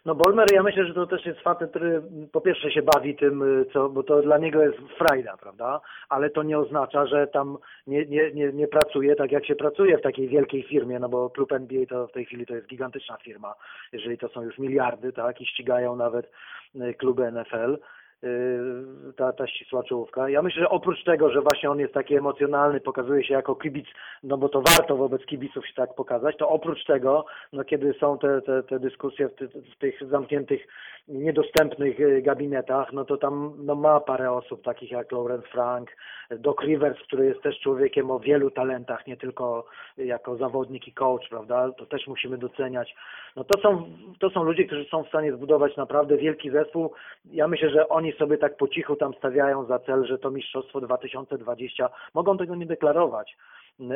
No 0.06 0.16
Bolmer, 0.16 0.48
ja 0.54 0.64
myślę, 0.64 0.86
że 0.86 0.94
to 0.94 1.08
też 1.08 1.26
jest 1.26 1.40
facet, 1.40 1.70
który 1.70 2.02
po 2.32 2.42
pierwsze 2.42 2.72
się 2.72 2.82
bawi 2.82 3.16
tym, 3.16 3.42
y, 3.62 3.66
co, 3.74 3.90
bo 3.90 4.04
to 4.04 4.22
dla 4.22 4.38
niego 4.38 4.64
jest 4.64 4.78
frajda, 4.98 5.38
prawda? 5.38 5.82
Ale 6.10 6.30
to 6.30 6.44
nie 6.44 6.60
oznacza, 6.60 7.06
że 7.06 7.28
tam 7.28 7.58
nie, 7.88 8.06
nie, 8.06 8.32
nie, 8.32 8.54
nie 8.54 8.68
pracuje 8.68 9.16
tak, 9.16 9.32
jak 9.32 9.46
się 9.46 9.56
pracuje 9.56 9.98
w 9.98 10.02
takiej 10.02 10.28
wielkiej 10.28 10.64
firmie, 10.64 11.00
no 11.00 11.10
bo 11.10 11.30
klub 11.30 11.52
NBA 11.52 11.86
to 11.86 12.08
w 12.08 12.12
tej 12.12 12.26
chwili 12.26 12.46
to 12.46 12.56
jest 12.56 12.68
gigantyczna 12.68 13.18
firma, 13.18 13.54
jeżeli 13.92 14.18
to 14.18 14.30
są 14.30 14.42
już 14.42 14.58
miliardy, 14.58 15.14
tak? 15.14 15.42
I 15.42 15.46
ścigają 15.46 15.96
nawet 15.96 16.32
y, 16.76 16.94
kluby 16.94 17.32
NFL. 17.32 17.78
Y, 18.24 19.14
Ta, 19.18 19.34
ta 19.34 19.48
ścisła 19.48 19.84
czołówka. 19.84 20.30
Ja 20.30 20.42
myślę, 20.42 20.62
że 20.62 20.70
oprócz 20.70 21.04
tego, 21.04 21.30
że 21.30 21.42
właśnie 21.42 21.72
on 21.72 21.80
jest 21.80 21.94
taki 21.94 22.16
emocjonalny, 22.16 22.80
pokazuje 22.80 23.24
się 23.24 23.34
jako 23.34 23.56
kibic, 23.56 23.88
no 24.24 24.38
bo 24.38 24.50
to 24.50 24.62
warto 24.78 24.98
wobec 24.98 25.26
kibiców 25.26 25.68
się 25.68 25.74
tak 25.74 25.96
pokazać, 25.96 26.38
to 26.38 26.50
oprócz 26.50 26.86
tego, 26.86 27.26
no 27.54 27.64
kiedy 27.64 27.94
są 27.94 28.18
te, 28.18 28.42
te, 28.42 28.64
te 28.64 28.80
dyskusje 28.80 29.30
w, 29.30 29.36
ty, 29.36 29.48
w 29.48 29.78
tych 29.78 30.10
zamkniętych, 30.10 30.68
niedostępnych 31.08 32.00
y, 32.00 32.22
gabinetach, 32.22 32.94
no 32.94 33.06
to 33.06 33.18
tam 33.18 33.54
no 33.58 33.76
ma 33.76 34.00
parę 34.00 34.32
osób, 34.32 34.64
takich 34.64 34.92
jak 34.92 35.12
Lawrence 35.12 35.48
Frank, 35.48 35.90
Doc 36.30 36.58
Rivers, 36.62 37.00
który 37.00 37.26
jest 37.26 37.42
też 37.42 37.60
człowiekiem 37.60 38.12
o 38.12 38.20
wielu 38.20 38.52
talentach, 38.52 39.08
nie 39.08 39.18
tylko 39.18 39.66
jako 39.98 40.38
zawodnik 40.38 40.88
i 40.88 40.94
coach, 40.94 41.30
prawda? 41.30 41.72
To 41.72 41.86
też 41.86 42.08
musimy 42.08 42.38
doceniać. 42.38 42.96
No 43.36 43.44
to 43.44 43.62
są, 43.62 43.90
to 44.20 44.30
są 44.30 44.44
ludzie, 44.44 44.66
którzy 44.66 44.86
są 44.86 45.04
w 45.04 45.08
stanie 45.08 45.34
zbudować 45.34 45.78
naprawdę 45.78 46.18
wielki 46.18 46.50
zespół. 46.50 46.94
Ja 47.32 47.48
myślę, 47.48 47.70
że 47.70 47.88
oni 48.08 48.18
sobie 48.18 48.38
tak 48.38 48.58
po 48.58 48.68
cichu 48.68 48.96
tam 48.96 49.14
stawiają 49.14 49.66
za 49.66 49.80
cel, 49.80 50.06
że 50.06 50.18
to 50.18 50.32
mistrzostwo 50.32 50.82
2020 50.82 51.90
mogą 52.14 52.38
tego 52.38 52.56
nie 52.56 52.66
deklarować. 52.66 53.38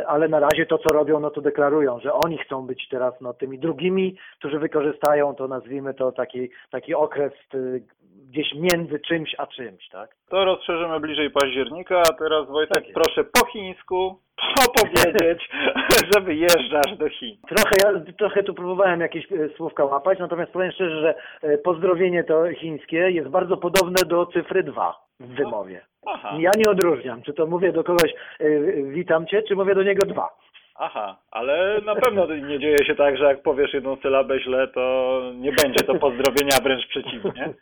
Ale 0.08 0.28
na 0.28 0.40
razie 0.40 0.66
to, 0.66 0.78
co 0.78 0.94
robią, 0.94 1.20
no 1.20 1.30
to 1.30 1.42
deklarują, 1.42 2.00
że 2.00 2.14
oni 2.14 2.38
chcą 2.38 2.68
być 2.68 2.88
teraz 2.90 3.14
no, 3.22 3.34
tymi 3.34 3.60
drugimi, 3.60 4.18
którzy 4.40 4.60
wykorzystają 4.60 5.36
to, 5.36 5.48
nazwijmy 5.48 5.94
to, 5.94 6.12
taki, 6.12 6.50
taki 6.72 6.96
okres 6.96 7.34
y, 7.54 7.84
gdzieś 8.32 8.54
między 8.54 9.00
czymś 9.00 9.36
a 9.38 9.48
czymś, 9.48 9.90
tak? 9.90 10.16
To 10.30 10.46
rozszerzymy 10.46 11.00
bliżej 11.00 11.30
października, 11.30 12.02
a 12.10 12.14
teraz 12.14 12.48
Wojtek 12.48 12.84
Tak 12.84 12.94
proszę 12.94 13.24
po 13.24 13.46
chińsku 13.46 14.20
opowiedzieć, 14.68 15.50
że 16.14 16.22
wyjeżdżasz 16.22 16.98
do 16.98 17.10
Chin. 17.10 17.38
Trochę, 17.48 17.76
ja 17.84 18.14
trochę 18.18 18.44
tu 18.44 18.54
próbowałem 18.54 19.02
jakieś 19.02 19.32
e, 19.32 19.50
słówka 19.58 19.86
łapać, 19.86 20.20
natomiast 20.20 20.52
powiem 20.52 20.72
szczerze, 20.72 21.02
że 21.02 21.16
e, 21.42 21.58
pozdrowienie 21.58 22.24
to 22.24 22.54
chińskie 22.54 22.98
jest 22.98 23.30
bardzo 23.30 23.58
podobne 23.58 24.06
do 24.08 24.26
cyfry 24.26 24.64
2 24.64 24.94
w 25.20 25.36
wymowie. 25.36 25.82
Aha. 26.06 26.38
Ja 26.40 26.52
nie 26.58 26.72
odróżniam, 26.72 27.22
czy 27.22 27.34
to 27.34 27.48
mówię 27.48 27.72
do 27.72 27.84
kogoś 27.84 28.14
e, 28.40 28.50
witam 28.84 29.28
cię, 29.28 29.44
czy 29.44 29.56
mówię 29.56 29.76
do 29.76 29.84
niego 29.84 30.06
dwa. 30.06 30.30
Aha, 30.76 31.18
ale 31.32 31.82
na 31.86 31.96
pewno 31.96 32.26
nie 32.36 32.60
dzieje 32.60 32.86
się 32.86 32.96
tak, 32.96 33.18
że 33.18 33.26
jak 33.26 33.42
powiesz 33.42 33.74
jedną 33.74 33.96
sylabę 33.96 34.40
źle, 34.40 34.68
to 34.68 35.22
nie 35.36 35.52
będzie 35.52 35.86
to 35.86 35.96
pozdrowienia, 35.96 36.58
wręcz 36.64 36.88
przeciwnie. 36.88 37.54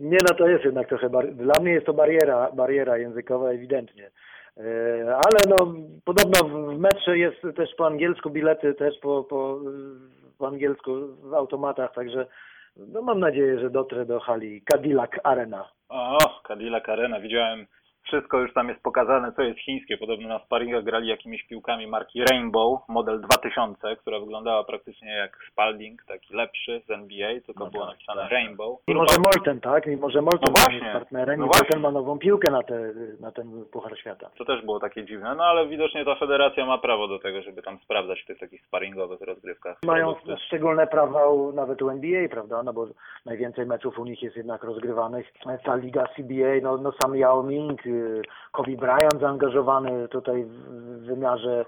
Nie, 0.00 0.18
no 0.30 0.34
to 0.36 0.48
jest 0.48 0.64
jednak 0.64 0.88
trochę, 0.88 1.10
bar- 1.10 1.32
dla 1.34 1.52
mnie 1.62 1.72
jest 1.72 1.86
to 1.86 1.92
bariera, 1.92 2.50
bariera 2.52 2.98
językowa 2.98 3.50
ewidentnie. 3.50 4.10
E, 4.56 4.62
Ale 5.14 5.40
no, 5.48 5.74
podobno 6.04 6.48
w 6.48 6.78
metrze 6.78 7.18
jest 7.18 7.36
też 7.56 7.74
po 7.74 7.86
angielsku, 7.86 8.30
bilety 8.30 8.74
też 8.74 8.98
po, 8.98 9.24
po, 9.24 9.60
po 10.38 10.46
angielsku 10.48 10.92
w 11.22 11.34
automatach, 11.34 11.94
także 11.94 12.26
no 12.76 13.02
mam 13.02 13.20
nadzieję, 13.20 13.58
że 13.58 13.70
dotrę 13.70 14.06
do 14.06 14.20
hali 14.20 14.62
Cadillac 14.62 15.10
Arena. 15.24 15.68
O, 15.88 16.18
Cadillac 16.48 16.88
Arena, 16.88 17.20
widziałem 17.20 17.66
wszystko 18.06 18.38
już 18.38 18.52
tam 18.52 18.68
jest 18.68 18.82
pokazane, 18.82 19.32
co 19.32 19.42
jest 19.42 19.60
chińskie. 19.60 19.98
Podobno 19.98 20.28
na 20.28 20.38
sparingach 20.38 20.84
grali 20.84 21.08
jakimiś 21.08 21.42
piłkami 21.46 21.86
marki 21.86 22.24
Rainbow, 22.30 22.80
model 22.88 23.20
2000, 23.20 23.96
która 23.96 24.20
wyglądała 24.20 24.64
praktycznie 24.64 25.12
jak 25.12 25.38
Spalding, 25.52 26.04
taki 26.04 26.34
lepszy 26.34 26.82
z 26.86 26.90
NBA, 26.90 27.28
tylko 27.46 27.64
No 27.64 27.70
było 27.70 27.86
tak, 27.86 27.94
napisane 27.94 28.22
tak. 28.22 28.30
Rainbow. 28.30 28.80
Mimo, 28.88 29.04
że 29.08 29.16
Molten, 29.18 29.60
tak? 29.60 29.86
Mimo, 29.86 30.10
że 30.10 30.22
Molten 30.22 30.40
No 30.46 30.52
właśnie, 30.62 30.88
jest 30.88 30.98
partnerem 30.98 31.40
no 31.40 31.46
i. 31.46 31.48
Molten 31.48 31.80
ma 31.80 31.90
nową 31.90 32.18
piłkę 32.18 32.52
na, 32.52 32.62
te, 32.62 32.92
na 33.20 33.32
ten 33.32 33.64
Puchar 33.72 33.98
Świata. 33.98 34.30
To 34.38 34.44
też 34.44 34.62
było 34.62 34.80
takie 34.80 35.04
dziwne, 35.04 35.34
no 35.34 35.44
ale 35.44 35.66
widocznie 35.68 36.04
ta 36.04 36.14
federacja 36.14 36.66
ma 36.66 36.78
prawo 36.78 37.08
do 37.08 37.18
tego, 37.18 37.42
żeby 37.42 37.62
tam 37.62 37.78
sprawdzać 37.78 38.22
w 38.22 38.26
tych 38.26 38.38
takich 38.38 38.62
sparingowych 38.66 39.20
rozgrywkach. 39.20 39.78
Mają 39.86 40.14
produkty. 40.14 40.44
szczególne 40.46 40.86
prawa 40.86 41.28
u, 41.28 41.52
nawet 41.52 41.82
u 41.82 41.90
NBA, 41.90 42.28
prawda? 42.28 42.62
No 42.62 42.72
bo 42.72 42.86
najwięcej 43.24 43.66
meczów 43.66 43.98
u 43.98 44.04
nich 44.04 44.22
jest 44.22 44.36
jednak 44.36 44.64
rozgrywanych. 44.64 45.32
Ta 45.64 45.76
liga 45.76 46.04
CBA, 46.16 46.60
no, 46.62 46.76
no 46.76 46.92
sam 47.02 47.16
Yao 47.16 47.42
Ming, 47.42 47.80
Kobe 48.52 48.76
Bryant 48.76 49.20
zaangażowany 49.20 50.08
tutaj 50.08 50.44
w 50.44 51.06
wymiarze 51.06 51.64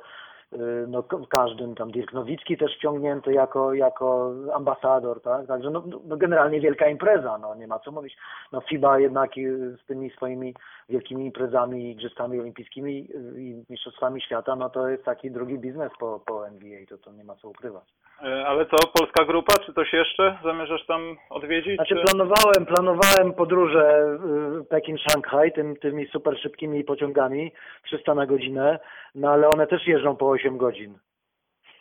no, 0.88 1.02
k- 1.02 1.16
każdym, 1.38 1.74
tam 1.74 1.90
Dirk 1.90 2.12
Nowicki 2.12 2.56
też 2.56 2.76
wciągnięty 2.76 3.32
jako, 3.32 3.74
jako 3.74 4.32
ambasador, 4.54 5.22
tak? 5.22 5.46
Także 5.46 5.70
no, 5.70 5.82
no 6.04 6.16
generalnie 6.16 6.60
wielka 6.60 6.88
impreza, 6.88 7.38
no 7.38 7.54
nie 7.54 7.66
ma 7.66 7.78
co 7.78 7.92
mówić. 7.92 8.16
No 8.52 8.60
FIBA 8.60 8.98
jednak 8.98 9.38
y, 9.38 9.76
z 9.82 9.86
tymi 9.86 10.10
swoimi 10.10 10.54
wielkimi 10.88 11.24
imprezami, 11.26 11.90
igrzyskami 11.90 12.40
olimpijskimi 12.40 13.08
y, 13.36 13.40
i 13.42 13.64
mistrzostwami 13.70 14.20
świata, 14.20 14.56
no 14.56 14.70
to 14.70 14.88
jest 14.88 15.04
taki 15.04 15.30
drugi 15.30 15.58
biznes 15.58 15.92
po, 15.98 16.20
po 16.26 16.46
NBA, 16.48 16.78
to 16.88 16.98
to 16.98 17.12
nie 17.12 17.24
ma 17.24 17.34
co 17.34 17.48
ukrywać. 17.48 17.84
E, 18.22 18.46
Ale 18.46 18.66
co, 18.66 18.76
polska 18.98 19.24
grupa, 19.24 19.52
czy 19.66 19.72
coś 19.72 19.92
jeszcze 19.92 20.38
zamierzasz 20.44 20.86
tam 20.86 21.16
odwiedzić? 21.30 21.74
Znaczy 21.74 21.94
czy... 21.94 22.02
planowałem, 22.02 22.66
planowałem 22.66 23.32
podróże 23.36 24.16
y, 24.60 24.64
Pekin-Szanghaj 24.64 25.52
tym, 25.52 25.76
tymi 25.76 26.06
super 26.06 26.38
szybkimi 26.38 26.84
pociągami 26.84 27.52
300 27.84 28.14
na 28.14 28.26
godzinę, 28.26 28.78
no 29.14 29.30
ale 29.30 29.48
one 29.48 29.66
też 29.66 29.86
jeżdżą 29.86 30.16
po 30.16 30.26
8 30.38 30.58
godzin. 30.58 30.98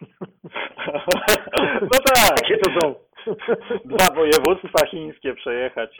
No 1.81 1.99
tak. 2.15 2.39
Takie 2.41 2.57
to 2.57 2.81
są. 2.81 2.95
Dwa 3.85 4.15
województwa 4.15 4.87
chińskie 4.87 5.33
przejechać. 5.33 5.97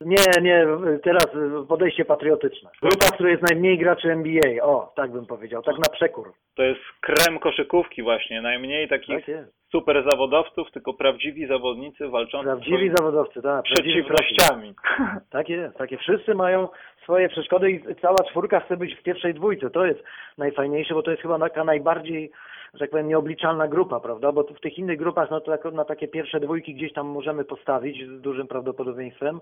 Nie, 0.00 0.42
nie, 0.42 0.66
teraz 1.02 1.26
podejście 1.68 2.04
patriotyczne. 2.04 2.70
Grupa, 2.82 3.06
w 3.06 3.12
której 3.12 3.32
jest 3.32 3.50
najmniej 3.50 3.78
graczy 3.78 4.12
NBA, 4.12 4.64
o, 4.64 4.92
tak 4.96 5.12
bym 5.12 5.26
powiedział, 5.26 5.62
tak 5.62 5.74
na 5.78 5.88
przekór. 5.92 6.32
To 6.54 6.62
jest 6.62 6.80
krem 7.00 7.38
koszykówki 7.38 8.02
właśnie. 8.02 8.42
Najmniej 8.42 8.88
takich 8.88 9.26
Tak. 9.26 9.34
Super 9.72 10.04
zawodowców, 10.10 10.70
tylko 10.72 10.94
prawdziwi 10.94 11.46
zawodnicy 11.46 12.08
walczący 12.08 12.44
Prawdziwi 12.44 12.90
zawodowcy, 12.96 13.42
tak. 13.42 13.64
przeciwnościami. 13.64 14.74
Tak 15.30 15.48
jest, 15.48 15.76
takie 15.76 15.98
wszyscy 15.98 16.34
mają 16.34 16.68
swoje 17.02 17.28
przeszkody 17.28 17.70
i 17.70 17.80
cała 18.02 18.16
czwórka 18.30 18.60
chce 18.60 18.76
być 18.76 18.94
w 18.94 19.02
pierwszej 19.02 19.34
dwójce. 19.34 19.70
To 19.70 19.86
jest 19.86 20.04
najfajniejsze, 20.38 20.94
bo 20.94 21.02
to 21.02 21.10
jest 21.10 21.22
chyba 21.22 21.38
taka 21.38 21.64
najbardziej, 21.64 22.30
że 22.74 22.78
tak 22.78 22.90
powiem, 22.90 23.08
nieobliczalna 23.08 23.68
grupa, 23.68 24.00
prawda? 24.00 24.32
Bo 24.32 24.42
w 24.42 24.60
tych 24.60 24.78
innych 24.78 24.98
grupach 24.98 25.30
no 25.30 25.40
to 25.40 25.70
na 25.70 25.84
takie 25.84 26.08
pierwsze 26.08 26.40
dwójki 26.40 26.74
gdzieś 26.74 26.92
tam 26.92 27.06
możemy 27.06 27.44
postawić 27.44 28.08
z 28.08 28.20
dużym 28.20 28.46
prawdopodobieństwem 28.46 29.40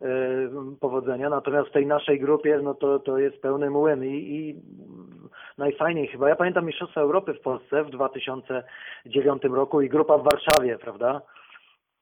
yy, 0.00 0.08
powodzenia. 0.80 1.30
Natomiast 1.30 1.68
w 1.68 1.72
tej 1.72 1.86
naszej 1.86 2.20
grupie 2.20 2.60
no 2.62 2.74
to, 2.74 2.98
to 2.98 3.18
jest 3.18 3.42
pełny 3.42 3.70
młyn 3.70 4.04
i, 4.04 4.08
i 4.08 4.54
najfajniej 5.58 6.06
chyba. 6.06 6.28
Ja 6.28 6.36
pamiętam 6.36 6.66
Mistrzostwa 6.66 7.00
Europy 7.00 7.34
w 7.34 7.40
Polsce 7.40 7.84
w 7.84 7.90
2009 7.90 9.42
roku 9.44 9.69
i 9.80 9.88
grupa 9.88 10.18
w 10.18 10.24
Warszawie, 10.24 10.78
prawda? 10.78 11.20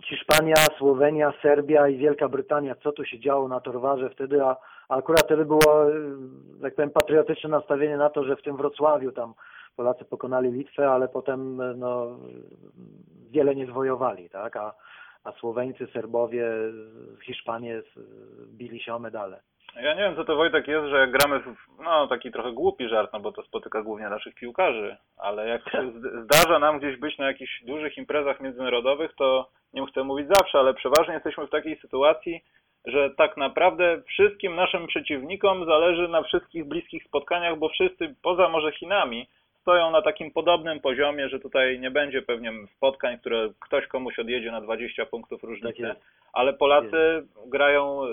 Hiszpania, 0.05 0.55
Słowenia, 0.79 1.33
Serbia 1.43 1.89
i 1.89 1.97
Wielka 1.97 2.29
Brytania, 2.29 2.75
co 2.75 2.93
tu 2.93 3.05
się 3.05 3.21
działo 3.21 3.49
na 3.49 3.61
Torwarze 3.61 4.11
wtedy, 4.11 4.45
a, 4.45 4.57
a 4.89 4.97
akurat 4.97 5.25
wtedy 5.25 5.45
było, 5.45 5.91
y, 5.91 6.63
tak 6.63 6.75
powiem, 6.75 6.91
patriotyczne 6.91 7.51
nastawienie 7.51 7.97
na 7.97 8.11
to, 8.11 8.25
że 8.25 8.37
w 8.37 8.43
tym 8.43 8.57
Wrocławiu 8.57 9.13
tam 9.13 9.35
Polacy 9.77 10.05
pokonali 10.05 10.53
Litwę, 10.53 10.91
ale 10.91 11.09
potem 11.09 11.61
y, 11.61 11.75
no, 11.77 12.19
wiele 13.31 13.55
nie 13.55 13.67
zwojowali, 13.67 14.31
tak, 14.31 14.57
a, 14.57 14.75
a 15.25 15.33
Słoweńcy, 15.33 15.87
Serbowie, 15.93 16.51
Hiszpanie 17.25 17.77
y, 17.77 17.83
bili 18.47 18.81
się 18.81 18.95
o 18.95 18.99
medale. 18.99 19.41
Ja 19.77 19.95
nie 19.95 20.01
wiem, 20.01 20.17
co 20.17 20.25
to 20.25 20.37
Wojtek 20.37 20.69
jest, 20.69 20.87
że 20.87 20.99
jak 20.99 21.11
gramy 21.11 21.41
w 21.41 21.55
no, 21.85 22.07
taki 22.07 22.33
trochę 22.33 22.53
głupi 22.53 22.89
żart, 22.89 23.13
no 23.13 23.21
bo 23.21 23.33
to 23.33 23.43
spotyka 23.43 23.83
głównie 23.83 24.09
naszych 24.09 24.35
piłkarzy, 24.35 24.97
ale 25.17 25.49
jak 25.49 25.63
się 25.73 25.93
zdarza 26.25 26.59
nam 26.59 26.79
gdzieś 26.79 26.97
być 26.97 27.19
na 27.19 27.27
jakichś 27.27 27.63
dużych 27.65 27.99
imprezach 27.99 28.41
międzynarodowych, 28.41 29.15
to 29.15 29.49
nie 29.73 29.87
chcę 29.87 30.05
mówić 30.05 30.29
zawsze, 30.29 30.59
ale 30.59 30.75
przeważnie 30.75 31.15
jesteśmy 31.15 31.47
w 31.47 31.51
takiej 31.51 31.77
sytuacji, 31.77 32.41
że 32.85 33.11
tak 33.11 33.37
naprawdę 33.37 34.03
wszystkim 34.07 34.57
naszym 34.57 34.87
przeciwnikom 34.87 35.67
zależy 35.67 36.09
na 36.09 36.23
wszystkich 36.23 36.65
bliskich 36.65 37.05
spotkaniach, 37.05 37.59
bo 37.59 37.69
wszyscy 37.69 38.15
poza 38.23 38.49
może 38.49 38.73
Chinami 38.73 39.29
stoją 39.61 39.91
na 39.91 40.03
takim 40.03 40.31
podobnym 40.31 40.81
poziomie, 40.81 41.29
że 41.29 41.41
tutaj 41.41 41.81
nie 41.81 41.91
będzie 41.91 42.23
pewnie 42.23 42.53
spotkań, 42.77 43.19
które 43.19 43.49
ktoś 43.61 43.87
komuś 43.87 44.19
odjedzie 44.19 44.51
na 44.51 44.61
20 44.61 45.07
punktów 45.07 45.41
Tak 45.41 45.51
różnicy, 45.51 45.83
jest. 45.83 46.01
ale 46.33 46.53
Polacy 46.53 47.27
grają 47.47 48.05
y, 48.05 48.09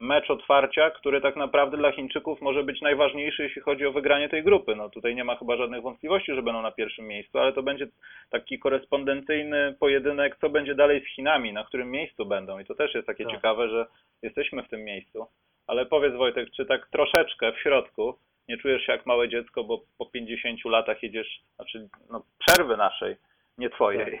mecz 0.00 0.30
otwarcia, 0.30 0.90
który 0.90 1.20
tak 1.20 1.36
naprawdę 1.36 1.76
dla 1.76 1.92
Chińczyków 1.92 2.40
może 2.40 2.62
być 2.62 2.80
najważniejszy, 2.80 3.42
jeśli 3.42 3.62
chodzi 3.62 3.86
o 3.86 3.92
wygranie 3.92 4.28
tej 4.28 4.42
grupy. 4.42 4.76
No 4.76 4.90
tutaj 4.90 5.14
nie 5.14 5.24
ma 5.24 5.36
chyba 5.36 5.56
żadnych 5.56 5.82
wątpliwości, 5.82 6.34
że 6.34 6.42
będą 6.42 6.62
na 6.62 6.70
pierwszym 6.70 7.06
miejscu, 7.06 7.38
ale 7.38 7.52
to 7.52 7.62
będzie 7.62 7.86
taki 8.30 8.58
korespondencyjny 8.58 9.74
pojedynek, 9.80 10.36
co 10.40 10.50
będzie 10.50 10.74
dalej 10.74 11.00
z 11.00 11.14
Chinami, 11.14 11.52
na 11.52 11.64
którym 11.64 11.90
miejscu 11.90 12.26
będą. 12.26 12.58
I 12.58 12.64
to 12.64 12.74
też 12.74 12.94
jest 12.94 13.06
takie 13.06 13.24
Tak. 13.24 13.32
ciekawe, 13.32 13.68
że 13.68 13.86
jesteśmy 14.22 14.62
w 14.62 14.68
tym 14.68 14.84
miejscu. 14.84 15.26
Ale 15.66 15.86
powiedz 15.86 16.14
Wojtek, 16.14 16.50
czy 16.50 16.66
tak 16.66 16.88
troszeczkę 16.90 17.52
w 17.52 17.58
środku 17.58 18.18
nie 18.48 18.56
czujesz 18.56 18.82
się 18.82 18.92
jak 18.92 19.06
małe 19.06 19.28
dziecko, 19.28 19.64
bo 19.64 19.80
po 19.98 20.06
50 20.06 20.64
latach 20.64 21.02
jedziesz, 21.02 21.40
znaczy 21.56 21.88
no, 22.10 22.22
przerwy 22.38 22.76
naszej, 22.76 23.16
nie 23.58 23.70
twojej, 23.70 24.20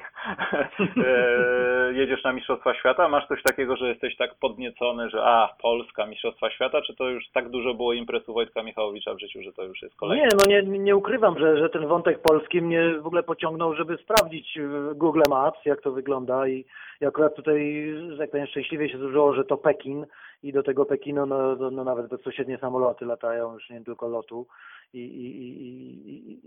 e, 1.06 1.92
jedziesz 1.92 2.24
na 2.24 2.32
Mistrzostwa 2.32 2.74
Świata, 2.74 3.08
masz 3.08 3.28
coś 3.28 3.42
takiego, 3.42 3.76
że 3.76 3.88
jesteś 3.88 4.16
tak 4.16 4.34
podniecony, 4.34 5.10
że 5.10 5.22
a, 5.22 5.48
Polska, 5.62 6.06
Mistrzostwa 6.06 6.50
Świata, 6.50 6.82
czy 6.82 6.96
to 6.96 7.08
już 7.08 7.28
tak 7.30 7.48
dużo 7.48 7.74
było 7.74 7.92
imprez 7.92 8.28
u 8.28 8.34
Wojtka 8.34 8.62
Michałowicza 8.62 9.14
w 9.14 9.20
życiu, 9.20 9.42
że 9.42 9.52
to 9.52 9.64
już 9.64 9.82
jest 9.82 9.96
kolejne? 9.96 10.24
Nie, 10.24 10.28
no 10.32 10.46
nie, 10.48 10.78
nie 10.78 10.96
ukrywam, 10.96 11.38
że, 11.38 11.58
że 11.58 11.68
ten 11.70 11.86
wątek 11.86 12.22
polski 12.22 12.62
mnie 12.62 12.94
w 13.02 13.06
ogóle 13.06 13.22
pociągnął, 13.22 13.74
żeby 13.74 13.96
sprawdzić 13.96 14.58
w 14.60 14.94
Google 14.94 15.22
Maps, 15.28 15.64
jak 15.64 15.80
to 15.80 15.92
wygląda 15.92 16.48
i, 16.48 16.64
i 17.00 17.06
akurat 17.06 17.36
tutaj, 17.36 17.92
że 18.10 18.18
tak 18.18 18.30
powiem, 18.30 18.46
szczęśliwie 18.46 18.88
się 18.88 18.98
złożyło, 18.98 19.34
że 19.34 19.44
to 19.44 19.56
Pekin 19.56 20.06
i 20.44 20.52
do 20.52 20.62
tego 20.62 20.84
Pekinu 20.84 21.26
no, 21.26 21.56
no, 21.56 21.70
no 21.70 21.84
nawet 21.84 22.08
bezpośrednie 22.08 22.58
samoloty 22.58 23.04
latają, 23.04 23.54
już 23.54 23.70
nie 23.70 23.84
tylko 23.84 24.08
lotu 24.08 24.46
i, 24.92 24.98
i, 24.98 25.26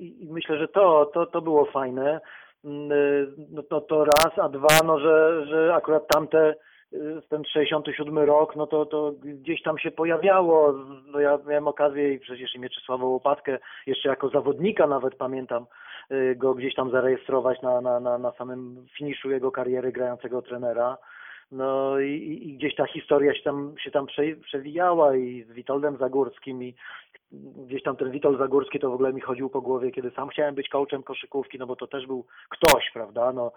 i, 0.03 0.23
i, 0.23 0.31
myślę, 0.31 0.57
że 0.57 0.67
to, 0.67 1.11
to, 1.13 1.25
to 1.25 1.41
było 1.41 1.65
fajne. 1.65 2.21
Mm, 2.65 2.89
No, 3.49 3.61
no 3.71 3.81
to 3.81 4.05
raz, 4.05 4.39
a 4.41 4.49
dwa, 4.49 4.67
no 4.85 4.99
że, 4.99 5.45
że 5.45 5.75
akurat 5.75 6.07
tamte 6.07 6.55
y, 6.93 7.21
ten 7.29 7.43
67 7.45 8.17
rok, 8.19 8.55
no 8.55 8.67
to, 8.67 8.85
to 8.85 9.11
gdzieś 9.23 9.61
tam 9.61 9.77
się 9.77 9.91
pojawiało. 9.91 10.73
No 11.11 11.19
ja 11.19 11.39
miałem 11.47 11.67
okazję 11.67 12.13
i 12.13 12.19
przecież 12.19 12.55
i 12.55 12.59
Mieczysława 12.59 13.05
Łopatkę 13.05 13.57
jeszcze 13.87 14.09
jako 14.09 14.29
zawodnika 14.29 14.87
nawet 14.87 15.15
pamiętam 15.15 15.65
y, 16.11 16.35
go 16.35 16.53
gdzieś 16.53 16.75
tam 16.75 16.91
zarejestrować 16.91 17.61
na, 17.61 17.81
na, 17.81 17.99
na, 17.99 18.17
na 18.17 18.31
samym 18.31 18.85
finiszu 18.97 19.31
jego 19.31 19.51
kariery 19.51 19.91
grającego 19.91 20.41
trenera. 20.41 20.97
No 21.51 21.99
i, 21.99 22.11
i- 22.11 22.53
gdzieś 22.57 22.75
ta 22.75 22.85
historia 22.85 23.33
się 23.33 23.43
tam, 23.43 23.75
się 23.79 23.91
tam 23.91 24.05
prze, 24.05 24.23
przewijała 24.43 25.15
i 25.15 25.43
z 25.43 25.51
Witoldem 25.51 25.97
Zagórskim 25.97 26.63
i 26.63 26.73
gdzieś 27.67 27.83
tam 27.83 27.95
ten 27.95 28.11
Witold 28.11 28.37
Zagórski 28.37 28.79
to 28.79 28.89
w 28.89 28.93
ogóle 28.93 29.13
mi 29.13 29.21
chodził 29.21 29.49
po 29.49 29.61
głowie, 29.61 29.91
kiedy 29.91 30.11
sam 30.11 30.29
chciałem 30.29 30.55
być 30.55 30.69
coachem 30.69 31.03
koszykówki, 31.03 31.59
no 31.59 31.67
bo 31.67 31.75
to 31.75 31.87
też 31.87 32.07
był 32.07 32.25
ktoś, 32.49 32.91
prawda, 32.93 33.33
no, 33.33 33.51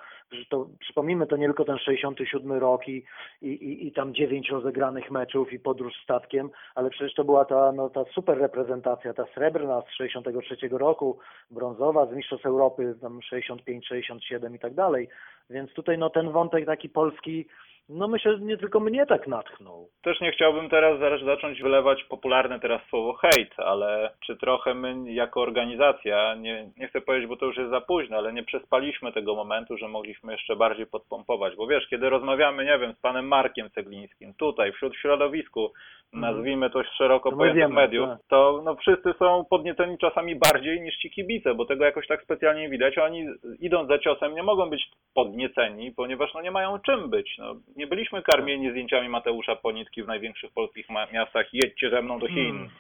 to 0.49 0.69
przypomnijmy 0.81 1.27
to 1.27 1.37
nie 1.37 1.47
tylko 1.47 1.65
ten 1.65 1.79
67 1.79 2.53
rok 2.53 2.89
i, 2.89 3.05
i, 3.43 3.49
i, 3.49 3.87
i 3.87 3.93
tam 3.93 4.15
dziewięć 4.15 4.51
rozegranych 4.51 5.11
meczów 5.11 5.53
i 5.53 5.59
podróż 5.59 5.93
statkiem, 6.05 6.51
ale 6.75 6.91
przecież 6.91 7.15
to 7.15 7.25
była 7.25 7.45
ta, 7.45 7.73
no, 7.73 7.91
ta 7.91 8.05
super 8.05 8.39
reprezentacja, 8.39 9.15
ta 9.15 9.25
srebrna 9.35 9.83
z 9.83 9.95
63 9.95 10.57
roku, 10.71 11.19
brązowa 11.51 12.07
z 12.07 12.13
Mistrzostw 12.13 12.47
Europy, 12.47 12.95
tam 13.01 13.23
65, 13.23 13.87
67 13.87 14.55
i 14.55 14.59
tak 14.59 14.75
dalej, 14.75 15.09
więc 15.51 15.73
tutaj 15.73 15.99
no 15.99 16.11
ten 16.11 16.31
wątek 16.33 16.67
taki 16.67 16.89
polski, 16.89 17.47
no 17.89 18.09
myślę, 18.09 18.37
że 18.37 18.41
nie 18.41 18.57
tylko 18.57 18.81
mnie 18.81 19.07
tak 19.07 19.27
natchnął. 19.27 19.89
Też 20.03 20.21
nie 20.21 20.33
chciałbym 20.33 20.69
teraz 20.69 20.99
zaraz 20.99 21.23
zacząć 21.23 21.63
wylewać 21.63 22.05
popularne 22.05 22.61
teraz 22.61 22.83
słowo 22.89 23.13
hejt, 23.13 23.55
ale 23.57 24.11
czy 24.27 24.37
trochę 24.37 24.75
my 24.75 25.13
jako 25.13 25.41
organizacja, 25.41 26.35
nie, 26.35 26.71
nie 26.77 26.89
chcę 26.89 27.01
powiedzieć, 27.01 27.29
bo 27.29 27.37
to 27.37 27.47
już 27.47 27.57
jest 27.57 27.71
za 27.71 27.81
późno, 27.81 28.17
ale 28.17 28.33
nie 28.33 28.43
przespaliśmy 28.43 29.13
tego 29.13 29.35
momentu, 29.35 29.77
że 29.77 29.89
mogliśmy 29.89 30.33
jeszcze 30.33 30.57
bardziej 30.57 30.87
podpompować, 30.87 31.57
bo 31.57 31.67
wiesz, 31.67 31.89
kiedy 31.89 32.11
rozmawiamy, 32.11 32.65
nie 32.65 32.79
wiem, 32.79 32.95
z 32.95 33.01
panem 33.01 33.29
Markiem 33.29 33.71
Ceglińskim, 33.71 34.35
tutaj, 34.35 34.73
wśród 34.73 34.97
środowisku, 34.97 35.73
nazwijmy 36.13 36.71
to 36.71 36.85
szeroko 36.85 37.31
No 37.31 37.37
pojętych 37.37 37.63
wiemy, 37.63 37.75
mediów, 37.75 38.09
tak. 38.09 38.19
to 38.29 38.63
no 38.65 38.77
wszyscy 38.77 39.13
są 39.19 39.45
podnieceni 39.51 39.99
czasami 39.99 40.37
bardziej 40.37 40.81
niż 40.81 40.97
ci 40.97 41.11
kibice, 41.11 41.55
bo 41.55 41.65
tego 41.65 41.85
jakoś 41.85 42.07
tak 42.07 42.23
specjalnie 42.23 42.63
nie 42.63 42.69
widać, 42.69 42.99
oni 42.99 43.27
idąc 43.61 43.89
za 43.89 43.99
ciosem 43.99 44.35
nie 44.35 44.43
mogą 44.43 44.71
być 44.71 44.91
podnieceni, 45.15 45.93
ponieważ 45.93 46.35
no 46.35 46.43
nie 46.43 46.51
mają 46.51 46.79
czym 46.79 47.11
być. 47.11 47.39
No, 47.39 47.55
nie 47.81 47.87
byliśmy 47.87 48.23
karmieni 48.23 48.71
zdjęciami 48.71 49.09
Mateusza 49.09 49.57
Ponitki 49.57 50.03
w 50.03 50.07
największych 50.07 50.53
polskich 50.53 50.87
miastach, 51.13 51.47
jedźcie 51.53 51.91
ze 51.91 52.03
mną 52.03 52.19
do 52.19 52.27
Chin. 52.27 52.57
Hmm. 52.57 52.71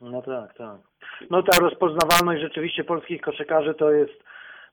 No 0.00 0.22
tak, 0.22 0.54
tak. 0.54 0.76
No 1.30 1.42
ta 1.42 1.58
rozpoznawalność 1.58 2.42
rzeczywiście 2.42 2.84
polskich 2.84 3.20
koszykarzy 3.20 3.74
to 3.74 3.90
jest 3.90 4.24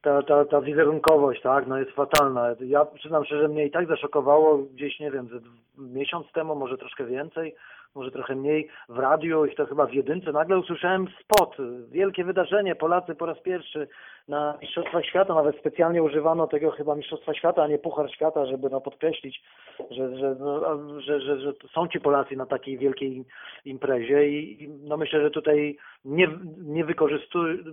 ta, 0.02 0.24
ta, 0.24 0.46
ta 0.46 0.62
wizerunkowość, 0.62 1.42
tak, 1.42 1.68
no 1.68 1.78
jest 1.78 1.92
fatalna. 1.92 2.56
Ja 2.60 2.86
przyznam 2.86 3.26
szczerze, 3.26 3.48
mnie 3.48 3.66
i 3.66 3.72
tak 3.72 3.88
zaszokowało 3.88 4.58
gdzieś, 4.58 5.00
nie 5.00 5.12
wiem, 5.12 5.30
miesiąc 5.78 6.32
temu, 6.32 6.56
może 6.56 6.78
troszkę 6.78 7.06
więcej, 7.06 7.56
może 7.96 8.12
trochę 8.12 8.36
mniej 8.36 8.70
w 8.90 9.00
radiu 9.00 9.46
i 9.46 9.56
to 9.56 9.66
chyba 9.66 9.86
w 9.86 9.94
jedynce, 9.94 10.32
nagle 10.32 10.58
usłyszałem 10.58 11.08
spot, 11.22 11.58
wielkie 11.92 12.24
wydarzenie, 12.24 12.76
Polacy 12.76 13.16
po 13.16 13.26
raz 13.26 13.40
pierwszy 13.40 13.88
na 14.28 14.58
Mistrzostwa 14.62 15.04
Świata, 15.04 15.34
nawet 15.34 15.58
specjalnie 15.58 16.04
używano 16.04 16.48
tego 16.48 16.72
chyba 16.72 16.96
Mistrzostwa 16.96 17.34
Świata, 17.34 17.64
a 17.64 17.68
nie 17.68 17.78
Puchar 17.78 18.12
Świata, 18.12 18.46
żeby 18.46 18.70
no, 18.70 18.82
podkreślić, 18.82 19.44
że, 19.92 20.18
że, 20.18 20.36
no, 20.40 20.80
że, 21.02 21.22
że, 21.22 21.54
są 21.74 21.88
ci 21.88 22.00
Polacy 22.00 22.36
na 22.36 22.46
takiej 22.46 22.78
wielkiej 22.78 23.26
imprezie 23.66 24.30
i, 24.30 24.70
no 24.84 24.98
myślę, 24.98 25.22
że 25.22 25.32
tutaj 25.32 25.78
nie, 26.06 26.28
nie, 26.64 26.86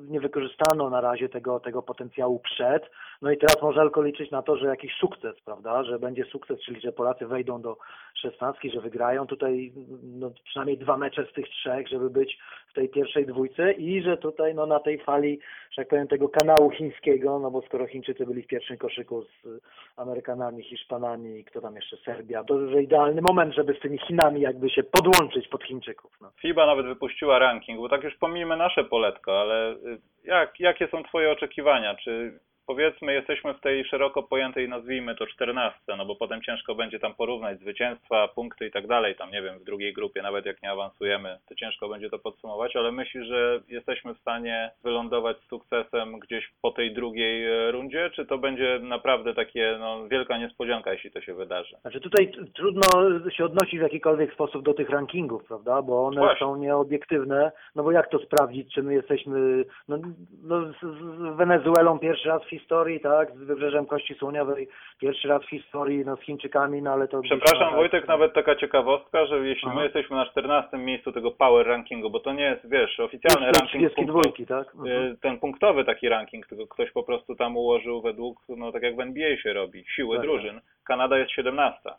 nie 0.09 0.21
wykorzystano 0.21 0.91
na 0.91 1.01
razie 1.01 1.29
tego, 1.29 1.61
tego 1.61 1.83
potencjału 1.83 2.39
przed, 2.39 2.91
no 3.23 3.31
i 3.31 3.39
teraz 3.39 3.63
można 3.63 3.83
tylko 3.83 4.03
liczyć 4.03 4.31
na 4.31 4.43
to, 4.43 4.57
że 4.57 4.67
jakiś 4.67 4.95
sukces, 4.95 5.41
prawda, 5.45 5.85
że 5.85 5.99
będzie 5.99 6.25
sukces, 6.25 6.61
czyli 6.61 6.81
że 6.81 6.93
Polacy 6.93 7.27
wejdą 7.27 7.63
do 7.63 7.77
szesnastki, 8.15 8.71
że 8.71 8.81
wygrają. 8.81 9.27
Tutaj 9.27 9.73
no, 10.03 10.31
przynajmniej 10.45 10.79
dwa 10.79 10.97
mecze 10.97 11.27
z 11.27 11.33
tych 11.33 11.49
trzech, 11.49 11.89
żeby 11.89 12.11
być 12.11 12.39
w 12.69 12.75
tej 12.75 12.89
pierwszej 12.89 13.27
dwójce 13.27 13.73
i 13.73 14.03
że 14.03 14.17
tutaj 14.17 14.55
no, 14.55 14.67
na 14.67 14.81
tej 14.81 14.99
fali, 14.99 15.39
że 15.71 15.83
tak 15.83 15.89
powiem, 15.89 16.09
tego 16.09 16.29
kanału 16.43 16.71
chińskiego, 16.71 17.39
no 17.39 17.51
bo 17.51 17.63
skoro 17.63 17.87
Chińczycy 17.87 18.27
byli 18.27 18.43
w 18.43 18.47
pierwszym 18.47 18.77
koszyku 18.77 19.23
z 19.23 19.61
Amerykanami, 19.97 20.63
Hiszpanami, 20.63 21.45
kto 21.45 21.61
tam 21.61 21.77
jeszcze, 21.77 21.97
Serbia, 21.97 22.45
to 22.45 22.69
że 22.69 22.83
idealny 22.83 23.23
moment, 23.23 23.55
żeby 23.55 23.75
z 23.75 23.81
tymi 23.81 23.99
Chinami 23.99 24.41
jakby 24.41 24.71
się 24.71 24.83
podłączyć 24.83 25.49
pod 25.49 25.65
Chińczyków. 25.65 26.13
No. 26.21 26.31
FIBA 26.41 26.67
nawet 26.67 26.87
wypuściła 26.87 27.39
ranking, 27.39 27.81
bo 27.81 27.89
tak 27.89 28.03
już 28.03 28.17
pomijmy 28.17 28.57
nasze 28.57 28.85
poletko, 28.85 29.41
ale 29.41 29.73
y, 29.73 29.99
jak, 30.25 30.61
jakie 30.61 30.89
są 30.89 31.03
Twoje 31.03 31.31
oczekiwania? 31.31 31.95
Czy 31.95 32.39
powiedzmy 32.73 33.15
jesteśmy 33.15 33.55
w 33.55 33.61
tej 33.61 33.85
szeroko 33.85 34.23
pojętej, 34.23 34.69
nazwijmy 34.69 35.15
to 35.15 35.27
czternastce, 35.27 35.97
no 35.97 36.07
bo 36.07 36.17
potem 36.17 36.43
ciężko 36.43 36.75
będzie 36.75 36.99
tam 36.99 37.15
porównać 37.15 37.61
zwycięstwa, 37.61 38.29
punkty 38.29 38.67
i 38.67 38.71
tak 38.71 38.87
dalej, 38.87 39.17
tam 39.17 39.31
nie 39.31 39.43
wiem, 39.43 39.59
w 39.59 39.65
drugiej 39.65 39.93
grupie, 39.93 40.23
nawet 40.23 40.47
jak 40.47 40.63
nie 40.63 40.71
awansujemy, 40.71 41.39
to 41.49 41.55
ciężko 41.55 41.89
będzie 41.89 42.11
to 42.11 42.19
podsumować, 42.19 42.77
ale 42.77 42.93
myślisz, 42.93 43.27
że 43.27 43.61
jesteśmy 43.69 44.15
w 44.15 44.19
stanie 44.19 44.71
wylądować 44.85 45.37
z 45.37 45.49
sukcesem 45.49 46.19
gdzieś 46.19 46.51
po 46.63 46.71
tej 46.71 46.95
drugiej 46.95 47.47
e, 47.47 47.71
rundzie, 47.71 48.11
czy 48.15 48.27
to 48.27 48.39
będzie 48.39 48.79
naprawdę 48.83 49.35
takie, 49.35 49.77
no, 49.81 50.09
wielka 50.09 50.39
niespodzianka, 50.39 50.93
jeśli 50.93 51.11
to 51.11 51.21
się 51.21 51.35
wydarzy? 51.35 51.77
Znaczy 51.81 52.01
tutaj 52.01 52.33
trudno 52.55 52.83
się 53.31 53.45
odnosić 53.45 53.79
w 53.79 53.83
jakikolwiek 53.83 54.33
sposób 54.33 54.65
do 54.65 54.75
tych 54.75 54.91
rankingów, 54.91 55.45
prawda, 55.45 55.83
bo 55.83 56.07
one 56.07 56.21
Właśnie. 56.21 56.47
są 56.47 56.57
nieobiektywne, 56.57 57.53
no 57.75 57.83
bo 57.83 57.93
jak 57.93 58.11
to 58.11 58.19
sprawdzić, 58.19 58.75
czy 58.75 58.83
my 58.83 58.95
jesteśmy, 58.95 59.65
no, 59.89 59.99
no 60.43 60.73
z, 60.73 60.81
z 60.81 61.37
Wenezuelą 61.37 61.99
pierwszy 61.99 62.29
raz 62.29 62.43
w 62.43 62.49
historii, 62.49 62.62
tak, 63.03 63.31
z 63.37 63.39
Wybrzeżem 63.39 63.87
Kości 63.87 64.15
Słoniowej 64.15 64.69
pierwszy 64.99 65.29
raz 65.29 65.43
w 65.43 65.49
historii, 65.49 66.05
no 66.05 66.17
z 66.17 66.21
Chińczykami, 66.21 66.83
no 66.83 66.93
ale 66.93 67.09
to... 67.09 67.23
Przepraszam 67.23 67.75
Wojtek, 67.75 68.09
nawet 68.09 68.35
taka 68.35 68.57
ciekawostka, 68.57 69.27
że 69.27 69.49
jeśli 69.49 69.69
Aha. 69.69 69.77
my 69.77 69.85
jesteśmy 69.85 70.17
na 70.17 70.27
14 70.27 70.79
miejscu 70.79 71.13
tego 71.13 71.31
power 71.31 71.67
rankingu, 71.67 72.11
bo 72.11 72.21
to 72.21 72.33
nie 72.33 72.45
jest, 72.45 72.71
wiesz, 72.71 73.01
oficjalny 73.01 73.47
Już 73.47 73.59
ranking 73.59 73.93
32, 73.93 74.23
punktowy, 74.23 74.47
tak? 74.47 74.75
Mhm. 74.75 75.13
y, 75.13 75.17
ten 75.23 75.39
punktowy 75.39 75.85
taki 75.85 76.09
ranking, 76.09 76.47
tylko 76.47 76.67
ktoś 76.67 76.91
po 76.91 77.03
prostu 77.03 77.35
tam 77.35 77.57
ułożył 77.57 78.03
według, 78.03 78.41
no 78.49 78.73
tak 78.73 78.83
jak 78.83 78.97
w 78.97 79.01
NBA 79.01 79.37
się 79.37 79.53
robi, 79.53 79.85
siły 79.97 80.17
Tak, 80.17 80.27
drużyn. 80.27 80.61
Kanada 80.85 81.19
jest 81.19 81.31
17. 81.31 81.91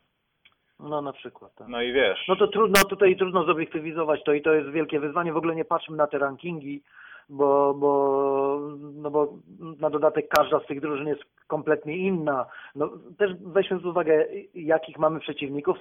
No 0.80 1.02
na 1.02 1.14
przykład, 1.14 1.56
tak. 1.56 1.68
No 1.68 1.82
i 1.82 1.94
wiesz, 1.94 2.26
No 2.28 2.36
to 2.36 2.48
trudno, 2.48 2.84
tutaj 2.90 3.16
trudno 3.16 3.44
zobiektywizować 3.44 4.24
to 4.24 4.34
i 4.34 4.42
to 4.42 4.54
jest 4.54 4.70
wielkie 4.70 5.00
wyzwanie. 5.00 5.34
W 5.34 5.38
ogóle 5.38 5.56
nie 5.56 5.66
patrzmy 5.66 5.98
na 5.98 6.08
te 6.08 6.18
rankingi, 6.18 6.84
bo, 7.30 7.74
bo, 7.74 8.60
no 8.80 9.12
bo 9.12 9.34
na 9.80 9.90
dodatek 9.90 10.28
każda 10.30 10.60
z 10.60 10.66
tych 10.66 10.82
drużyn 10.82 11.08
jest 11.08 11.24
kompletnie 11.48 11.98
inna. 11.98 12.46
No, 12.76 12.90
też 13.18 13.32
weźmy 13.42 13.78
pod 13.78 13.86
uwagę, 13.86 14.26
jakich 14.54 14.98
mamy 14.98 15.20
przeciwników, 15.20 15.78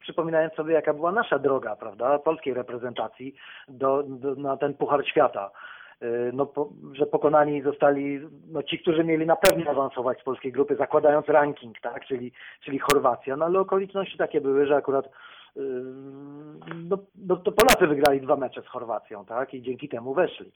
przypominając 0.00 0.54
sobie, 0.54 0.74
jaka 0.74 0.94
była 0.94 1.12
nasza 1.12 1.38
droga, 1.38 1.76
prawda, 1.76 2.18
polskiej 2.18 2.54
reprezentacji 2.54 3.34
do, 3.68 4.02
do, 4.02 4.34
na 4.34 4.56
ten 4.56 4.74
Puchar 4.74 5.06
Świata. 5.06 5.50
Yy, 6.00 6.30
No, 6.32 6.46
po, 6.46 6.68
że 6.92 7.06
pokonani 7.06 7.62
zostali 7.62 8.20
no, 8.48 8.62
ci, 8.62 8.78
którzy 8.78 9.04
mieli 9.04 9.26
na 9.26 9.36
pewno 9.36 9.70
awansować 9.70 10.20
z 10.20 10.24
polskiej 10.24 10.52
grupy, 10.52 10.76
zakładając 10.76 11.28
ranking, 11.28 11.80
tak, 11.80 12.04
czyli, 12.04 12.32
czyli 12.64 12.78
Chorwacja, 12.78 13.36
no 13.36 13.44
ale 13.44 13.60
okoliczności 13.60 14.18
takie 14.18 14.40
były, 14.40 14.66
że 14.66 14.76
akurat 14.76 15.10
yy, 15.56 15.62
no, 16.88 16.98
no, 17.14 17.36
to 17.36 17.52
Polacy 17.52 17.86
wygrali 17.86 18.20
dwa 18.20 18.36
mecze 18.36 18.62
z 18.62 18.66
Chorwacją, 18.66 19.24
tak, 19.24 19.54
i 19.54 19.62
dzięki 19.62 19.88
temu 19.88 20.14
weszli. 20.14 20.52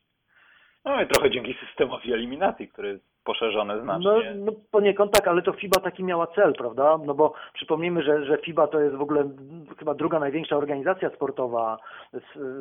No 0.85 1.03
i 1.03 1.07
trochę 1.07 1.31
dzięki 1.31 1.55
systemowi 1.67 2.13
eliminacji, 2.13 2.69
który 2.69 2.89
jest 2.89 3.11
poszerzony 3.25 3.75
No, 3.77 3.83
znacznie. 3.83 4.35
no 4.35 4.53
poniekąd 4.71 5.13
tak, 5.13 5.29
ale 5.29 5.43
to 5.43 5.53
FIBA 5.53 5.81
taki 5.81 6.05
miała 6.05 6.27
cel, 6.27 6.55
prawda? 6.55 6.99
No 7.07 7.15
bo 7.15 7.33
przypomnijmy, 7.55 8.03
że, 8.03 8.25
że 8.25 8.39
FIBA 8.39 8.67
to 8.67 8.81
jest 8.81 8.97
w 8.97 9.01
ogóle 9.03 9.29
chyba 9.79 9.95
druga 9.95 10.19
największa 10.19 10.57
organizacja 10.57 11.11
sportowa 11.11 11.79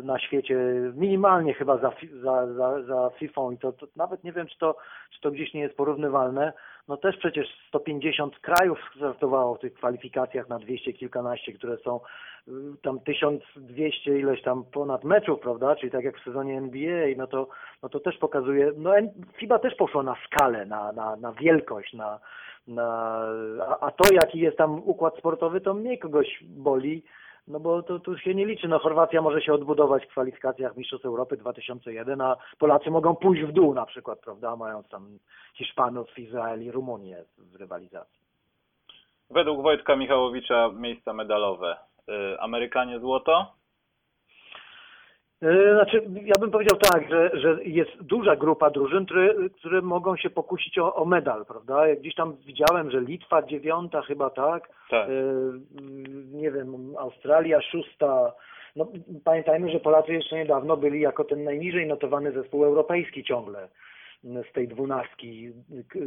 na 0.04 0.20
świecie, 0.20 0.56
minimalnie 0.96 1.54
chyba 1.54 1.78
za, 1.78 1.92
za, 2.22 2.54
za, 2.54 2.82
za 2.84 3.10
FIFA 3.10 3.42
i 3.54 3.58
to, 3.58 3.72
to 3.72 3.88
nawet 3.96 4.24
nie 4.24 4.32
wiem, 4.32 4.48
czy 4.48 4.58
to, 4.58 4.76
czy 5.12 5.22
to 5.22 5.32
gdzieś 5.32 5.54
nie 5.54 5.62
jest 5.62 5.78
porównywalne. 5.78 6.54
No 6.90 6.98
też 6.98 7.18
przecież 7.18 7.48
150 7.68 8.40
krajów 8.40 8.80
startowało 8.96 9.56
w 9.56 9.60
tych 9.60 9.74
kwalifikacjach 9.74 10.50
na 10.50 10.60
200 10.60 10.94
kilkanaście, 10.94 11.54
które 11.54 11.78
są 11.78 12.00
y, 12.48 12.52
tam 12.82 13.00
1200 13.00 14.20
ileś 14.20 14.42
tam 14.42 14.64
ponad 14.64 15.04
meczów, 15.04 15.40
prawda? 15.40 15.76
Czyli 15.76 15.92
tak 15.92 16.04
jak 16.04 16.20
w 16.20 16.24
sezonie 16.24 16.58
NBA, 16.58 17.08
no 17.18 17.28
to, 17.28 17.48
no 17.84 17.90
to 17.90 18.00
też 18.00 18.18
pokazuje, 18.18 18.72
no 18.78 18.94
FIBA 19.38 19.60
też 19.60 19.76
poszło 19.76 20.04
na 20.04 20.16
skalę, 20.26 20.66
na, 20.66 20.92
na, 20.92 21.16
na 21.16 21.32
wielkość, 21.32 21.94
na, 21.94 22.20
na, 22.68 23.22
a, 23.68 23.80
a 23.80 23.92
to 23.92 24.14
jaki 24.14 24.40
jest 24.40 24.58
tam 24.58 24.82
układ 24.86 25.18
sportowy, 25.18 25.62
to 25.62 25.74
mniej 25.74 26.00
kogoś 26.00 26.44
boli, 26.44 27.04
no 27.50 27.60
bo 27.60 27.84
to 27.84 28.00
tu 28.00 28.18
się 28.18 28.36
nie 28.36 28.46
liczy. 28.46 28.68
No 28.68 28.80
Chorwacja 28.80 29.22
może 29.22 29.42
się 29.42 29.54
odbudować 29.54 30.06
w 30.06 30.10
kwalifikacjach 30.10 30.78
Mistrzostw 30.78 31.06
Europy 31.06 31.38
2001, 31.38 32.22
a 32.22 32.38
Polacy 32.60 32.92
mogą 32.92 33.16
pójść 33.16 33.44
w 33.44 33.52
dół 33.52 33.74
na 33.74 33.86
przykład, 33.86 34.20
prawda? 34.20 34.56
Mając 34.56 34.90
tam 34.90 35.20
Hiszpanów, 35.54 36.20
Izrael 36.20 36.64
i 36.64 36.72
Rumunię 36.72 37.24
w 37.38 37.56
rywalizacji. 37.56 38.20
Według 39.30 39.62
Wojtka 39.62 39.96
Michałowicza 39.96 40.70
miejsca 40.74 41.14
medalowe. 41.14 41.78
Y, 42.10 42.40
Amerykanie 42.40 43.00
złoto? 43.00 43.59
Yy, 45.42 45.74
Znaczy, 45.74 46.04
ja 46.24 46.34
bym 46.40 46.52
powiedział 46.52 46.78
tak, 46.92 47.10
że, 47.10 47.32
że 47.34 47.64
jest 47.64 48.04
duża 48.04 48.36
grupa 48.36 48.70
drużyn, 48.70 49.06
które, 49.06 49.34
które 49.60 49.82
mogą 49.82 50.18
się 50.18 50.30
pokusić 50.30 50.78
o, 50.78 50.96
o 50.96 51.06
medal, 51.06 51.46
prawda? 51.46 51.88
Jak 51.88 52.00
gdzieś 52.00 52.16
tam 52.16 52.36
widziałem, 52.46 52.92
że 52.92 53.02
Litwa 53.02 53.42
dziewiąta 53.42 54.02
chyba, 54.02 54.30
tak? 54.30 54.70
Tak. 54.90 55.10
Yy, 55.10 55.60
Nie 56.32 56.52
wiem, 56.52 56.94
Australia 56.98 57.62
szósta. 57.62 58.34
No, 58.76 58.88
pamiętajmy, 59.24 59.72
że 59.72 59.80
Polacy 59.80 60.14
jeszcze 60.14 60.36
niedawno 60.36 60.78
byli 60.78 61.00
jako 61.00 61.24
ten 61.24 61.44
najniżej 61.44 61.88
notowany 61.88 62.32
zespół 62.32 62.66
europejski 62.66 63.24
ciągle 63.24 63.68
z 64.24 64.54
tej 64.54 64.68
dwunastki 64.68 65.52
k- 65.90 66.00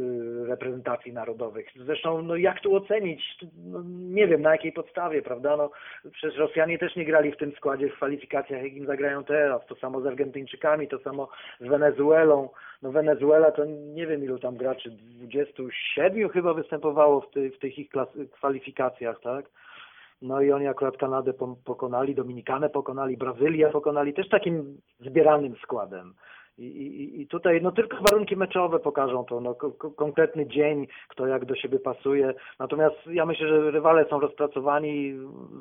reprezentacji 0.47 1.13
narodowych. 1.13 1.67
Zresztą, 1.75 2.21
no 2.21 2.35
jak 2.35 2.59
tu 2.61 2.75
ocenić? 2.75 3.37
No, 3.65 3.83
nie 3.87 4.27
wiem 4.27 4.41
na 4.41 4.51
jakiej 4.51 4.71
podstawie, 4.71 5.21
prawda? 5.21 5.57
No, 5.57 5.71
przecież 6.11 6.39
Rosjanie 6.39 6.77
też 6.79 6.95
nie 6.95 7.05
grali 7.05 7.31
w 7.31 7.37
tym 7.37 7.51
składzie 7.51 7.89
w 7.89 7.93
kwalifikacjach, 7.95 8.63
jak 8.63 8.73
im 8.73 8.85
zagrają 8.85 9.23
teraz. 9.23 9.65
To 9.65 9.75
samo 9.75 10.01
z 10.01 10.05
Argentyńczykami, 10.05 10.87
to 10.87 10.99
samo 10.99 11.29
z 11.59 11.67
Wenezuelą. 11.67 12.49
No 12.81 12.91
Wenezuela 12.91 13.51
to 13.51 13.65
nie 13.65 14.07
wiem 14.07 14.23
ilu 14.23 14.39
tam 14.39 14.57
graczy, 14.57 14.89
27 14.91 16.29
chyba 16.29 16.53
występowało 16.53 17.21
w, 17.21 17.31
ty, 17.31 17.51
w 17.51 17.59
tych 17.59 17.79
ich 17.79 17.89
kwalifikacjach, 18.31 19.19
tak? 19.21 19.45
No 20.21 20.41
i 20.41 20.51
oni 20.51 20.67
akurat 20.67 20.97
Kanadę 20.97 21.33
pokonali, 21.65 22.15
Dominikanę 22.15 22.69
pokonali, 22.69 23.17
Brazylię 23.17 23.69
pokonali, 23.69 24.13
też 24.13 24.29
takim 24.29 24.77
zbieranym 24.99 25.55
składem. 25.55 26.13
I, 26.57 26.63
i, 26.65 27.21
I 27.21 27.27
tutaj 27.27 27.61
no 27.61 27.71
tylko 27.71 27.97
warunki 28.09 28.35
meczowe 28.35 28.79
pokażą 28.79 29.25
to, 29.25 29.39
no, 29.41 29.55
ko- 29.55 29.71
ko- 29.71 29.91
konkretny 29.91 30.47
dzień, 30.47 30.87
kto 31.07 31.27
jak 31.27 31.45
do 31.45 31.55
siebie 31.55 31.79
pasuje. 31.79 32.33
Natomiast 32.59 32.95
ja 33.07 33.25
myślę, 33.25 33.47
że 33.47 33.71
rywale 33.71 34.05
są 34.09 34.19
rozpracowani 34.19 35.13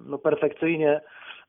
no, 0.07 0.18
perfekcyjnie, 0.18 1.00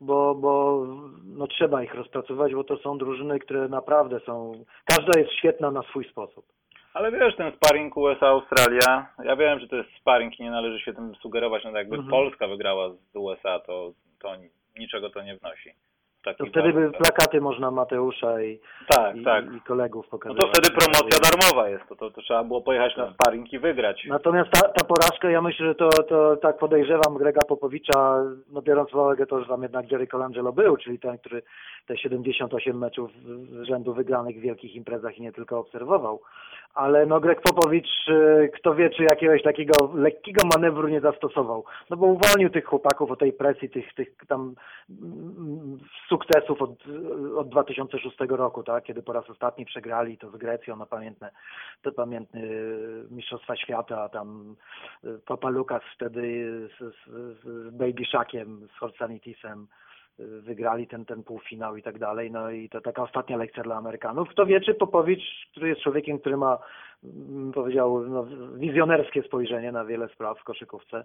bo, 0.01 0.36
bo 0.36 0.86
no, 1.25 1.47
trzeba 1.47 1.84
ich 1.84 1.93
rozpracować, 1.93 2.53
bo 2.56 2.63
to 2.63 2.77
są 2.77 2.97
drużyny, 2.97 3.39
które 3.39 3.67
naprawdę 3.67 4.19
są, 4.19 4.51
każda 4.86 5.19
jest 5.19 5.32
świetna 5.34 5.71
na 5.71 5.82
swój 5.84 6.10
sposób. 6.10 6.45
Ale 6.93 7.12
wiesz, 7.12 7.36
ten 7.36 7.51
sparring 7.56 7.97
USA-Australia, 7.97 9.08
ja 9.23 9.36
wiem, 9.36 9.60
że 9.60 9.67
to 9.67 9.75
jest 9.75 9.89
sparring 9.99 10.39
i 10.39 10.43
nie 10.43 10.51
należy 10.51 10.79
się 10.79 10.93
tym 10.93 11.15
sugerować, 11.15 11.63
no 11.63 11.71
to 11.71 11.77
jakby 11.77 11.95
Mhm. 11.95 12.12
Polska 12.12 12.47
wygrała 12.47 12.89
z 12.89 13.15
USA, 13.15 13.60
to, 13.60 13.91
to 14.21 14.29
niczego 14.79 15.10
to 15.10 15.23
nie 15.23 15.38
wnosi. 15.38 15.69
To 16.24 16.46
wtedy 16.46 16.74
by 16.74 16.92
plakaty 16.92 17.42
można 17.42 17.72
Mateusza 17.72 18.42
i, 18.42 18.60
Tak, 18.88 19.16
i, 19.16 19.24
tak. 19.24 19.46
i 19.58 19.62
kolegów 19.62 20.06
No 20.06 20.12
pokazywać. 20.12 20.46
to 20.46 20.52
wtedy 20.52 20.70
promocja 20.78 21.20
darmowa 21.20 21.70
jest, 21.70 21.84
to, 21.90 21.96
to, 21.96 22.12
to 22.12 22.22
trzeba 22.22 22.44
było 22.44 22.62
pojechać 22.62 22.98
na 22.98 23.14
sparring 23.14 23.54
i 23.54 23.60
wygrać. 23.60 24.06
Natomiast 24.10 24.50
ta, 24.52 24.70
ta 24.70 24.84
porażka, 24.86 25.30
ja 25.30 25.42
myślę, 25.42 25.66
że 25.66 25.76
to, 25.76 25.90
to 25.90 26.38
tak 26.38 26.58
podejrzewam 26.58 27.18
Grega 27.18 27.42
Popowicza, 27.48 28.24
no 28.52 28.62
biorąc 28.62 28.90
pod 28.90 29.02
uwagę 29.02 29.26
to, 29.26 29.42
że 29.42 29.48
tam 29.48 29.62
jednak 29.64 29.92
Jerry 29.92 30.08
Colangelo 30.08 30.54
był, 30.54 30.78
czyli 30.78 31.00
ten, 31.00 31.18
który 31.18 31.42
te 31.88 31.98
78 31.98 32.78
meczów 32.78 33.12
z 33.50 33.68
rzędu 33.68 33.94
wygranych 33.94 34.38
w 34.38 34.42
wielkich 34.42 34.76
imprezach 34.76 35.18
i 35.18 35.22
nie 35.22 35.32
tylko 35.32 35.60
obserwował. 35.60 36.22
Ale 36.74 37.06
no 37.06 37.20
Greg 37.20 37.42
Popowicz, 37.42 38.08
y, 38.10 38.52
kto 38.56 38.76
wie, 38.76 38.90
czy 38.90 39.04
jakiegoś 39.04 39.44
takiego 39.44 39.92
lekkiego 39.96 40.42
manewru 40.56 40.88
nie 40.88 41.02
zastosował. 41.02 41.66
No 41.90 41.98
bo 41.98 42.06
uwolnił 42.06 42.50
tych 42.50 42.66
chłopaków 42.66 43.12
od 43.12 43.20
tej 43.20 43.34
presji, 43.34 43.70
tych, 43.70 43.94
tych 43.94 44.16
tam 44.28 44.56
mm, 44.90 45.78
sukcesów 46.13 46.62
od, 46.62 46.71
od 47.38 47.49
2006 47.49 48.17
roku, 48.30 48.63
tak? 48.63 48.84
Kiedy 48.84 49.04
po 49.04 49.13
raz 49.13 49.30
ostatni 49.30 49.65
przegrali 49.65 50.17
to 50.17 50.32
z 50.32 50.38
Grecją 50.38 50.76
na 50.76 50.86
pamiętne, 50.86 51.32
te 51.82 51.91
pamiętne 51.91 52.41
y, 52.41 53.08
Mistrzostwa 53.12 53.56
Świata, 53.56 54.10
tam 54.10 54.56
y, 55.04 55.19
Papa 55.26 55.49
Lukas 55.49 55.82
wtedy 55.95 56.21
z, 56.69 56.80
z, 56.80 57.43
z 57.43 57.76
Baby 57.76 58.06
Shackiem, 58.06 58.67
z 58.76 58.80
wygrali 60.19 60.88
ten, 60.88 61.06
ten 61.06 61.23
półfinał 61.23 61.78
i 61.78 61.84
tak 61.84 61.99
dalej. 61.99 62.32
No 62.32 62.52
i 62.52 62.69
to 62.69 62.82
taka 62.82 63.04
ostatnia 63.04 63.38
lekcja 63.38 63.63
dla 63.63 63.76
Amerykanów. 63.76 64.30
Kto 64.30 64.45
wie, 64.45 64.62
czy 64.62 64.73
Popowicz, 64.73 65.47
który 65.52 65.69
jest 65.69 65.82
człowiekiem, 65.82 66.19
który 66.19 66.38
ma, 66.38 66.58
mm, 67.04 67.52
powiedział, 67.52 68.10
no, 68.10 68.26
wizjonerskie 68.56 69.23
spojrzenie 69.23 69.71
na 69.71 69.86
wiele 69.86 70.08
spraw 70.08 70.39
w 70.39 70.43
koszykówce, 70.43 71.04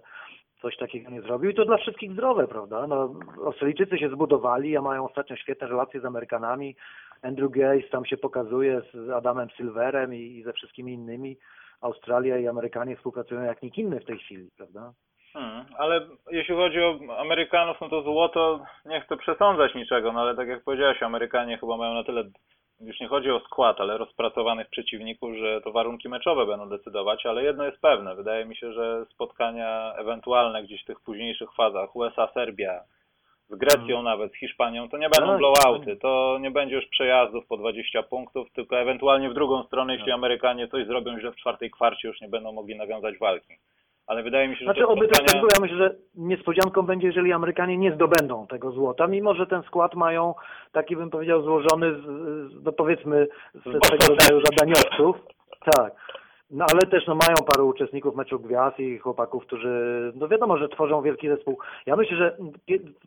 coś 0.61 0.77
takiego 0.77 1.11
nie 1.11 1.21
zrobił 1.21 1.49
i 1.49 1.55
to 1.55 1.65
dla 1.65 1.77
wszystkich 1.77 2.11
zdrowe, 2.11 2.47
prawda? 2.47 2.87
No, 2.87 3.13
Australijczycy 3.45 3.97
się 3.97 4.09
zbudowali, 4.09 4.77
a 4.77 4.81
mają 4.81 5.05
ostatnio 5.05 5.35
świetne 5.35 5.67
relacje 5.67 6.01
z 6.01 6.05
Amerykanami. 6.05 6.75
Andrew 7.21 7.51
Gaze 7.51 7.89
tam 7.91 8.05
się 8.05 8.17
pokazuje 8.17 8.81
z 8.93 9.09
Adamem 9.09 9.49
Silverem 9.49 10.13
i, 10.13 10.37
i 10.37 10.43
ze 10.43 10.53
wszystkimi 10.53 10.93
innymi. 10.93 11.37
Australia 11.81 12.37
i 12.37 12.47
Amerykanie 12.47 12.95
współpracują 12.95 13.41
jak 13.41 13.61
nikt 13.61 13.77
inny 13.77 13.99
w 13.99 14.05
tej 14.05 14.17
chwili, 14.17 14.49
prawda? 14.57 14.93
Hmm, 15.33 15.65
ale 15.77 16.07
jeśli 16.31 16.55
chodzi 16.55 16.79
o 16.81 16.99
Amerykanów, 17.17 17.77
no 17.81 17.89
to 17.89 18.01
złoto, 18.01 18.65
nie 18.85 19.01
chcę 19.01 19.17
przesądzać 19.17 19.75
niczego, 19.75 20.13
no 20.13 20.21
ale 20.21 20.35
tak 20.35 20.47
jak 20.47 20.63
powiedziałeś, 20.63 21.03
Amerykanie 21.03 21.57
chyba 21.57 21.77
mają 21.77 21.93
na 21.93 22.03
tyle, 22.03 22.23
już 22.81 22.99
nie 22.99 23.07
chodzi 23.07 23.31
o 23.31 23.39
skład, 23.39 23.81
ale 23.81 23.97
rozpracowanych 23.97 24.69
przeciwników, 24.69 25.35
że 25.35 25.61
to 25.61 25.71
warunki 25.71 26.09
meczowe 26.09 26.45
będą 26.45 26.69
decydować, 26.69 27.25
ale 27.25 27.43
jedno 27.43 27.65
jest 27.65 27.81
pewne, 27.81 28.15
wydaje 28.15 28.45
mi 28.45 28.55
się, 28.55 28.73
że 28.73 29.05
spotkania 29.05 29.93
ewentualne 29.97 30.63
gdzieś 30.63 30.83
w 30.83 30.85
tych 30.85 30.99
późniejszych 30.99 31.53
fazach, 31.53 31.95
USA-Serbia, 31.95 32.81
z 33.49 33.55
Grecją 33.55 34.03
nawet, 34.03 34.31
z 34.31 34.35
Hiszpanią, 34.35 34.89
to 34.89 34.97
nie 34.97 35.09
będą 35.09 35.27
Tak, 35.27 35.37
blowouty, 35.37 35.95
to 35.95 36.37
nie 36.41 36.51
będzie 36.51 36.75
już 36.75 36.85
przejazdów 36.85 37.47
po 37.47 37.57
20 37.57 38.03
punktów, 38.03 38.51
tylko 38.51 38.79
ewentualnie 38.79 39.29
w 39.29 39.33
drugą 39.33 39.63
stronę, 39.63 39.93
jeśli 39.93 40.11
Amerykanie 40.11 40.67
coś 40.67 40.85
zrobią 40.85 41.19
źle 41.19 41.31
w 41.31 41.35
czwartej 41.35 41.71
kwarcie, 41.71 42.07
już 42.07 42.21
nie 42.21 42.27
będą 42.27 42.51
mogli 42.51 42.75
nawiązać 42.75 43.17
walki. 43.17 43.53
Ale 44.09 44.23
wydaje 44.23 44.47
mi 44.47 44.55
się, 44.55 44.59
że 44.59 44.65
Znaczy 44.65 44.87
oby 44.87 45.07
też 45.07 45.17
tak 45.17 45.29
spotkania... 45.29 45.41
było. 45.41 45.51
Ja 45.55 45.61
myślę, 45.61 45.77
że 45.77 45.95
niespodzianką 46.15 46.81
będzie, 46.81 47.07
jeżeli 47.07 47.33
Amerykanie 47.33 47.77
nie 47.77 47.91
zdobędą 47.91 48.47
tego 48.47 48.71
złota, 48.71 49.07
mimo 49.07 49.33
że 49.33 49.47
ten 49.47 49.63
skład 49.63 49.95
mają 49.95 50.33
taki 50.71 50.95
bym 50.95 51.09
powiedział 51.09 51.41
złożony 51.41 51.93
z, 51.93 52.03
z 52.51 52.63
no 52.63 52.71
powiedzmy 52.71 53.27
z 53.55 53.63
tego 53.63 54.05
rodzaju 54.09 54.41
zadaniowców. 54.45 55.15
Tak. 55.75 55.93
No 56.51 56.65
ale 56.71 56.81
też 56.81 57.07
no, 57.07 57.15
mają 57.15 57.35
paru 57.45 57.67
uczestników 57.67 58.15
meczu 58.15 58.39
gwiazd 58.39 58.79
i 58.79 58.97
chłopaków, 58.97 59.45
którzy 59.45 60.13
no 60.15 60.27
wiadomo, 60.27 60.57
że 60.57 60.69
tworzą 60.69 61.01
wielki 61.01 61.27
zespół. 61.27 61.57
Ja 61.85 61.95
myślę, 61.95 62.17
że 62.17 62.37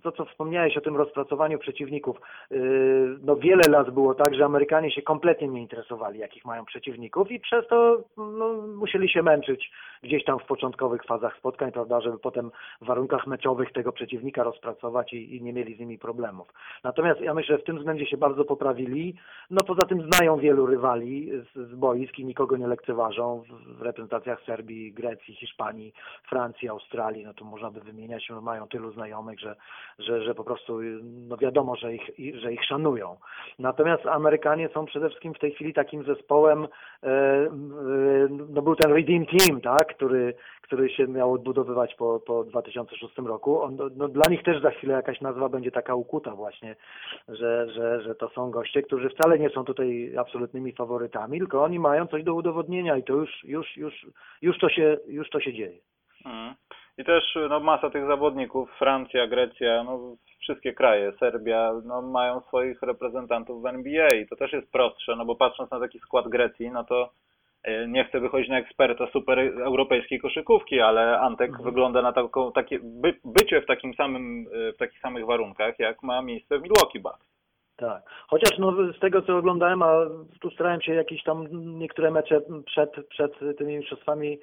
to 0.03 0.13
co 0.13 0.25
wspomniałeś 0.25 0.77
o 0.77 0.81
tym 0.81 0.97
rozpracowaniu 0.97 1.59
przeciwników, 1.59 2.17
yy, 2.51 3.19
no 3.23 3.37
wiele 3.37 3.63
lat 3.69 3.91
było 3.91 4.15
tak, 4.15 4.35
że 4.35 4.45
Amerykanie 4.45 4.91
się 4.91 5.03
kompletnie 5.03 5.49
nie 5.49 5.61
interesowali, 5.61 6.19
jakich 6.19 6.45
mają 6.45 6.65
przeciwników 6.65 7.31
i 7.31 7.41
przez 7.41 7.67
to 7.69 8.01
no, 8.17 8.53
musieli 8.53 9.09
się 9.09 9.23
męczyć 9.23 9.71
gdzieś 10.03 10.25
tam 10.25 10.39
w 10.39 10.47
początkowych 10.47 11.05
fazach 11.05 11.37
spotkań, 11.37 11.73
prawda, 11.73 12.01
żeby 12.01 12.19
potem 12.19 12.51
w 12.81 12.87
warunkach 12.87 13.27
meczowych 13.27 13.73
tego 13.73 13.93
przeciwnika 13.93 14.43
rozpracować 14.43 15.13
i, 15.13 15.37
i 15.37 15.43
nie 15.43 15.53
mieli 15.53 15.77
z 15.77 15.81
nimi 15.81 15.99
problemów. 15.99 16.49
Natomiast 16.85 17.21
ja 17.21 17.35
myślę, 17.35 17.57
że 17.57 17.63
w 17.63 17.67
tym 17.67 17.79
względzie 17.79 18.07
się 18.07 18.17
bardzo 18.17 18.45
poprawili. 18.45 19.15
No 19.51 19.63
poza 19.63 19.85
tym 19.85 20.09
znają 20.13 20.37
wielu 20.37 20.67
rywali 20.67 21.31
z, 21.31 21.71
z 21.71 21.75
boisk 21.75 22.19
i 22.19 22.25
nikogo 22.25 22.57
nie 22.57 22.67
lekceważą 22.67 23.32
w, 23.39 23.83
reprezentacjach 23.83 24.43
Serbii, 24.47 24.93
Grecji, 24.93 25.35
Hiszpanii, 25.35 25.93
Francji, 26.29 26.69
Australii. 26.69 27.25
No 27.25 27.35
to 27.35 27.45
można 27.45 27.71
by 27.71 27.81
wymieniać, 27.81 28.29
no, 28.31 28.41
mają 28.41 28.69
tylu 28.69 28.93
znajomych, 28.93 29.41
że, 29.41 29.57
że, 29.99 30.23
że 30.23 30.35
po 30.35 30.45
prostu 30.45 30.81
no 31.29 31.37
wiadomo, 31.37 31.77
że 31.77 31.95
ich, 31.95 32.11
że 32.35 32.53
ich 32.53 32.65
szanują. 32.65 33.17
Natomiast 33.59 34.07
Amerykanie 34.07 34.69
są 34.69 34.87
przede 34.87 35.09
wszystkim 35.09 35.35
w 35.35 35.39
tej 35.39 35.53
chwili 35.53 35.75
takim 35.75 36.05
zespołem, 36.05 36.65
e, 37.03 37.09
e, 37.09 37.49
no 38.49 38.63
był 38.63 38.77
ten 38.77 38.93
Redeem 38.93 39.27
Team, 39.27 39.61
tak, 39.61 39.97
który, 39.97 40.35
który 40.63 40.91
się 40.91 41.07
miał 41.07 41.33
odbudowywać 41.33 41.95
po, 41.95 42.21
po 42.21 42.45
2006 42.45 43.19
roku. 43.19 43.63
On, 43.63 43.79
no, 43.97 44.09
dla 44.09 44.31
nich 44.31 44.43
też 44.43 44.63
za 44.63 44.71
chwilę 44.71 44.95
jakaś 44.95 45.21
nazwa 45.21 45.49
będzie 45.49 45.71
taka 45.71 45.95
ukuta 45.95 46.35
właśnie, 46.35 46.77
że, 47.29 47.71
że, 47.71 48.03
że 48.03 48.15
to 48.15 48.29
są 48.29 48.51
goście, 48.51 48.83
którzy 48.83 49.09
wcale 49.09 49.39
nie 49.39 49.51
są 49.51 49.65
tutaj 49.65 50.13
absolutnymi 50.19 50.73
faworytami, 50.73 51.39
tylko 51.39 51.65
oni 51.65 51.79
mają 51.79 52.07
coś 52.07 52.25
do 52.25 52.35
udowodnienia 52.35 52.97
i 52.97 53.03
to 53.03 53.15
już, 53.23 53.45
już, 53.45 53.77
już, 53.77 54.07
już, 54.43 54.59
to, 54.59 54.69
się, 54.69 54.99
już 55.09 55.31
to 55.31 55.41
się 55.41 55.53
dzieje. 55.53 55.79
Mhm. 56.25 56.55
I 56.99 57.05
też 57.05 57.39
no, 57.49 57.61
masa 57.61 57.91
tych 57.91 58.07
zawodników, 58.07 58.71
Francja, 58.79 59.27
Grecja, 59.27 59.85
no, 59.85 60.17
wszystkie 60.41 60.73
kraje, 60.73 61.13
Serbia, 61.21 61.73
no, 61.85 62.03
mają 62.03 62.41
swoich 62.41 62.83
reprezentantów 62.83 63.63
w 63.63 63.67
NBA 63.67 64.15
i 64.15 64.27
to 64.27 64.37
też 64.37 64.53
jest 64.53 64.73
prostsze, 64.73 65.17
no 65.17 65.25
bo 65.25 65.37
patrząc 65.37 65.71
na 65.71 65.81
taki 65.81 65.99
skład 65.99 66.29
Grecji, 66.29 66.71
no 66.71 66.85
to 66.85 67.11
e, 67.63 67.89
nie 67.89 68.05
chcę 68.05 68.21
wychodzić 68.21 68.49
na 68.49 68.59
eksperta 68.59 69.07
super 69.13 69.39
europejskiej 69.39 70.21
koszykówki, 70.21 70.81
ale 70.81 71.21
Antek 71.21 71.63
wygląda 71.63 72.03
na 72.03 72.13
taką, 72.13 72.53
takie 72.53 72.79
by, 72.83 73.15
bycie 73.25 73.61
w 73.61 73.67
takim 73.67 73.95
samym, 73.95 74.47
e, 74.53 74.73
w 74.73 74.77
takich 74.77 75.01
samych 75.01 75.27
warunkach, 75.27 75.79
jak 75.79 76.03
ma 76.03 76.23
miejsce 76.23 76.59
w 76.59 76.63
Milwaukee 76.63 77.01
Bucks. 77.01 77.33
Tak. 77.77 78.03
Chociaż 78.29 78.59
no, 78.59 78.73
z 78.97 78.99
tego 78.99 79.23
co 79.23 79.37
oglądałem, 79.37 79.83
a 79.83 79.93
tu 80.41 80.51
starałem 80.51 80.81
się 80.81 80.95
jakieś 80.95 81.23
tam 81.23 81.47
niektóre 81.79 82.11
mecze 82.11 82.41
przed, 82.67 83.07
przed 83.09 83.33
tymi 83.59 83.77
mistrzostwami 83.77 84.39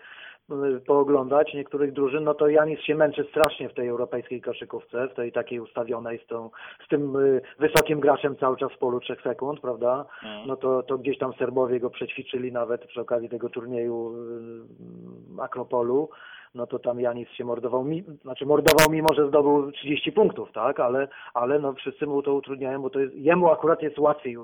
y, 0.52 0.80
pooglądać 0.80 1.54
niektórych 1.54 1.94
drużyn, 1.94 2.24
no 2.24 2.34
to 2.34 2.48
Janis 2.48 2.80
się 2.80 2.96
męczy 2.96 3.26
strasznie 3.30 3.70
w 3.70 3.74
tej 3.74 3.88
europejskiej 3.88 4.42
koszykówce, 4.42 5.08
w 5.08 5.13
tej 5.13 5.32
takiej 5.32 5.60
ustawionej 5.60 6.20
z, 6.26 6.28
tą, 6.28 6.50
z 6.86 6.88
tym 6.88 7.15
y, 7.15 7.42
wysokim 7.60 8.00
graczem 8.00 8.36
cały 8.38 8.58
czas 8.58 8.72
w 8.72 8.78
polu 8.78 9.00
3 9.00 9.15
sekund, 9.24 9.60
prawda? 9.60 10.06
Mhm. 10.24 10.48
No 10.48 10.56
to, 10.56 10.84
to 10.84 10.98
gdzieś 10.98 11.18
tam 11.18 11.34
Serbowie 11.34 11.80
go 11.80 11.89
przećwiczyli 11.89 12.52
nawet 12.52 12.86
przy 12.86 13.02
okazji 13.02 13.30
tego 13.30 13.50
turnieju 13.50 14.13
y, 15.38 15.42
Akropolu 15.42 16.10
no 16.56 16.68
to 16.68 16.80
tam 16.80 17.00
Janis 17.00 17.30
się 17.30 17.46
mordował, 17.46 17.84
mi, 17.84 18.04
znaczy 18.22 18.46
mordował 18.46 18.90
mimo, 18.92 19.14
że 19.14 19.28
zdobył 19.28 19.72
30 19.72 20.12
punktów, 20.12 20.52
tak, 20.52 20.80
ale, 20.80 21.08
ale 21.34 21.60
no 21.60 21.74
wszyscy 21.74 22.08
mu 22.08 22.22
to 22.22 22.34
utrudniają, 22.34 22.82
bo 22.82 22.90
to 22.90 23.00
jest, 23.00 23.16
jemu 23.16 23.50
akurat 23.50 23.82
jest 23.82 24.00
łatwiej, 24.00 24.38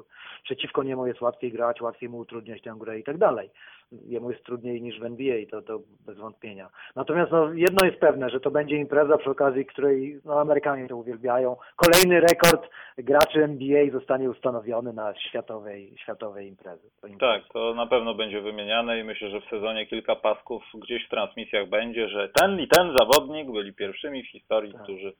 przeciwko 0.43 0.83
niemu 0.83 1.07
jest 1.07 1.21
łatwiej 1.21 1.51
grać, 1.51 1.81
łatwiej 1.81 2.09
mu 2.09 2.17
utrudniać 2.17 2.61
tę 2.61 2.75
grę 2.79 2.99
i 2.99 3.03
tak 3.03 3.17
dalej. 3.17 3.49
Jemu 3.91 4.31
jest 4.31 4.43
trudniej 4.43 4.81
niż 4.81 4.99
w 4.99 5.05
NBA, 5.05 5.35
to, 5.51 5.61
to 5.61 5.79
bez 6.05 6.17
wątpienia. 6.17 6.69
Natomiast 6.95 7.31
no, 7.31 7.53
jedno 7.53 7.85
jest 7.85 7.99
pewne, 7.99 8.29
że 8.29 8.39
to 8.39 8.51
będzie 8.51 8.75
impreza 8.75 9.17
przy 9.17 9.29
okazji, 9.29 9.65
której 9.65 10.21
no, 10.25 10.39
Amerykanie 10.39 10.87
to 10.87 10.97
uwielbiają. 10.97 11.55
Kolejny 11.75 12.19
rekord 12.19 12.69
graczy 12.97 13.43
NBA 13.43 13.91
zostanie 13.91 14.29
ustanowiony 14.29 14.93
na 14.93 15.13
światowej, 15.15 15.95
światowej 15.97 16.47
imprezy. 16.47 16.89
To 17.01 17.07
impreza. 17.07 17.33
Tak, 17.33 17.53
to 17.53 17.73
na 17.73 17.87
pewno 17.87 18.13
będzie 18.13 18.41
wymieniane 18.41 18.99
i 18.99 19.03
myślę, 19.03 19.29
że 19.29 19.41
w 19.41 19.49
sezonie 19.49 19.87
kilka 19.87 20.15
pasków 20.15 20.63
gdzieś 20.73 21.05
w 21.05 21.09
transmisjach 21.09 21.69
będzie, 21.69 22.09
że 22.09 22.29
ten 22.29 22.59
i 22.59 22.67
ten 22.67 22.97
zawodnik 22.97 23.51
byli 23.51 23.73
pierwszymi 23.73 24.23
w 24.23 24.31
historii, 24.31 24.73
Tak. 24.73 24.83
którzy 24.83 25.13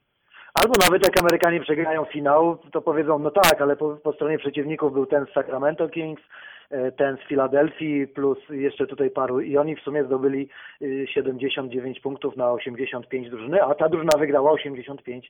Albo 0.62 0.74
nawet 0.84 1.06
jak 1.06 1.20
Amerykanie 1.20 1.60
przegrają 1.60 2.04
finał, 2.04 2.58
to 2.72 2.82
powiedzą, 2.82 3.18
no 3.18 3.30
tak, 3.30 3.60
ale 3.60 3.76
po, 3.76 3.96
po 3.96 4.12
stronie 4.12 4.38
przeciwników 4.38 4.92
był 4.92 5.06
ten 5.06 5.26
z 5.26 5.32
Sacramento 5.32 5.88
Kings, 5.88 6.22
ten 6.96 7.16
z 7.16 7.28
Filadelfii, 7.28 8.06
plus 8.06 8.38
jeszcze 8.50 8.86
tutaj 8.86 9.10
paru 9.10 9.40
i 9.40 9.56
oni 9.56 9.76
w 9.76 9.80
sumie 9.80 10.04
zdobyli 10.04 10.48
y, 10.82 11.06
79 11.14 12.00
punktów 12.00 12.36
na 12.36 12.52
85 12.52 13.30
drużyny, 13.30 13.62
a 13.62 13.74
ta 13.74 13.88
drużyna 13.88 14.18
wygrała 14.18 14.52
85-84 14.52 15.20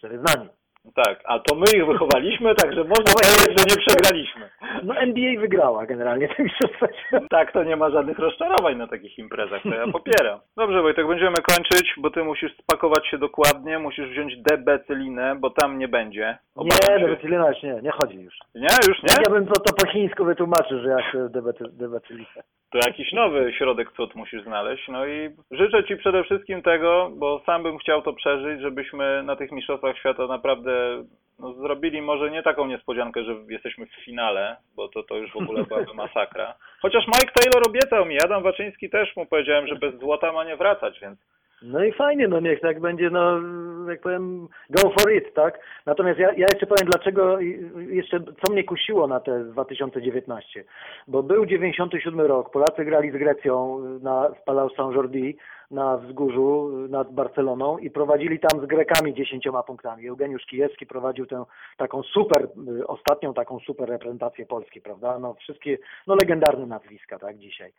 z 0.00 0.34
nami. 0.34 0.48
Tak, 0.94 1.20
a 1.24 1.38
to 1.38 1.54
my 1.54 1.64
ich 1.76 1.86
wychowaliśmy, 1.86 2.54
także 2.54 2.84
można 2.84 3.12
powiedzieć, 3.14 3.58
że 3.58 3.64
nie 3.64 3.86
przegraliśmy. 3.86 4.50
No 4.82 4.94
NBA 4.96 5.40
wygrała 5.40 5.86
generalnie 5.86 6.28
ten 6.28 6.44
mistrzostwa 6.46 6.86
świata. 7.06 7.26
Tak, 7.30 7.52
to 7.52 7.64
nie 7.64 7.76
ma 7.76 7.90
żadnych 7.90 8.18
rozczarowań 8.18 8.76
na 8.76 8.86
takich 8.86 9.18
imprezach, 9.18 9.62
to 9.62 9.68
ja 9.74 9.86
popieram. 9.92 10.40
Dobrze 10.56 10.82
Wojtek, 10.82 11.06
będziemy 11.06 11.36
kończyć, 11.36 11.94
bo 11.96 12.10
ty 12.10 12.24
musisz 12.24 12.56
spakować 12.56 13.06
się 13.06 13.18
dokładnie, 13.18 13.78
musisz 13.78 14.08
wziąć 14.10 14.36
debecylinę, 14.36 15.36
bo 15.40 15.50
tam 15.50 15.78
nie 15.78 15.88
będzie. 15.88 16.38
Obawiam 16.54 16.78
Nie, 16.90 16.98
się. 17.00 17.06
debecylina 17.06 17.48
już 17.48 17.62
nie, 17.62 17.80
nie 17.82 17.90
chodzi 17.90 18.16
już. 18.20 18.34
Nie, 18.54 18.68
już 18.88 19.02
nie? 19.02 19.14
Ja 19.26 19.34
bym 19.34 19.46
to, 19.46 19.60
to 19.60 19.74
po 19.84 19.92
chińsku 19.92 20.24
wytłumaczył, 20.24 20.80
że 20.80 20.88
ja 20.88 20.96
chcę 21.08 21.28
debecylinę. 21.72 22.42
To 22.70 22.78
jakiś 22.88 23.12
nowy 23.12 23.52
środek 23.52 23.92
cud 23.92 24.14
musisz 24.14 24.42
znaleźć. 24.42 24.88
No 24.88 25.06
i 25.06 25.30
życzę 25.50 25.84
Ci 25.84 25.96
przede 25.96 26.24
wszystkim 26.24 26.62
tego, 26.62 27.10
bo 27.16 27.42
sam 27.46 27.62
bym 27.62 27.78
chciał 27.78 28.02
to 28.02 28.12
przeżyć, 28.12 28.60
żebyśmy 28.60 29.22
na 29.22 29.36
tych 29.36 29.52
mistrzostwach 29.52 29.98
świata 29.98 30.26
naprawdę 30.26 31.04
no, 31.38 31.52
zrobili 31.52 32.02
może 32.02 32.30
nie 32.30 32.42
taką 32.42 32.66
niespodziankę, 32.66 33.24
że 33.24 33.36
jesteśmy 33.48 33.86
w 33.86 34.04
finale, 34.04 34.56
bo 34.76 34.88
to, 34.88 35.02
to 35.02 35.16
już 35.16 35.32
w 35.32 35.36
ogóle 35.36 35.64
byłaby 35.68 35.94
masakra. 35.94 36.54
Chociaż 36.82 37.06
Mike 37.06 37.32
Taylor 37.34 37.68
obiecał 37.68 38.06
mi, 38.06 38.18
Adam 38.24 38.42
Waczyński 38.42 38.90
też 38.90 39.16
mu 39.16 39.26
powiedziałem, 39.26 39.66
że 39.66 39.76
bez 39.76 40.00
złota 40.00 40.32
ma 40.32 40.44
nie 40.44 40.56
wracać, 40.56 41.00
więc 41.00 41.18
No 41.62 41.84
i 41.84 41.92
fajnie, 41.92 42.28
no 42.28 42.40
niech 42.40 42.60
tak 42.60 42.80
będzie, 42.80 43.10
no 43.10 43.40
jak 43.88 44.00
powiem, 44.00 44.48
go 44.70 44.90
for 44.98 45.12
it, 45.12 45.34
tak? 45.34 45.58
Natomiast 45.86 46.18
ja, 46.18 46.28
ja 46.32 46.46
jeszcze 46.52 46.66
powiem, 46.66 46.88
dlaczego, 46.90 47.40
jeszcze 47.88 48.20
co 48.20 48.52
mnie 48.52 48.64
kusiło 48.64 49.06
na 49.06 49.20
te 49.20 49.44
2019, 49.44 50.64
bo 51.08 51.22
był 51.22 51.46
97 51.46 52.20
rok, 52.20 52.50
Polacy 52.50 52.84
grali 52.84 53.10
z 53.10 53.16
Grecją 53.16 53.78
na 54.02 54.28
w 54.28 54.44
Palau 54.44 54.68
Saint-Jordi 54.68 55.36
na 55.70 55.96
wzgórzu 55.96 56.70
nad 56.88 57.12
Barceloną 57.12 57.78
i 57.78 57.90
prowadzili 57.90 58.40
tam 58.40 58.60
z 58.60 58.66
Grekami 58.66 59.14
10 59.14 59.48
punktami. 59.66 60.08
Eugeniusz 60.08 60.46
Kijewski 60.46 60.86
prowadził 60.86 61.26
tę 61.26 61.44
taką 61.76 62.02
super, 62.02 62.48
y, 62.68 62.86
ostatnią 62.86 63.34
taką 63.34 63.58
super 63.58 63.88
reprezentację 63.88 64.46
Polski, 64.46 64.80
prawda? 64.80 65.18
No 65.18 65.34
wszystkie, 65.34 65.78
no 66.06 66.14
legendarne 66.14 66.66
nazwiska, 66.66 67.18
tak, 67.18 67.38
dzisiaj. 67.38 67.72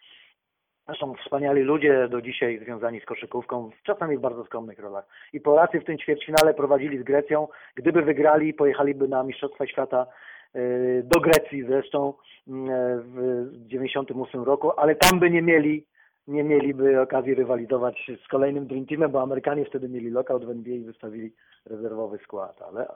Zresztą 0.87 1.13
wspaniali 1.13 1.61
ludzie 1.61 2.07
do 2.07 2.21
dzisiaj 2.21 2.59
związani 2.59 3.01
z 3.01 3.05
koszykówką, 3.05 3.69
czasami 3.83 4.17
w 4.17 4.21
bardzo 4.21 4.45
skromnych 4.45 4.79
rolach. 4.79 5.05
I 5.33 5.41
Polacy 5.41 5.79
w 5.79 5.85
tym 5.85 5.97
ćwierćfinale 5.97 6.53
prowadzili 6.53 6.97
z 6.99 7.03
Grecją. 7.03 7.47
Gdyby 7.75 8.01
wygrali, 8.01 8.53
pojechaliby 8.53 9.07
na 9.07 9.23
Mistrzostwa 9.23 9.67
Świata 9.67 10.07
y, 10.55 11.03
do 11.05 11.19
Grecji 11.19 11.63
zresztą 11.63 12.09
y, 12.09 12.51
w 12.97 13.49
98 13.67 14.43
roku, 14.43 14.71
ale 14.79 14.95
tam 14.95 15.19
by 15.19 15.31
nie 15.31 15.41
mieli 15.41 15.85
nie 16.27 16.43
mieliby 16.43 17.01
okazji 17.01 17.35
rywalizować 17.35 18.11
z 18.25 18.27
kolejnym 18.27 18.67
Dream 18.67 18.85
Teamem, 18.85 19.11
bo 19.11 19.21
Amerykanie 19.21 19.65
wtedy 19.65 19.89
mieli 19.89 20.09
lockout 20.09 20.45
w 20.45 20.49
NBA 20.49 20.75
i 20.75 20.83
wystawili 20.83 21.33
rezerwowy 21.65 22.17
skład, 22.17 22.61
ale 22.61 22.87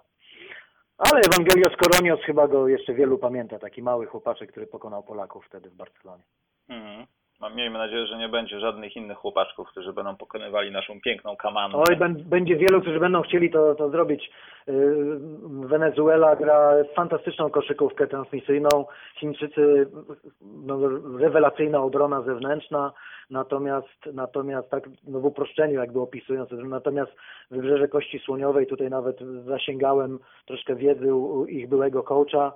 ale 0.98 1.22
Ewangelios 1.22 1.76
Koronios 1.76 2.22
chyba 2.26 2.48
go 2.48 2.68
jeszcze 2.68 2.94
wielu 2.94 3.18
pamięta, 3.18 3.60
taki 3.60 3.84
mały 3.84 4.06
chłopaczek, 4.06 4.52
który 4.52 4.68
pokonał 4.68 5.04
Polaków 5.04 5.46
wtedy 5.46 5.70
w 5.70 5.76
Barcelonie. 5.76 6.24
mhm. 6.70 7.06
No, 7.42 7.50
miejmy 7.50 7.78
nadzieję, 7.78 8.08
że 8.08 8.18
nie 8.18 8.30
będzie 8.30 8.60
żadnych 8.60 8.96
innych 8.96 9.18
chłopaczków, 9.18 9.70
którzy 9.70 9.94
będą 9.94 10.16
pokonywali 10.16 10.72
naszą 10.72 11.02
piękną 11.02 11.36
kamanę. 11.36 11.74
Oj, 11.90 11.98
będzie 12.26 12.56
wielu, 12.56 12.82
którzy 12.82 13.00
będą 13.00 13.22
chcieli 13.22 13.52
to, 13.52 13.76
to 13.76 13.90
zrobić. 13.90 14.32
Yy, 14.68 15.20
Wenezuela 15.50 16.36
gra 16.36 16.74
fantastyczną 16.96 17.50
koszykówkę 17.50 18.08
transmisyjną. 18.08 18.70
Chińczycy, 19.16 19.88
no, 20.42 20.80
rewelacyjna 21.20 21.82
obrona 21.82 22.22
zewnętrzna, 22.22 22.92
natomiast, 23.30 24.06
natomiast 24.14 24.70
tak 24.70 24.90
no, 25.08 25.20
w 25.20 25.26
uproszczeniu 25.26 25.80
jakby 25.80 26.02
opisując, 26.02 26.50
natomiast 26.52 27.12
Wybrzeże 27.52 27.88
Kości 27.88 28.20
Słoniowej, 28.20 28.68
tutaj 28.68 28.90
nawet 28.90 29.20
zasięgałem 29.46 30.20
troszkę 30.46 30.76
wiedzy 30.76 31.14
u, 31.14 31.46
ich 31.46 31.70
byłego 31.70 32.04
coacha, 32.04 32.54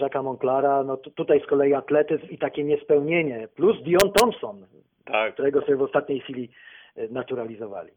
Jacques'a 0.00 0.22
Monclara, 0.22 0.82
no 0.84 0.96
tu- 0.96 1.10
tutaj 1.10 1.40
z 1.40 1.46
kolei 1.46 1.74
atletyzm 1.74 2.26
i 2.30 2.38
takie 2.38 2.64
niespełnienie, 2.64 3.48
plus 3.56 3.82
Dion 3.82 4.12
Thompson, 4.12 4.66
Tak. 5.04 5.34
którego 5.34 5.60
sobie 5.60 5.76
w 5.76 5.82
ostatniej 5.82 6.20
chwili 6.20 6.50
y, 6.98 7.08
naturalizowali. 7.10 7.90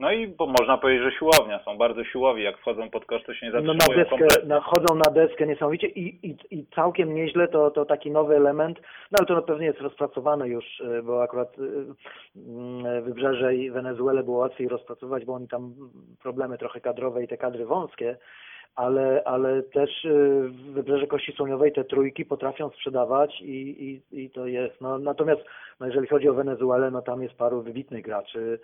No 0.00 0.12
i 0.12 0.28
bo 0.28 0.46
można 0.46 0.78
powiedzieć, 0.78 1.04
że 1.04 1.18
siłownia, 1.18 1.60
są 1.64 1.78
bardzo 1.78 2.04
siłowi, 2.04 2.42
jak 2.42 2.58
wchodzą 2.58 2.90
pod 2.90 3.04
kosz, 3.04 3.22
to 3.24 3.34
się 3.34 3.46
nie 3.46 3.52
No 3.52 3.58
zatrzymują 3.74 3.88
na 3.98 4.02
deskę, 4.02 4.10
kompletnie. 4.18 4.48
na, 4.48 4.60
chodzą 4.60 4.94
na 4.94 5.10
deskę 5.10 5.46
niesamowicie 5.46 5.86
i, 5.86 6.26
i, 6.30 6.36
i 6.50 6.66
całkiem 6.66 7.14
nieźle 7.14 7.48
to, 7.48 7.70
to 7.70 7.84
taki 7.84 8.10
nowy 8.10 8.36
element, 8.36 8.78
no 8.80 9.16
ale 9.18 9.26
to 9.26 9.34
na 9.34 9.42
pewno 9.42 9.64
jest 9.64 9.80
rozpracowane 9.80 10.48
już, 10.48 10.80
y, 10.80 11.02
bo 11.02 11.22
akurat 11.22 11.58
y, 11.58 11.62
y, 12.98 13.02
Wybrzeże 13.02 13.54
i 13.56 13.70
Wenezuelę 13.70 14.22
było 14.22 14.38
łatwiej 14.38 14.68
rozpracować, 14.68 15.24
bo 15.24 15.34
oni 15.34 15.48
tam 15.48 15.74
problemy 16.22 16.58
trochę 16.58 16.80
kadrowe 16.80 17.24
i 17.24 17.28
te 17.28 17.36
kadry 17.36 17.66
wąskie, 17.66 18.16
ale, 18.76 19.22
ale 19.24 19.62
też 19.62 20.04
y, 20.04 20.48
w 20.48 20.72
Wybrzeże 20.72 21.06
Kości 21.06 21.32
Słoniowej 21.32 21.72
te 21.72 21.84
trójki 21.84 22.24
potrafią 22.24 22.70
sprzedawać 22.70 23.40
i, 23.40 23.84
i, 24.12 24.22
i 24.24 24.30
to 24.30 24.46
jest, 24.46 24.80
no 24.80 24.98
natomiast 24.98 25.42
no, 25.80 25.86
jeżeli 25.86 26.06
chodzi 26.06 26.28
o 26.28 26.34
Wenezuelę, 26.34 26.90
no 26.90 27.02
tam 27.02 27.22
jest 27.22 27.34
paru 27.34 27.62
wybitnych 27.62 28.04
graczy, 28.04 28.58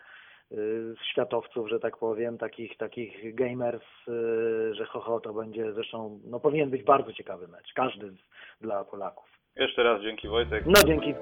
y, 0.52 0.94
światowców, 1.10 1.68
że 1.68 1.80
tak 1.80 1.96
powiem, 1.96 2.38
takich, 2.38 2.76
takich 2.76 3.34
gamers, 3.34 3.82
y, 4.08 4.74
że 4.74 4.84
ho, 4.84 5.00
ho, 5.00 5.20
to 5.20 5.32
będzie 5.32 5.72
zresztą, 5.72 6.20
no 6.24 6.40
powinien 6.40 6.70
być 6.70 6.82
bardzo 6.82 7.12
ciekawy 7.12 7.48
mecz, 7.48 7.72
każdy 7.74 8.10
z, 8.10 8.18
dla 8.60 8.84
Polaków. 8.84 9.28
Jeszcze 9.56 9.82
raz 9.82 10.02
dzięki 10.02 10.28
Wojtek. 10.28 10.64
No 10.66 10.82
dzięki. 10.86 11.14